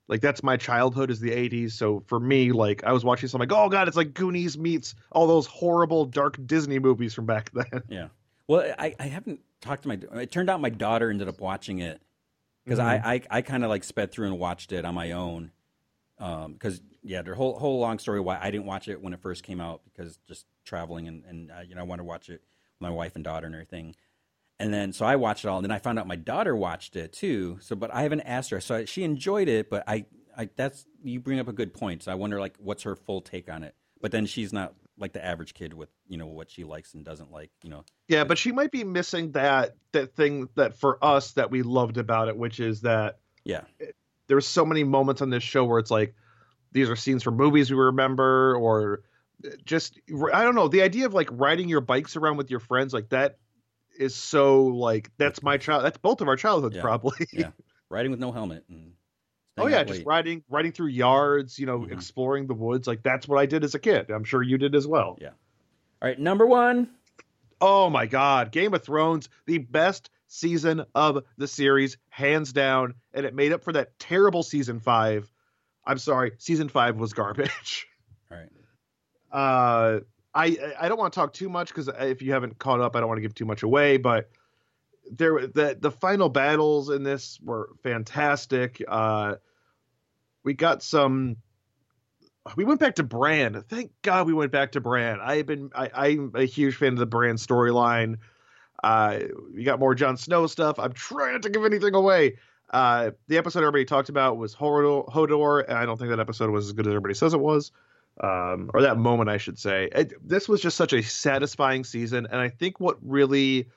like 0.08 0.20
that's 0.20 0.42
my 0.42 0.56
childhood 0.56 1.10
is 1.10 1.20
the 1.20 1.30
80s. 1.30 1.72
So 1.72 2.02
for 2.06 2.18
me, 2.18 2.50
like 2.50 2.82
I 2.82 2.92
was 2.92 3.04
watching 3.04 3.28
something 3.28 3.48
like, 3.48 3.56
oh 3.56 3.68
god, 3.68 3.86
it's 3.86 3.96
like 3.96 4.12
Goonies 4.14 4.58
meets 4.58 4.94
all 5.12 5.26
those 5.26 5.46
horrible 5.46 6.04
dark 6.04 6.36
Disney 6.46 6.78
movies 6.78 7.14
from 7.14 7.26
back 7.26 7.50
then. 7.52 7.82
Yeah. 7.88 8.08
Well, 8.48 8.74
I, 8.76 8.96
I 8.98 9.04
haven't 9.06 9.40
talked 9.60 9.82
to 9.82 9.88
my. 9.88 9.98
It 10.20 10.32
turned 10.32 10.50
out 10.50 10.60
my 10.60 10.70
daughter 10.70 11.10
ended 11.10 11.28
up 11.28 11.40
watching 11.40 11.78
it 11.78 12.00
because 12.64 12.80
Mm-hmm. 12.80 13.06
I, 13.06 13.14
I, 13.14 13.38
I 13.38 13.42
kind 13.42 13.62
of 13.62 13.70
like 13.70 13.84
sped 13.84 14.10
through 14.10 14.26
and 14.26 14.38
watched 14.40 14.72
it 14.72 14.84
on 14.84 14.94
my 14.94 15.12
own. 15.12 15.52
Because 16.18 16.80
yeah, 17.02 17.22
the 17.22 17.34
whole 17.36 17.58
whole 17.58 17.78
long 17.78 17.98
story 18.00 18.18
why 18.20 18.38
I 18.40 18.50
didn't 18.50 18.66
watch 18.66 18.88
it 18.88 19.00
when 19.00 19.12
it 19.12 19.20
first 19.20 19.44
came 19.44 19.60
out 19.60 19.82
because 19.84 20.18
just 20.26 20.46
traveling 20.64 21.06
and 21.06 21.24
and 21.24 21.50
uh, 21.50 21.60
you 21.60 21.74
know 21.76 21.80
I 21.80 21.84
wanted 21.84 22.02
to 22.02 22.08
watch 22.08 22.28
it 22.28 22.42
with 22.42 22.80
my 22.80 22.90
wife 22.90 23.14
and 23.14 23.22
daughter 23.24 23.46
and 23.46 23.54
everything. 23.54 23.94
And 24.60 24.74
then 24.74 24.92
so 24.92 25.06
I 25.06 25.16
watched 25.16 25.44
it 25.44 25.48
all, 25.48 25.56
and 25.56 25.64
then 25.64 25.70
I 25.70 25.78
found 25.78 25.98
out 25.98 26.06
my 26.06 26.16
daughter 26.16 26.54
watched 26.54 26.94
it 26.94 27.14
too. 27.14 27.58
So, 27.62 27.74
but 27.74 27.92
I 27.94 28.02
haven't 28.02 28.20
asked 28.20 28.50
her. 28.50 28.60
So 28.60 28.76
I, 28.76 28.84
she 28.84 29.04
enjoyed 29.04 29.48
it, 29.48 29.70
but 29.70 29.84
I, 29.88 30.04
I 30.36 30.50
that's 30.54 30.84
you 31.02 31.18
bring 31.18 31.40
up 31.40 31.48
a 31.48 31.52
good 31.52 31.72
point. 31.72 32.02
So 32.02 32.12
I 32.12 32.14
wonder 32.14 32.38
like 32.38 32.56
what's 32.58 32.82
her 32.82 32.94
full 32.94 33.22
take 33.22 33.50
on 33.50 33.64
it. 33.64 33.74
But 34.02 34.12
then 34.12 34.26
she's 34.26 34.52
not 34.52 34.74
like 34.98 35.14
the 35.14 35.24
average 35.24 35.54
kid 35.54 35.72
with 35.72 35.88
you 36.08 36.18
know 36.18 36.26
what 36.26 36.50
she 36.50 36.64
likes 36.64 36.92
and 36.92 37.02
doesn't 37.02 37.32
like. 37.32 37.50
You 37.62 37.70
know, 37.70 37.84
Yeah, 38.06 38.24
but 38.24 38.36
she 38.36 38.52
might 38.52 38.70
be 38.70 38.84
missing 38.84 39.32
that 39.32 39.76
that 39.92 40.14
thing 40.14 40.50
that 40.56 40.76
for 40.76 41.02
us 41.02 41.32
that 41.32 41.50
we 41.50 41.62
loved 41.62 41.96
about 41.96 42.28
it, 42.28 42.36
which 42.36 42.60
is 42.60 42.82
that 42.82 43.18
yeah, 43.44 43.62
there's 44.26 44.46
so 44.46 44.66
many 44.66 44.84
moments 44.84 45.22
on 45.22 45.30
this 45.30 45.42
show 45.42 45.64
where 45.64 45.78
it's 45.78 45.90
like 45.90 46.14
these 46.72 46.90
are 46.90 46.96
scenes 46.96 47.22
from 47.22 47.36
movies 47.36 47.70
we 47.70 47.78
remember 47.78 48.54
or 48.56 49.04
uh, 49.46 49.48
just 49.64 49.98
I 50.34 50.44
don't 50.44 50.54
know, 50.54 50.68
the 50.68 50.82
idea 50.82 51.06
of 51.06 51.14
like 51.14 51.28
riding 51.32 51.70
your 51.70 51.80
bikes 51.80 52.16
around 52.16 52.36
with 52.36 52.50
your 52.50 52.60
friends 52.60 52.92
like 52.92 53.08
that 53.08 53.38
is 54.00 54.16
so 54.16 54.64
like 54.64 55.10
that's 55.18 55.42
my 55.42 55.56
child 55.58 55.84
that's 55.84 55.98
both 55.98 56.20
of 56.20 56.26
our 56.28 56.36
childhoods 56.36 56.74
Yeah. 56.76 56.82
probably. 56.82 57.26
Yeah. 57.32 57.50
riding 57.88 58.10
with 58.10 58.18
no 58.20 58.32
helmet. 58.32 58.64
And 58.68 58.94
oh 59.58 59.66
yeah, 59.66 59.84
just 59.84 59.98
late. 60.00 60.06
riding 60.06 60.42
riding 60.48 60.72
through 60.72 60.88
yards, 60.88 61.58
you 61.58 61.66
know, 61.66 61.80
Mhm. 61.80 61.92
exploring 61.92 62.46
the 62.46 62.54
woods 62.54 62.86
like 62.88 63.02
that's 63.02 63.28
what 63.28 63.38
I 63.38 63.46
did 63.46 63.62
as 63.62 63.74
a 63.74 63.78
kid. 63.78 64.10
I'm 64.10 64.24
sure 64.24 64.42
you 64.42 64.58
did 64.58 64.74
as 64.74 64.86
well. 64.86 65.18
Yeah. 65.20 65.28
All 66.02 66.08
right, 66.08 66.18
number 66.18 66.46
one. 66.46 66.88
Oh 67.60 67.90
my 67.90 68.06
god, 68.06 68.52
Game 68.52 68.72
of 68.74 68.82
Thrones, 68.82 69.28
the 69.46 69.58
best 69.58 70.08
season 70.28 70.84
of 70.94 71.24
the 71.36 71.46
series, 71.46 71.98
hands 72.08 72.52
down, 72.54 72.94
and 73.12 73.26
it 73.26 73.34
made 73.34 73.52
up 73.52 73.62
for 73.64 73.72
that 73.74 73.98
terrible 73.98 74.42
season 74.42 74.80
five. 74.80 75.30
I'm 75.84 75.98
sorry, 75.98 76.32
season 76.38 76.68
five 76.70 76.96
was 76.96 77.12
garbage. 77.12 77.86
All 78.30 78.38
right. 78.38 78.48
Uh, 79.32 80.00
I 80.34 80.56
I 80.78 80.88
don't 80.88 80.98
want 80.98 81.12
to 81.12 81.18
talk 81.18 81.32
too 81.32 81.48
much 81.48 81.68
because 81.68 81.88
if 81.98 82.22
you 82.22 82.32
haven't 82.32 82.58
caught 82.58 82.80
up, 82.80 82.94
I 82.94 83.00
don't 83.00 83.08
want 83.08 83.18
to 83.18 83.22
give 83.22 83.34
too 83.34 83.44
much 83.44 83.62
away. 83.62 83.96
But 83.96 84.30
there 85.10 85.46
the 85.46 85.76
the 85.78 85.90
final 85.90 86.28
battles 86.28 86.90
in 86.90 87.02
this 87.02 87.38
were 87.42 87.70
fantastic. 87.82 88.82
Uh, 88.86 89.36
we 90.44 90.54
got 90.54 90.82
some. 90.82 91.36
We 92.56 92.64
went 92.64 92.80
back 92.80 92.96
to 92.96 93.02
Bran. 93.02 93.62
Thank 93.68 93.92
God 94.02 94.26
we 94.26 94.32
went 94.32 94.50
back 94.50 94.72
to 94.72 94.80
Bran. 94.80 95.20
I've 95.20 95.46
been 95.46 95.70
I, 95.74 95.90
I'm 95.94 96.32
a 96.34 96.44
huge 96.44 96.76
fan 96.76 96.94
of 96.94 96.98
the 96.98 97.06
Bran 97.06 97.36
storyline. 97.36 98.16
Uh, 98.82 99.20
we 99.54 99.62
got 99.64 99.78
more 99.78 99.94
Jon 99.94 100.16
Snow 100.16 100.46
stuff. 100.46 100.78
I'm 100.78 100.92
trying 100.92 101.32
not 101.32 101.42
to 101.42 101.50
give 101.50 101.64
anything 101.64 101.94
away. 101.94 102.36
Uh, 102.72 103.10
the 103.26 103.36
episode 103.36 103.60
everybody 103.60 103.84
talked 103.84 104.08
about 104.08 104.36
was 104.36 104.54
Hodor, 104.54 105.06
Hodor, 105.08 105.64
and 105.68 105.76
I 105.76 105.84
don't 105.84 105.98
think 105.98 106.10
that 106.10 106.20
episode 106.20 106.50
was 106.50 106.66
as 106.66 106.72
good 106.72 106.86
as 106.86 106.92
everybody 106.92 107.14
says 107.14 107.34
it 107.34 107.40
was, 107.40 107.72
um, 108.22 108.70
or 108.74 108.82
that 108.82 108.98
moment, 108.98 109.30
I 109.30 109.38
should 109.38 109.58
say. 109.58 109.88
It, 109.92 110.12
this 110.26 110.48
was 110.48 110.60
just 110.60 110.76
such 110.76 110.92
a 110.92 111.02
satisfying 111.02 111.84
season, 111.84 112.26
and 112.30 112.40
I 112.40 112.48
think 112.48 112.80
what 112.80 112.96
really 113.02 113.68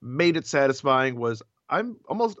made 0.00 0.36
it 0.36 0.46
satisfying 0.46 1.16
was 1.16 1.42
I'm 1.68 1.96
almost 2.08 2.38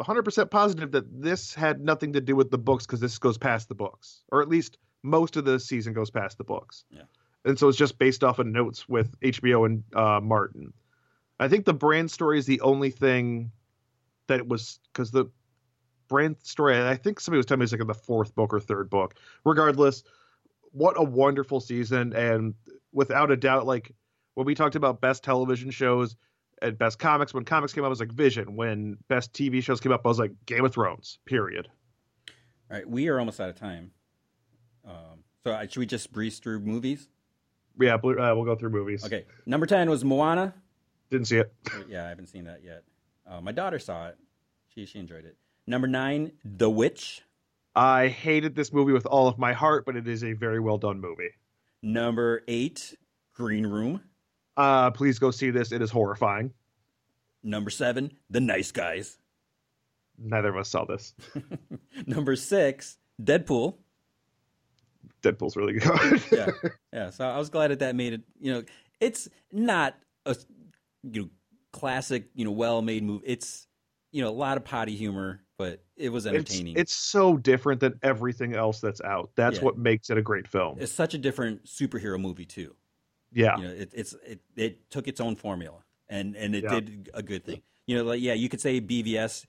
100% 0.00 0.50
positive 0.50 0.92
that 0.92 1.22
this 1.22 1.54
had 1.54 1.80
nothing 1.80 2.12
to 2.12 2.20
do 2.20 2.36
with 2.36 2.50
the 2.50 2.58
books 2.58 2.86
because 2.86 3.00
this 3.00 3.18
goes 3.18 3.38
past 3.38 3.68
the 3.68 3.74
books, 3.74 4.22
or 4.30 4.42
at 4.42 4.48
least 4.48 4.78
most 5.02 5.36
of 5.36 5.44
the 5.44 5.58
season 5.58 5.92
goes 5.92 6.10
past 6.10 6.38
the 6.38 6.44
books. 6.44 6.84
Yeah. 6.90 7.02
And 7.44 7.58
so 7.58 7.68
it's 7.68 7.78
just 7.78 7.98
based 7.98 8.24
off 8.24 8.38
of 8.38 8.46
notes 8.46 8.88
with 8.88 9.18
HBO 9.20 9.66
and 9.66 9.84
uh, 9.94 10.20
Martin. 10.20 10.72
I 11.40 11.48
think 11.48 11.64
the 11.64 11.74
Bran 11.74 12.08
story 12.08 12.38
is 12.38 12.46
the 12.46 12.60
only 12.60 12.90
thing 12.90 13.52
that 14.26 14.38
it 14.38 14.48
was 14.48 14.80
because 14.92 15.10
the 15.10 15.26
Bran 16.08 16.36
story. 16.42 16.78
I 16.78 16.96
think 16.96 17.20
somebody 17.20 17.38
was 17.38 17.46
telling 17.46 17.60
me 17.60 17.64
it's 17.64 17.72
like 17.72 17.80
in 17.80 17.86
the 17.86 17.94
fourth 17.94 18.34
book 18.34 18.52
or 18.52 18.60
third 18.60 18.90
book. 18.90 19.14
Regardless, 19.44 20.02
what 20.78 20.98
a 20.98 21.02
wonderful 21.02 21.60
season, 21.60 22.12
and 22.12 22.54
without 22.92 23.30
a 23.30 23.36
doubt, 23.36 23.66
like 23.66 23.92
when 24.34 24.46
we 24.46 24.54
talked 24.54 24.76
about 24.76 25.00
best 25.00 25.24
television 25.24 25.70
shows 25.70 26.16
and 26.62 26.78
best 26.78 26.98
comics, 26.98 27.34
when 27.34 27.44
comics 27.44 27.72
came 27.72 27.84
up, 27.84 27.88
I 27.88 27.90
was 27.90 28.00
like 28.00 28.12
Vision. 28.12 28.56
When 28.56 28.96
best 29.08 29.32
TV 29.32 29.62
shows 29.62 29.80
came 29.80 29.92
up, 29.92 30.02
I 30.04 30.08
was 30.08 30.18
like 30.18 30.32
Game 30.46 30.64
of 30.64 30.72
Thrones. 30.72 31.18
Period. 31.26 31.68
All 32.70 32.76
right, 32.76 32.88
we 32.88 33.08
are 33.08 33.18
almost 33.18 33.40
out 33.40 33.48
of 33.48 33.56
time. 33.56 33.90
Um, 34.86 35.24
so 35.44 35.52
uh, 35.52 35.62
should 35.62 35.78
we 35.78 35.86
just 35.86 36.12
breeze 36.12 36.38
through 36.38 36.60
movies? 36.60 37.08
Yeah, 37.80 37.94
uh, 37.94 37.98
we'll 38.02 38.44
go 38.44 38.56
through 38.56 38.70
movies. 38.70 39.04
Okay, 39.04 39.24
number 39.46 39.66
ten 39.66 39.90
was 39.90 40.04
Moana. 40.04 40.54
Didn't 41.10 41.26
see 41.26 41.38
it. 41.38 41.52
Yeah, 41.88 42.04
I 42.04 42.08
haven't 42.08 42.26
seen 42.26 42.44
that 42.44 42.62
yet. 42.62 42.84
Uh, 43.26 43.40
my 43.40 43.52
daughter 43.52 43.78
saw 43.78 44.08
it. 44.08 44.18
She 44.74 44.86
she 44.86 44.98
enjoyed 44.98 45.24
it. 45.24 45.36
Number 45.66 45.86
nine, 45.86 46.32
The 46.44 46.70
Witch. 46.70 47.22
I 47.78 48.08
hated 48.08 48.56
this 48.56 48.72
movie 48.72 48.92
with 48.92 49.06
all 49.06 49.28
of 49.28 49.38
my 49.38 49.52
heart, 49.52 49.86
but 49.86 49.94
it 49.94 50.08
is 50.08 50.24
a 50.24 50.32
very 50.32 50.58
well 50.58 50.78
done 50.78 51.00
movie. 51.00 51.30
Number 51.80 52.42
eight, 52.48 52.96
Green 53.34 53.64
Room. 53.64 54.00
Uh, 54.56 54.90
please 54.90 55.20
go 55.20 55.30
see 55.30 55.50
this. 55.50 55.70
It 55.70 55.80
is 55.80 55.88
horrifying. 55.88 56.52
Number 57.44 57.70
seven, 57.70 58.10
The 58.30 58.40
Nice 58.40 58.72
Guys. 58.72 59.18
Neither 60.18 60.48
of 60.48 60.56
us 60.56 60.68
saw 60.68 60.86
this. 60.86 61.14
Number 62.06 62.34
six, 62.34 62.98
Deadpool. 63.22 63.76
Deadpool's 65.22 65.56
really 65.56 65.74
good. 65.74 66.22
yeah, 66.32 66.50
yeah. 66.92 67.10
So 67.10 67.28
I 67.28 67.38
was 67.38 67.48
glad 67.48 67.70
that 67.70 67.78
that 67.78 67.94
made 67.94 68.12
it. 68.12 68.22
You 68.40 68.54
know, 68.54 68.62
it's 68.98 69.28
not 69.52 69.94
a 70.26 70.34
you 71.04 71.22
know 71.22 71.28
classic, 71.72 72.24
you 72.34 72.44
know, 72.44 72.50
well-made 72.50 73.04
movie. 73.04 73.24
It's 73.24 73.68
you 74.10 74.20
know 74.20 74.30
a 74.30 74.34
lot 74.34 74.56
of 74.56 74.64
potty 74.64 74.96
humor, 74.96 75.42
but 75.58 75.82
it 75.96 76.08
was 76.10 76.26
entertaining. 76.26 76.72
It's, 76.74 76.80
it's 76.82 76.94
so 76.94 77.36
different 77.36 77.80
than 77.80 77.98
everything 78.02 78.54
else 78.54 78.80
that's 78.80 79.00
out. 79.02 79.30
That's 79.34 79.58
Yeah. 79.58 79.64
what 79.64 79.76
makes 79.76 80.08
it 80.08 80.16
a 80.16 80.22
great 80.22 80.46
film. 80.48 80.78
It's 80.80 80.92
such 80.92 81.12
a 81.14 81.18
different 81.18 81.64
superhero 81.64 82.18
movie 82.18 82.46
too. 82.46 82.74
yeah. 83.32 83.58
You 83.58 83.64
know, 83.64 83.70
it, 83.70 83.90
it's 83.92 84.14
it, 84.24 84.40
it 84.56 84.88
took 84.90 85.06
its 85.08 85.20
own 85.20 85.36
formula 85.36 85.84
and 86.08 86.34
and 86.36 86.54
it 86.54 86.64
Yeah. 86.64 86.80
did 86.80 87.10
a 87.12 87.22
good 87.22 87.44
thing. 87.44 87.60
You 87.86 87.96
know, 87.96 88.04
like 88.04 88.22
yeah, 88.22 88.32
you 88.34 88.48
could 88.48 88.60
say 88.60 88.80
BVS 88.80 89.44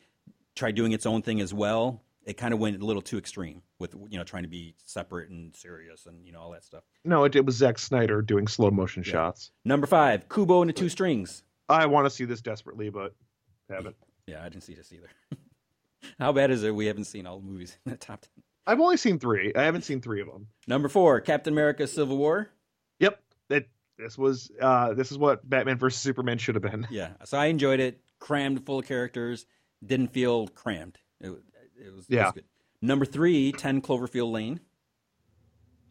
tried 0.56 0.76
doing 0.76 0.92
its 0.92 1.06
own 1.06 1.22
thing 1.22 1.40
as 1.40 1.54
well. 1.54 2.04
It 2.26 2.34
kind 2.38 2.54
of 2.54 2.60
went 2.60 2.82
a 2.82 2.86
little 2.86 3.02
too 3.02 3.18
extreme 3.18 3.62
with 3.78 3.96
you 4.10 4.18
know 4.18 4.24
trying 4.24 4.44
to 4.44 4.50
be 4.50 4.76
separate 4.84 5.30
and 5.30 5.56
serious 5.56 6.06
and 6.08 6.26
you 6.26 6.32
know 6.34 6.42
all 6.42 6.52
that 6.52 6.66
stuff. 6.66 6.84
No, 7.06 7.24
it, 7.24 7.36
it 7.36 7.46
was 7.46 7.56
Zack 7.56 7.78
Snyder 7.80 8.22
doing 8.22 8.48
slow 8.48 8.72
motion 8.72 9.04
Yeah. 9.06 9.12
shots. 9.12 9.52
Number 9.64 9.86
five, 9.88 10.28
Kubo 10.28 10.62
and 10.62 10.70
the 10.70 10.74
Two 10.74 10.90
Strings. 10.90 11.44
I 11.70 11.86
want 11.86 12.06
to 12.08 12.10
see 12.10 12.26
this 12.26 12.42
desperately, 12.42 12.90
but 12.90 13.14
haven't. 13.70 13.96
Yeah, 14.28 14.42
I 14.44 14.50
didn't 14.50 14.62
see 14.64 14.76
this 14.76 14.92
either. 14.94 15.10
How 16.20 16.32
bad 16.32 16.52
is 16.52 16.64
it? 16.64 16.74
We 16.74 16.86
haven't 16.88 17.06
seen 17.06 17.26
all 17.28 17.40
the 17.40 17.46
movies 17.46 17.78
in 17.86 17.92
the 17.92 17.98
top 17.98 18.22
ten. 18.22 18.44
I've 18.68 18.80
only 18.80 18.98
seen 18.98 19.20
three. 19.20 19.52
I 19.56 19.64
haven't 19.64 19.84
seen 19.84 20.00
three 20.02 20.22
of 20.22 20.28
them. 20.28 20.48
Number 20.68 20.88
four, 20.90 21.20
Captain 21.22 21.54
America: 21.54 21.88
Civil 21.88 22.18
War. 22.18 22.50
Yep. 23.00 23.20
It, 23.50 23.70
this 23.98 24.18
was 24.18 24.52
uh, 24.62 24.94
this 24.94 25.12
is 25.12 25.18
what 25.18 25.48
Batman 25.50 25.78
versus 25.78 26.00
Superman 26.02 26.38
should 26.38 26.56
have 26.56 26.62
been. 26.62 26.88
Yeah, 26.92 27.12
so 27.26 27.38
I 27.38 27.46
enjoyed 27.48 27.80
it. 27.80 28.02
Crammed 28.20 28.66
full 28.66 28.80
of 28.80 28.86
characters. 28.88 29.46
Didn't 29.86 30.14
feel 30.14 30.48
crammed. 30.50 30.98
It, 31.22 31.30
was- 31.30 31.44
it 31.78 31.96
was, 31.96 32.06
it 32.10 32.16
Yeah. 32.16 32.26
was 32.26 32.34
good. 32.34 32.44
Number 32.82 33.06
three, 33.06 33.52
10 33.54 33.82
Cloverfield 33.82 34.32
Lane. 34.32 34.60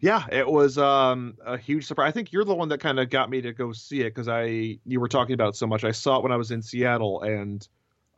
Yeah, 0.01 0.25
it 0.31 0.47
was 0.49 0.79
um, 0.79 1.37
a 1.45 1.59
huge 1.59 1.87
surprise. 1.87 2.09
I 2.09 2.13
think 2.13 2.33
you're 2.33 2.45
the 2.45 2.55
one 2.55 2.69
that 2.69 2.79
kind 2.81 3.01
of 3.01 3.11
got 3.11 3.29
me 3.29 3.41
to 3.43 3.53
go 3.53 3.73
see 3.73 4.01
it 4.03 4.15
because 4.15 4.29
I 4.29 4.79
you 4.85 5.01
were 5.01 5.09
talking 5.09 5.35
about 5.35 5.51
it 5.51 5.57
so 5.57 5.67
much. 5.67 5.83
I 5.85 5.91
saw 5.91 6.19
it 6.19 6.23
when 6.23 6.31
I 6.31 6.37
was 6.37 6.51
in 6.53 6.63
Seattle 6.63 7.23
and 7.23 7.67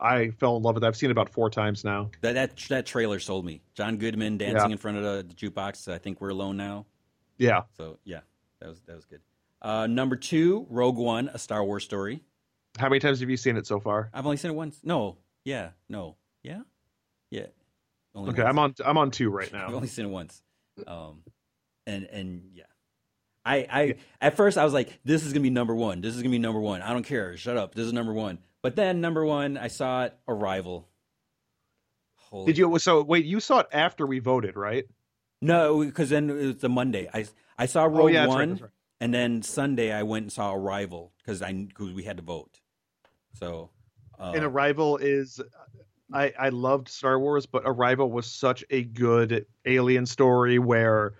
I 0.01 0.31
fell 0.31 0.57
in 0.57 0.63
love 0.63 0.75
with 0.75 0.83
it. 0.83 0.87
I've 0.87 0.95
seen 0.97 1.09
it 1.09 1.11
about 1.11 1.29
four 1.29 1.49
times 1.49 1.83
now. 1.83 2.09
That 2.21 2.33
that 2.33 2.57
that 2.69 2.85
trailer 2.85 3.19
sold 3.19 3.45
me. 3.45 3.61
John 3.75 3.97
Goodman 3.97 4.37
dancing 4.37 4.69
Yeah. 4.69 4.71
in 4.73 4.77
front 4.77 4.97
of 4.97 5.03
the, 5.03 5.23
the 5.27 5.33
jukebox. 5.35 5.91
I 5.91 5.97
think 5.99 6.19
we're 6.21 6.29
alone 6.29 6.57
now. 6.57 6.85
Yeah, 7.37 7.61
So 7.77 7.97
yeah, 8.03 8.21
that 8.59 8.69
was 8.69 8.81
that 8.87 8.95
was 8.95 9.05
good. 9.05 9.21
Uh, 9.61 9.85
number 9.87 10.15
two, 10.15 10.65
Rogue 10.69 10.97
One, 10.97 11.29
a 11.33 11.37
Star 11.37 11.63
Wars 11.63 11.83
story. 11.83 12.21
how 12.79 12.89
many 12.89 12.99
times 12.99 13.19
have 13.19 13.29
you 13.29 13.37
seen 13.37 13.57
it 13.57 13.67
so 13.67 13.79
far? 13.79 14.09
I've 14.13 14.25
only 14.25 14.37
seen 14.37 14.51
it 14.51 14.55
once. 14.55 14.79
No, 14.83 15.17
yeah, 15.45 15.69
no, 15.89 16.17
yeah, 16.43 16.61
yeah. 17.29 17.47
Only 18.15 18.31
Okay, 18.31 18.43
once. 18.43 18.49
I'm 18.49 18.59
on 18.59 18.75
I'm 18.85 18.97
on 18.97 19.11
two 19.11 19.29
right 19.29 19.51
now. 19.53 19.65
I've 19.69 19.73
only 19.75 19.87
seen 19.87 20.05
it 20.05 20.09
once. 20.09 20.41
Um, 20.87 21.23
and 21.87 22.05
and 22.05 22.49
yeah, 22.53 22.63
I 23.45 23.55
I 23.69 23.95
at 24.19 24.35
first 24.35 24.57
I 24.57 24.63
was 24.63 24.73
like, 24.73 24.99
this 25.05 25.23
is 25.25 25.31
gonna 25.33 25.43
be 25.43 25.49
number 25.49 25.75
one. 25.75 26.01
This 26.01 26.15
is 26.15 26.21
gonna 26.21 26.31
be 26.31 26.39
number 26.39 26.59
one. 26.59 26.81
I 26.81 26.91
don't 26.93 27.05
care. 27.05 27.37
Shut 27.37 27.57
up. 27.57 27.75
This 27.75 27.85
is 27.85 27.93
number 27.93 28.13
one. 28.13 28.39
But 28.61 28.75
then 28.75 29.01
number 29.01 29.25
one, 29.25 29.57
I 29.57 29.67
saw 29.67 30.05
it. 30.05 30.15
Arrival. 30.27 30.87
Holy 32.15 32.45
Did 32.45 32.57
you? 32.57 32.77
So 32.79 33.03
wait, 33.03 33.25
you 33.25 33.39
saw 33.39 33.59
it 33.59 33.67
after 33.71 34.05
we 34.05 34.19
voted, 34.19 34.55
right? 34.55 34.85
No, 35.41 35.79
because 35.83 36.09
then 36.09 36.29
it 36.29 36.33
was 36.33 36.57
the 36.57 36.69
Monday. 36.69 37.09
I 37.13 37.25
I 37.57 37.65
saw 37.65 37.83
Rogue 37.85 37.99
oh 38.01 38.07
yeah, 38.07 38.27
One, 38.27 38.51
right, 38.51 38.61
right. 38.61 38.71
and 39.01 39.13
then 39.13 39.41
Sunday 39.41 39.91
I 39.91 40.03
went 40.03 40.23
and 40.23 40.31
saw 40.31 40.53
Arrival 40.53 41.11
because 41.17 41.41
I 41.41 41.51
because 41.53 41.91
we 41.93 42.03
had 42.03 42.17
to 42.17 42.23
vote. 42.23 42.59
So. 43.33 43.69
Uh, 44.19 44.33
And 44.35 44.43
Arrival 44.45 44.97
is, 44.97 45.41
I 46.13 46.31
I 46.39 46.49
loved 46.49 46.87
Star 46.89 47.19
Wars, 47.19 47.47
but 47.47 47.63
Arrival 47.65 48.11
was 48.11 48.27
such 48.27 48.63
a 48.69 48.83
good 48.83 49.45
alien 49.65 50.05
story 50.05 50.59
where. 50.59 51.15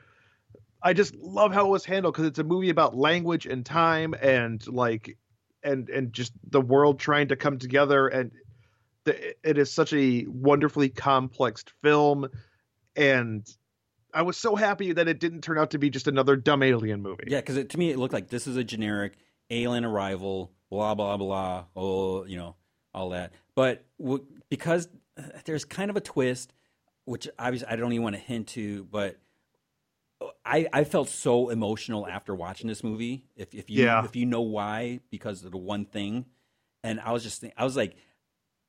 I 0.84 0.94
just 0.94 1.14
love 1.16 1.54
how 1.54 1.68
it 1.68 1.70
was 1.70 1.86
handled 1.86 2.16
because 2.16 2.26
it's 2.26 2.40
a 2.40 2.44
movie 2.44 2.72
about 2.72 2.96
language 2.96 3.46
and 3.46 3.64
time 3.64 4.16
and 4.20 4.66
like 4.68 5.16
and 5.64 5.90
and 5.90 6.14
just 6.14 6.34
the 6.50 6.62
world 6.62 7.00
trying 7.00 7.28
to 7.30 7.36
come 7.36 7.58
together 7.58 8.08
and 8.08 8.32
the, 9.04 9.36
it 9.48 9.58
is 9.58 9.72
such 9.72 9.94
a 9.94 10.26
wonderfully 10.28 10.90
complex 10.90 11.64
film 11.82 12.28
and 12.96 13.48
I 14.14 14.24
was 14.24 14.38
so 14.38 14.56
happy 14.56 14.94
that 14.94 15.08
it 15.08 15.20
didn't 15.20 15.42
turn 15.42 15.58
out 15.58 15.72
to 15.72 15.78
be 15.78 15.90
just 15.90 16.08
another 16.08 16.36
dumb 16.36 16.64
alien 16.64 17.02
movie. 17.02 17.24
Yeah, 17.28 17.40
because 17.40 17.64
to 17.66 17.78
me 17.78 17.92
it 17.92 17.98
looked 17.98 18.14
like 18.14 18.28
this 18.28 18.46
is 18.48 18.58
a 18.58 18.64
generic 18.64 19.14
alien 19.50 19.86
arrival, 19.86 20.52
blah 20.70 20.96
blah 20.96 21.18
blah. 21.18 21.66
Oh, 21.76 22.26
you 22.26 22.38
know 22.38 22.56
all 22.94 23.10
that. 23.10 23.32
But 23.56 23.86
w- 24.00 24.26
because 24.50 24.90
there's 25.46 25.66
kind 25.66 25.90
of 25.90 25.98
a 25.98 26.02
twist, 26.02 26.54
which 27.06 27.28
obviously 27.40 27.68
I 27.68 27.76
don't 27.76 27.94
even 27.94 28.04
want 28.04 28.16
to 28.16 28.22
hint 28.22 28.48
to, 28.50 28.86
but 28.86 29.18
I 30.46 30.68
I 30.74 30.84
felt 30.84 31.10
so 31.10 31.50
emotional 31.50 32.08
after 32.08 32.34
watching 32.34 32.68
this 32.68 32.84
movie. 32.84 33.26
If 33.36 33.54
if 33.54 33.70
you 33.70 33.84
Yeah. 33.84 34.04
if 34.06 34.16
you 34.16 34.26
know 34.26 34.42
why, 34.42 35.00
because 35.10 35.44
of 35.44 35.52
the 35.52 35.58
one 35.58 35.86
thing, 35.86 36.26
and 36.84 37.00
I 37.00 37.12
was 37.12 37.24
just 37.24 37.42
think, 37.42 37.54
I 37.58 37.64
was 37.64 37.76
like 37.76 37.96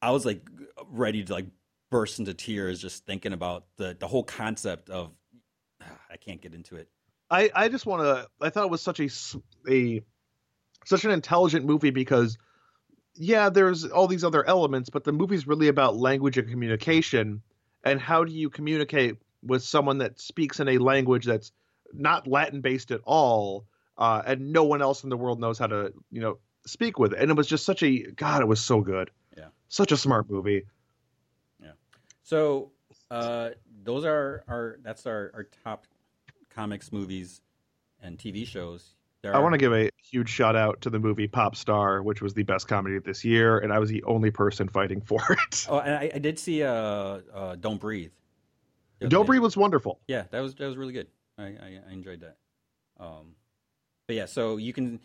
I 0.00 0.10
was 0.10 0.26
like 0.26 0.46
ready 0.88 1.24
to 1.24 1.32
like 1.32 1.46
burst 1.90 2.18
into 2.18 2.34
tears 2.34 2.80
just 2.80 3.06
thinking 3.06 3.32
about 3.32 3.64
the 3.76 3.96
the 3.98 4.08
whole 4.08 4.24
concept 4.24 4.90
of 4.90 5.12
I 6.10 6.16
can't 6.16 6.40
get 6.40 6.54
into 6.54 6.76
it. 6.76 6.88
I, 7.30 7.50
I 7.54 7.68
just 7.68 7.86
want 7.86 8.02
to. 8.02 8.28
I 8.40 8.50
thought 8.50 8.64
it 8.64 8.70
was 8.70 8.82
such 8.82 9.00
a 9.00 9.08
a 9.68 10.02
such 10.84 11.04
an 11.04 11.10
intelligent 11.10 11.64
movie 11.64 11.90
because 11.90 12.36
yeah, 13.14 13.48
there's 13.48 13.84
all 13.86 14.06
these 14.06 14.24
other 14.24 14.46
elements, 14.46 14.90
but 14.90 15.04
the 15.04 15.12
movie's 15.12 15.46
really 15.46 15.68
about 15.68 15.96
language 15.96 16.38
and 16.38 16.48
communication 16.48 17.42
and 17.84 18.00
how 18.00 18.24
do 18.24 18.32
you 18.32 18.48
communicate 18.50 19.16
with 19.42 19.62
someone 19.62 19.98
that 19.98 20.20
speaks 20.20 20.60
in 20.60 20.68
a 20.68 20.78
language 20.78 21.26
that's 21.26 21.52
not 21.92 22.26
Latin 22.26 22.60
based 22.60 22.90
at 22.90 23.00
all, 23.04 23.66
uh, 23.98 24.22
and 24.26 24.52
no 24.52 24.64
one 24.64 24.82
else 24.82 25.04
in 25.04 25.10
the 25.10 25.16
world 25.16 25.40
knows 25.40 25.58
how 25.58 25.66
to 25.66 25.92
you 26.10 26.20
know 26.20 26.38
speak 26.66 26.98
with 26.98 27.12
it. 27.12 27.18
And 27.18 27.30
it 27.30 27.36
was 27.36 27.46
just 27.46 27.64
such 27.64 27.82
a 27.82 28.10
God. 28.12 28.42
It 28.42 28.48
was 28.48 28.60
so 28.60 28.80
good. 28.80 29.10
Yeah. 29.36 29.46
such 29.68 29.92
a 29.92 29.96
smart 29.96 30.30
movie. 30.30 30.64
Yeah. 31.60 31.72
So 32.22 32.72
uh, 33.10 33.50
those 33.82 34.04
are 34.04 34.44
our 34.48 34.78
that's 34.82 35.06
our, 35.06 35.30
our 35.34 35.48
top 35.64 35.86
comics, 36.50 36.92
movies, 36.92 37.40
and 38.02 38.18
TV 38.18 38.46
shows. 38.46 38.94
There 39.22 39.36
I 39.36 39.38
want 39.38 39.52
to 39.52 39.58
give 39.58 39.72
a 39.72 39.88
huge 39.96 40.28
shout 40.28 40.56
out 40.56 40.80
to 40.80 40.90
the 40.90 40.98
movie 40.98 41.28
Pop 41.28 41.54
Star, 41.54 42.02
which 42.02 42.20
was 42.20 42.34
the 42.34 42.42
best 42.42 42.66
comedy 42.66 42.98
this 42.98 43.24
year, 43.24 43.58
and 43.58 43.72
I 43.72 43.78
was 43.78 43.88
the 43.88 44.02
only 44.02 44.32
person 44.32 44.68
fighting 44.68 45.00
for 45.04 45.20
it. 45.30 45.66
Oh, 45.68 45.78
and 45.78 45.94
I, 45.94 46.10
I 46.14 46.18
did 46.18 46.38
see 46.38 46.64
uh, 46.64 46.70
uh, 47.32 47.56
Don't 47.56 47.80
Breathe. 47.80 48.12
Don't. 49.00 49.26
Breathe 49.26 49.42
was 49.42 49.56
wonderful. 49.56 50.00
Yeah, 50.06 50.24
that 50.30 50.40
was 50.40 50.54
that 50.56 50.66
was 50.66 50.76
really 50.76 50.92
good. 50.92 51.08
I, 51.38 51.42
I, 51.44 51.80
I 51.88 51.92
enjoyed 51.92 52.20
that. 52.20 52.36
Um, 52.98 53.34
but 54.06 54.16
yeah, 54.16 54.26
so 54.26 54.56
you 54.56 54.72
can, 54.72 55.00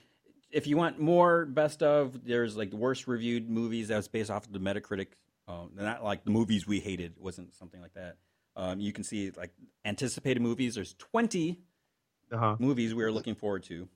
if 0.52 0.68
you 0.68 0.78
want 0.78 1.00
more 1.00 1.46
best 1.46 1.82
of, 1.84 2.26
there's 2.26 2.56
like 2.58 2.70
the 2.72 2.78
worst 2.78 3.08
reviewed 3.08 3.50
movies 3.50 3.88
that 3.90 3.98
was 3.98 4.08
based 4.08 4.30
off 4.32 4.46
of 4.46 4.54
the 4.54 4.60
Metacritic. 4.60 5.08
Um, 5.48 5.72
not 5.76 6.04
like 6.04 6.26
the 6.26 6.32
movies 6.32 6.68
we 6.68 6.80
hated. 6.80 7.14
It 7.18 7.22
wasn't 7.22 7.56
something 7.56 7.82
like 7.82 7.94
that. 7.94 8.18
Um, 8.58 8.80
you 8.80 8.92
can 8.92 9.04
see 9.04 9.32
like 9.32 9.52
anticipated 9.86 10.42
movies. 10.42 10.76
There's 10.76 10.94
20 10.96 11.60
Uh-huh. 12.32 12.56
movies 12.60 12.94
we 12.94 13.04
are 13.04 13.12
looking 13.12 13.36
forward 13.36 13.64
to, 13.64 13.88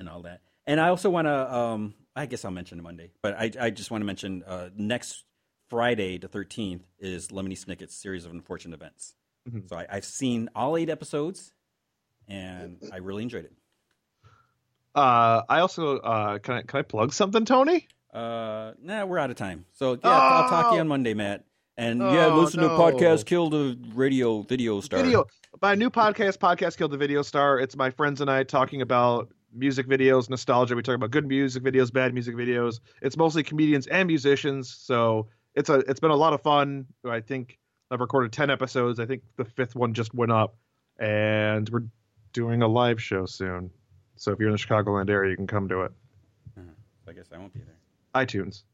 and 0.00 0.08
all 0.08 0.22
that. 0.22 0.40
And 0.66 0.80
I 0.80 0.88
also 0.88 1.10
want 1.10 1.26
to. 1.28 1.54
Um, 1.54 1.94
I 2.16 2.26
guess 2.26 2.44
I'll 2.44 2.50
mention 2.50 2.82
Monday, 2.82 3.10
but 3.22 3.34
I, 3.38 3.50
I 3.60 3.70
just 3.70 3.90
want 3.90 4.00
to 4.02 4.06
mention 4.06 4.42
uh, 4.44 4.70
next 4.76 5.24
Friday, 5.68 6.16
the 6.18 6.28
13th, 6.28 6.80
is 6.98 7.28
Lemony 7.28 7.56
Snicket's 7.58 7.94
series 7.94 8.24
of 8.24 8.32
unfortunate 8.32 8.74
events. 8.74 9.14
Mhm. 9.48 9.68
So 9.68 9.76
I, 9.76 9.86
I've 9.90 10.04
seen 10.04 10.48
all 10.54 10.76
eight 10.76 10.88
episodes, 10.90 11.52
and 12.28 12.78
I 12.92 12.96
really 12.98 13.22
enjoyed 13.22 13.44
it. 13.44 13.52
Uh, 14.94 15.42
I 15.48 15.60
also 15.60 15.98
uh, 15.98 16.38
can 16.38 16.54
I 16.54 16.62
can 16.62 16.78
I 16.78 16.82
plug 16.82 17.12
something, 17.12 17.44
Tony? 17.44 17.88
Uh, 18.12 18.72
nah, 18.80 19.04
we're 19.04 19.18
out 19.18 19.30
of 19.30 19.36
time. 19.36 19.64
So 19.72 19.92
yeah, 19.92 19.98
I'll 20.10 20.48
talk 20.48 20.66
to 20.70 20.72
you 20.74 20.78
Oh! 20.78 20.80
on 20.82 20.88
Monday, 20.88 21.14
Matt. 21.14 21.44
And 21.76 21.98
yeah, 21.98 22.26
Oh, 22.26 22.38
listen 22.40 22.60
to 22.60 22.68
no. 22.68 22.78
podcast 22.78 23.26
Kill 23.26 23.50
the 23.50 23.76
Radio 23.94 24.42
Video 24.42 24.80
Star. 24.80 25.02
Video. 25.02 25.26
My 25.60 25.74
new 25.74 25.90
podcast, 25.90 26.38
Podcast 26.38 26.76
Killed 26.76 26.92
the 26.92 26.96
Video 26.96 27.22
Star. 27.22 27.58
It's 27.58 27.76
my 27.76 27.90
friends 27.90 28.20
and 28.20 28.30
I 28.30 28.44
talking 28.44 28.80
about 28.82 29.30
music 29.52 29.88
videos, 29.88 30.30
nostalgia. 30.30 30.76
We 30.76 30.82
talk 30.82 30.94
about 30.94 31.10
good 31.10 31.26
music 31.26 31.64
videos, 31.64 31.92
bad 31.92 32.14
music 32.14 32.36
videos. 32.36 32.78
It's 33.02 33.16
mostly 33.16 33.42
comedians 33.42 33.88
and 33.88 34.06
musicians, 34.06 34.72
so 34.72 35.26
it's 35.56 35.68
a 35.68 35.80
it's 35.88 35.98
been 35.98 36.12
a 36.12 36.16
lot 36.16 36.32
of 36.32 36.42
fun. 36.42 36.86
I 37.04 37.20
think 37.20 37.58
I've 37.94 38.00
recorded 38.00 38.32
ten 38.32 38.50
episodes. 38.50 38.98
I 38.98 39.06
think 39.06 39.22
the 39.36 39.44
fifth 39.44 39.76
one 39.76 39.94
just 39.94 40.12
went 40.14 40.32
up, 40.32 40.56
and 40.98 41.68
we're 41.68 41.84
doing 42.32 42.60
a 42.60 42.66
live 42.66 43.00
show 43.00 43.24
soon. 43.24 43.70
So 44.16 44.32
if 44.32 44.40
you're 44.40 44.48
in 44.48 44.52
the 44.54 44.58
Chicagoland 44.58 45.08
area, 45.08 45.30
you 45.30 45.36
can 45.36 45.46
come 45.46 45.68
to 45.68 45.82
it. 45.82 45.92
I 47.06 47.12
guess 47.12 47.26
I 47.32 47.38
won't 47.38 47.52
be 47.52 47.60
there. 47.60 47.76
iTunes. 48.14 48.64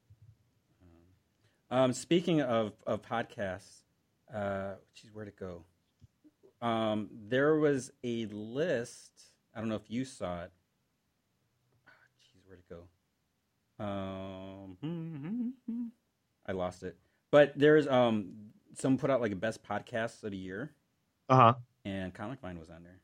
Um, 1.71 1.93
speaking 1.93 2.41
of 2.41 2.73
of 2.87 3.03
podcasts, 3.03 3.83
uh, 4.35 4.77
geez, 4.95 5.11
where'd 5.13 5.29
it 5.29 5.37
go? 5.37 5.65
Um, 6.67 7.11
there 7.29 7.57
was 7.57 7.91
a 8.03 8.25
list. 8.27 9.11
I 9.55 9.61
don't 9.61 9.69
know 9.69 9.75
if 9.75 9.91
you 9.91 10.07
saw 10.07 10.45
it. 10.45 10.53
Ah, 11.87 11.91
Jeez, 12.23 12.47
where'd 12.47 12.61
it 12.61 12.69
go? 13.79 13.85
Um, 13.85 15.53
I 16.47 16.53
lost 16.53 16.83
it. 16.85 16.97
But 17.31 17.53
there's 17.57 17.87
um, 17.87 18.50
someone 18.81 18.99
put 18.99 19.11
out 19.11 19.21
like 19.21 19.33
a 19.33 19.37
best 19.37 19.63
podcasts 19.63 20.23
of 20.25 20.31
the 20.33 20.37
year, 20.37 20.73
Uh 21.29 21.37
huh. 21.37 21.55
and 21.85 22.13
Comic 22.15 22.41
Vine 22.41 22.59
was 22.59 22.71
on 22.71 22.83
there. 22.83 23.01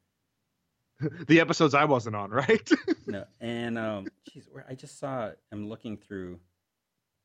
The 1.28 1.40
episodes 1.40 1.74
I 1.74 1.84
wasn't 1.84 2.16
on, 2.16 2.30
right? 2.30 2.68
No, 3.06 3.24
and 3.40 3.78
um, 3.78 4.08
geez, 4.32 4.48
where 4.50 4.64
I 4.68 4.74
just 4.74 4.98
saw. 4.98 5.30
I'm 5.52 5.68
looking 5.68 5.96
through. 5.96 6.40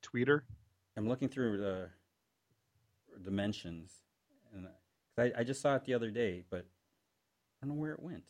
Twitter. 0.04 0.43
I'm 0.97 1.08
looking 1.08 1.30
through 1.30 1.58
the 1.58 1.89
dimensions, 3.24 3.91
and 4.56 4.68
I, 5.18 5.41
I 5.41 5.43
just 5.43 5.62
saw 5.62 5.76
it 5.76 5.86
the 5.86 5.93
other 5.93 6.10
day, 6.12 6.43
but 6.49 6.66
I 7.62 7.66
don't 7.68 7.76
know 7.76 7.82
where 7.82 7.93
it 7.93 8.02
went. 8.02 8.24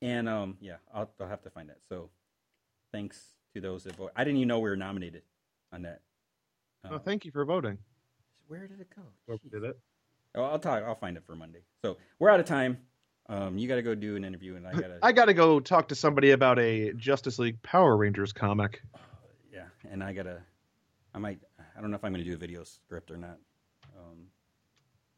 And 0.00 0.28
um, 0.28 0.56
yeah, 0.60 0.76
I'll, 0.94 1.10
I'll 1.20 1.28
have 1.28 1.42
to 1.42 1.50
find 1.50 1.68
that. 1.68 1.78
So, 1.88 2.10
thanks 2.92 3.20
to 3.54 3.60
those 3.60 3.84
that 3.84 3.96
vote. 3.96 4.12
I 4.16 4.24
didn't 4.24 4.38
even 4.38 4.48
know 4.48 4.58
we 4.60 4.70
were 4.70 4.76
nominated 4.76 5.22
on 5.72 5.82
that. 5.82 6.00
Oh, 6.90 6.96
Uh, 6.96 6.98
thank 6.98 7.24
you 7.24 7.30
for 7.30 7.44
voting. 7.44 7.78
Where 8.52 8.66
did 8.66 8.80
it 8.80 8.88
go? 8.94 9.00
Whoever 9.26 9.40
Jeez. 9.46 9.50
did 9.50 9.64
it. 9.64 9.78
Oh, 10.34 10.44
I'll 10.44 10.58
talk. 10.58 10.84
I'll 10.84 10.94
find 10.94 11.16
it 11.16 11.24
for 11.24 11.34
Monday. 11.34 11.60
So 11.80 11.96
we're 12.18 12.28
out 12.28 12.38
of 12.38 12.44
time. 12.44 12.76
Um, 13.30 13.56
you 13.56 13.66
got 13.66 13.76
to 13.76 13.82
go 13.82 13.94
do 13.94 14.14
an 14.14 14.26
interview, 14.26 14.56
and 14.56 14.66
I 14.66 14.72
got 14.72 14.80
to. 14.80 14.98
I 15.02 15.12
got 15.12 15.24
to 15.26 15.34
go 15.34 15.58
talk 15.58 15.88
to 15.88 15.94
somebody 15.94 16.32
about 16.32 16.58
a 16.58 16.92
Justice 16.92 17.38
League 17.38 17.62
Power 17.62 17.96
Rangers 17.96 18.30
comic. 18.30 18.82
yeah, 19.52 19.64
and 19.90 20.04
I 20.04 20.12
gotta. 20.12 20.42
I 21.14 21.18
might. 21.18 21.38
I 21.58 21.80
don't 21.80 21.90
know 21.90 21.96
if 21.96 22.04
I'm 22.04 22.12
gonna 22.12 22.24
do 22.24 22.34
a 22.34 22.36
video 22.36 22.62
script 22.64 23.10
or 23.10 23.16
not. 23.16 23.38
Um, 23.96 24.26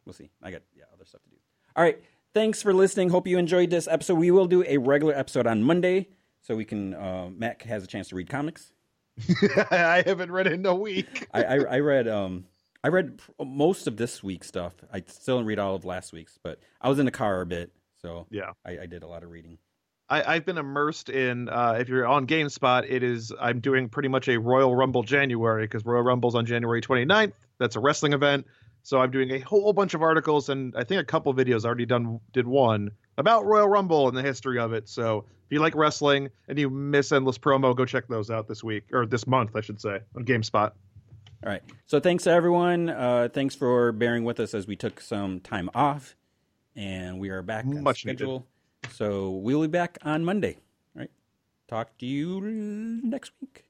we'll 0.05 0.13
see. 0.13 0.31
I 0.41 0.53
got 0.53 0.63
yeah 0.77 0.85
other 0.95 1.05
stuff 1.05 1.23
to 1.25 1.31
do. 1.31 1.37
All 1.75 1.83
right. 1.83 2.01
Thanks 2.35 2.63
for 2.63 2.73
listening. 2.73 3.09
Hope 3.09 3.27
you 3.27 3.39
enjoyed 3.39 3.71
this 3.71 3.89
episode. 3.89 4.15
We 4.15 4.31
will 4.31 4.47
do 4.47 4.63
a 4.65 4.79
regular 4.79 5.15
episode 5.15 5.49
on 5.49 5.65
Monday, 5.65 6.09
so 6.41 6.55
we 6.55 6.65
can. 6.65 6.95
Uh, 6.95 7.31
Matt 7.37 7.63
has 7.63 7.83
a 7.83 7.89
chance 7.89 8.11
to 8.11 8.15
read 8.15 8.31
comics. 8.31 8.73
I 9.73 10.05
haven't 10.07 10.31
read 10.31 10.47
it 10.47 10.53
in 10.53 10.67
a 10.67 10.75
week. 10.75 11.27
I, 11.35 11.43
I, 11.43 11.55
I 11.57 11.79
read. 11.81 12.07
Um, 12.07 12.45
I 12.85 12.89
read 12.89 13.19
most 13.43 13.87
of 13.87 13.97
this 13.97 14.23
week's 14.23 14.47
stuff. 14.47 14.75
I 14.93 15.03
still 15.07 15.39
didn't 15.39 15.47
read 15.47 15.59
all 15.59 15.75
of 15.75 15.87
last 15.87 16.13
week's, 16.13 16.39
but 16.43 16.59
I 16.83 16.91
was 16.91 16.99
in 16.99 17.07
the 17.07 17.11
car 17.11 17.41
a 17.41 17.47
bit, 17.47 17.73
so 18.03 18.27
Yeah. 18.31 18.53
I, 18.65 18.81
I 18.81 18.87
did 18.87 19.03
a 19.03 19.07
lot 19.07 19.23
of 19.23 19.31
reading. 19.31 19.57
I, 20.11 20.35
I've 20.35 20.45
been 20.45 20.59
immersed 20.59 21.09
in. 21.09 21.49
Uh, 21.49 21.79
if 21.81 21.89
you're 21.89 22.07
on 22.07 22.27
GameSpot, 22.27 22.85
it 22.87 23.03
is. 23.03 23.33
I'm 23.41 23.61
doing 23.61 23.89
pretty 23.89 24.11
much 24.11 24.29
a 24.29 24.39
Royal 24.39 24.77
Rumble 24.77 25.03
January 25.03 25.65
because 25.65 25.87
Royal 25.87 26.03
Rumble's 26.03 26.35
on 26.35 26.45
January 26.45 26.83
29th. 26.83 27.33
That's 27.59 27.75
a 27.77 27.81
wrestling 27.81 28.13
event. 28.13 28.47
So 28.83 29.01
I'm 29.01 29.11
doing 29.11 29.31
a 29.31 29.39
whole 29.39 29.73
bunch 29.73 29.95
of 29.95 30.03
articles 30.03 30.51
and 30.51 30.75
I 30.77 30.85
think 30.85 31.01
a 31.01 31.05
couple 31.05 31.33
videos. 31.33 31.65
I 31.65 31.69
already 31.69 31.87
done 31.87 32.21
did 32.35 32.47
one 32.47 32.91
about 33.17 33.47
Royal 33.47 33.67
Rumble 33.67 34.09
and 34.09 34.17
the 34.17 34.23
history 34.23 34.59
of 34.59 34.75
it. 34.75 34.91
So 34.91 35.25
if 35.47 35.53
you 35.53 35.59
like 35.59 35.75
wrestling 35.75 36.29
and 36.49 36.59
you 36.59 36.69
miss 36.69 37.13
endless 37.13 37.39
promo, 37.39 37.75
go 37.75 37.87
check 37.87 38.09
those 38.09 38.29
out 38.29 38.47
this 38.47 38.63
week 38.63 38.85
or 38.93 39.07
this 39.07 39.27
month, 39.27 39.57
I 39.57 39.63
should 39.63 39.81
say, 39.81 40.01
on 40.15 40.27
GameSpot. 40.27 40.73
All 41.43 41.51
right. 41.51 41.63
So 41.87 42.01
thanks 42.01 42.25
to 42.25 42.31
everyone. 42.31 42.89
Uh, 42.89 43.29
thanks 43.33 43.55
for 43.55 43.93
bearing 43.93 44.25
with 44.25 44.41
us 44.41 44.55
as 44.55 44.67
we 44.67 44.77
took 44.77 45.01
some 45.01 45.41
time 45.41 45.69
off, 45.75 46.17
and 46.75 47.19
we 47.19 47.29
are 47.31 47.43
back 47.43 47.67
on 47.67 47.83
Much 47.83 48.05
needed. 48.07 48.19
schedule. 48.19 48.47
So 48.91 49.31
we'll 49.31 49.61
be 49.63 49.67
back 49.67 49.99
on 50.03 50.25
Monday. 50.25 50.57
All 50.97 51.01
right. 51.01 51.11
Talk 51.69 51.97
to 51.99 52.07
you 52.07 52.41
next 52.41 53.33
week. 53.41 53.65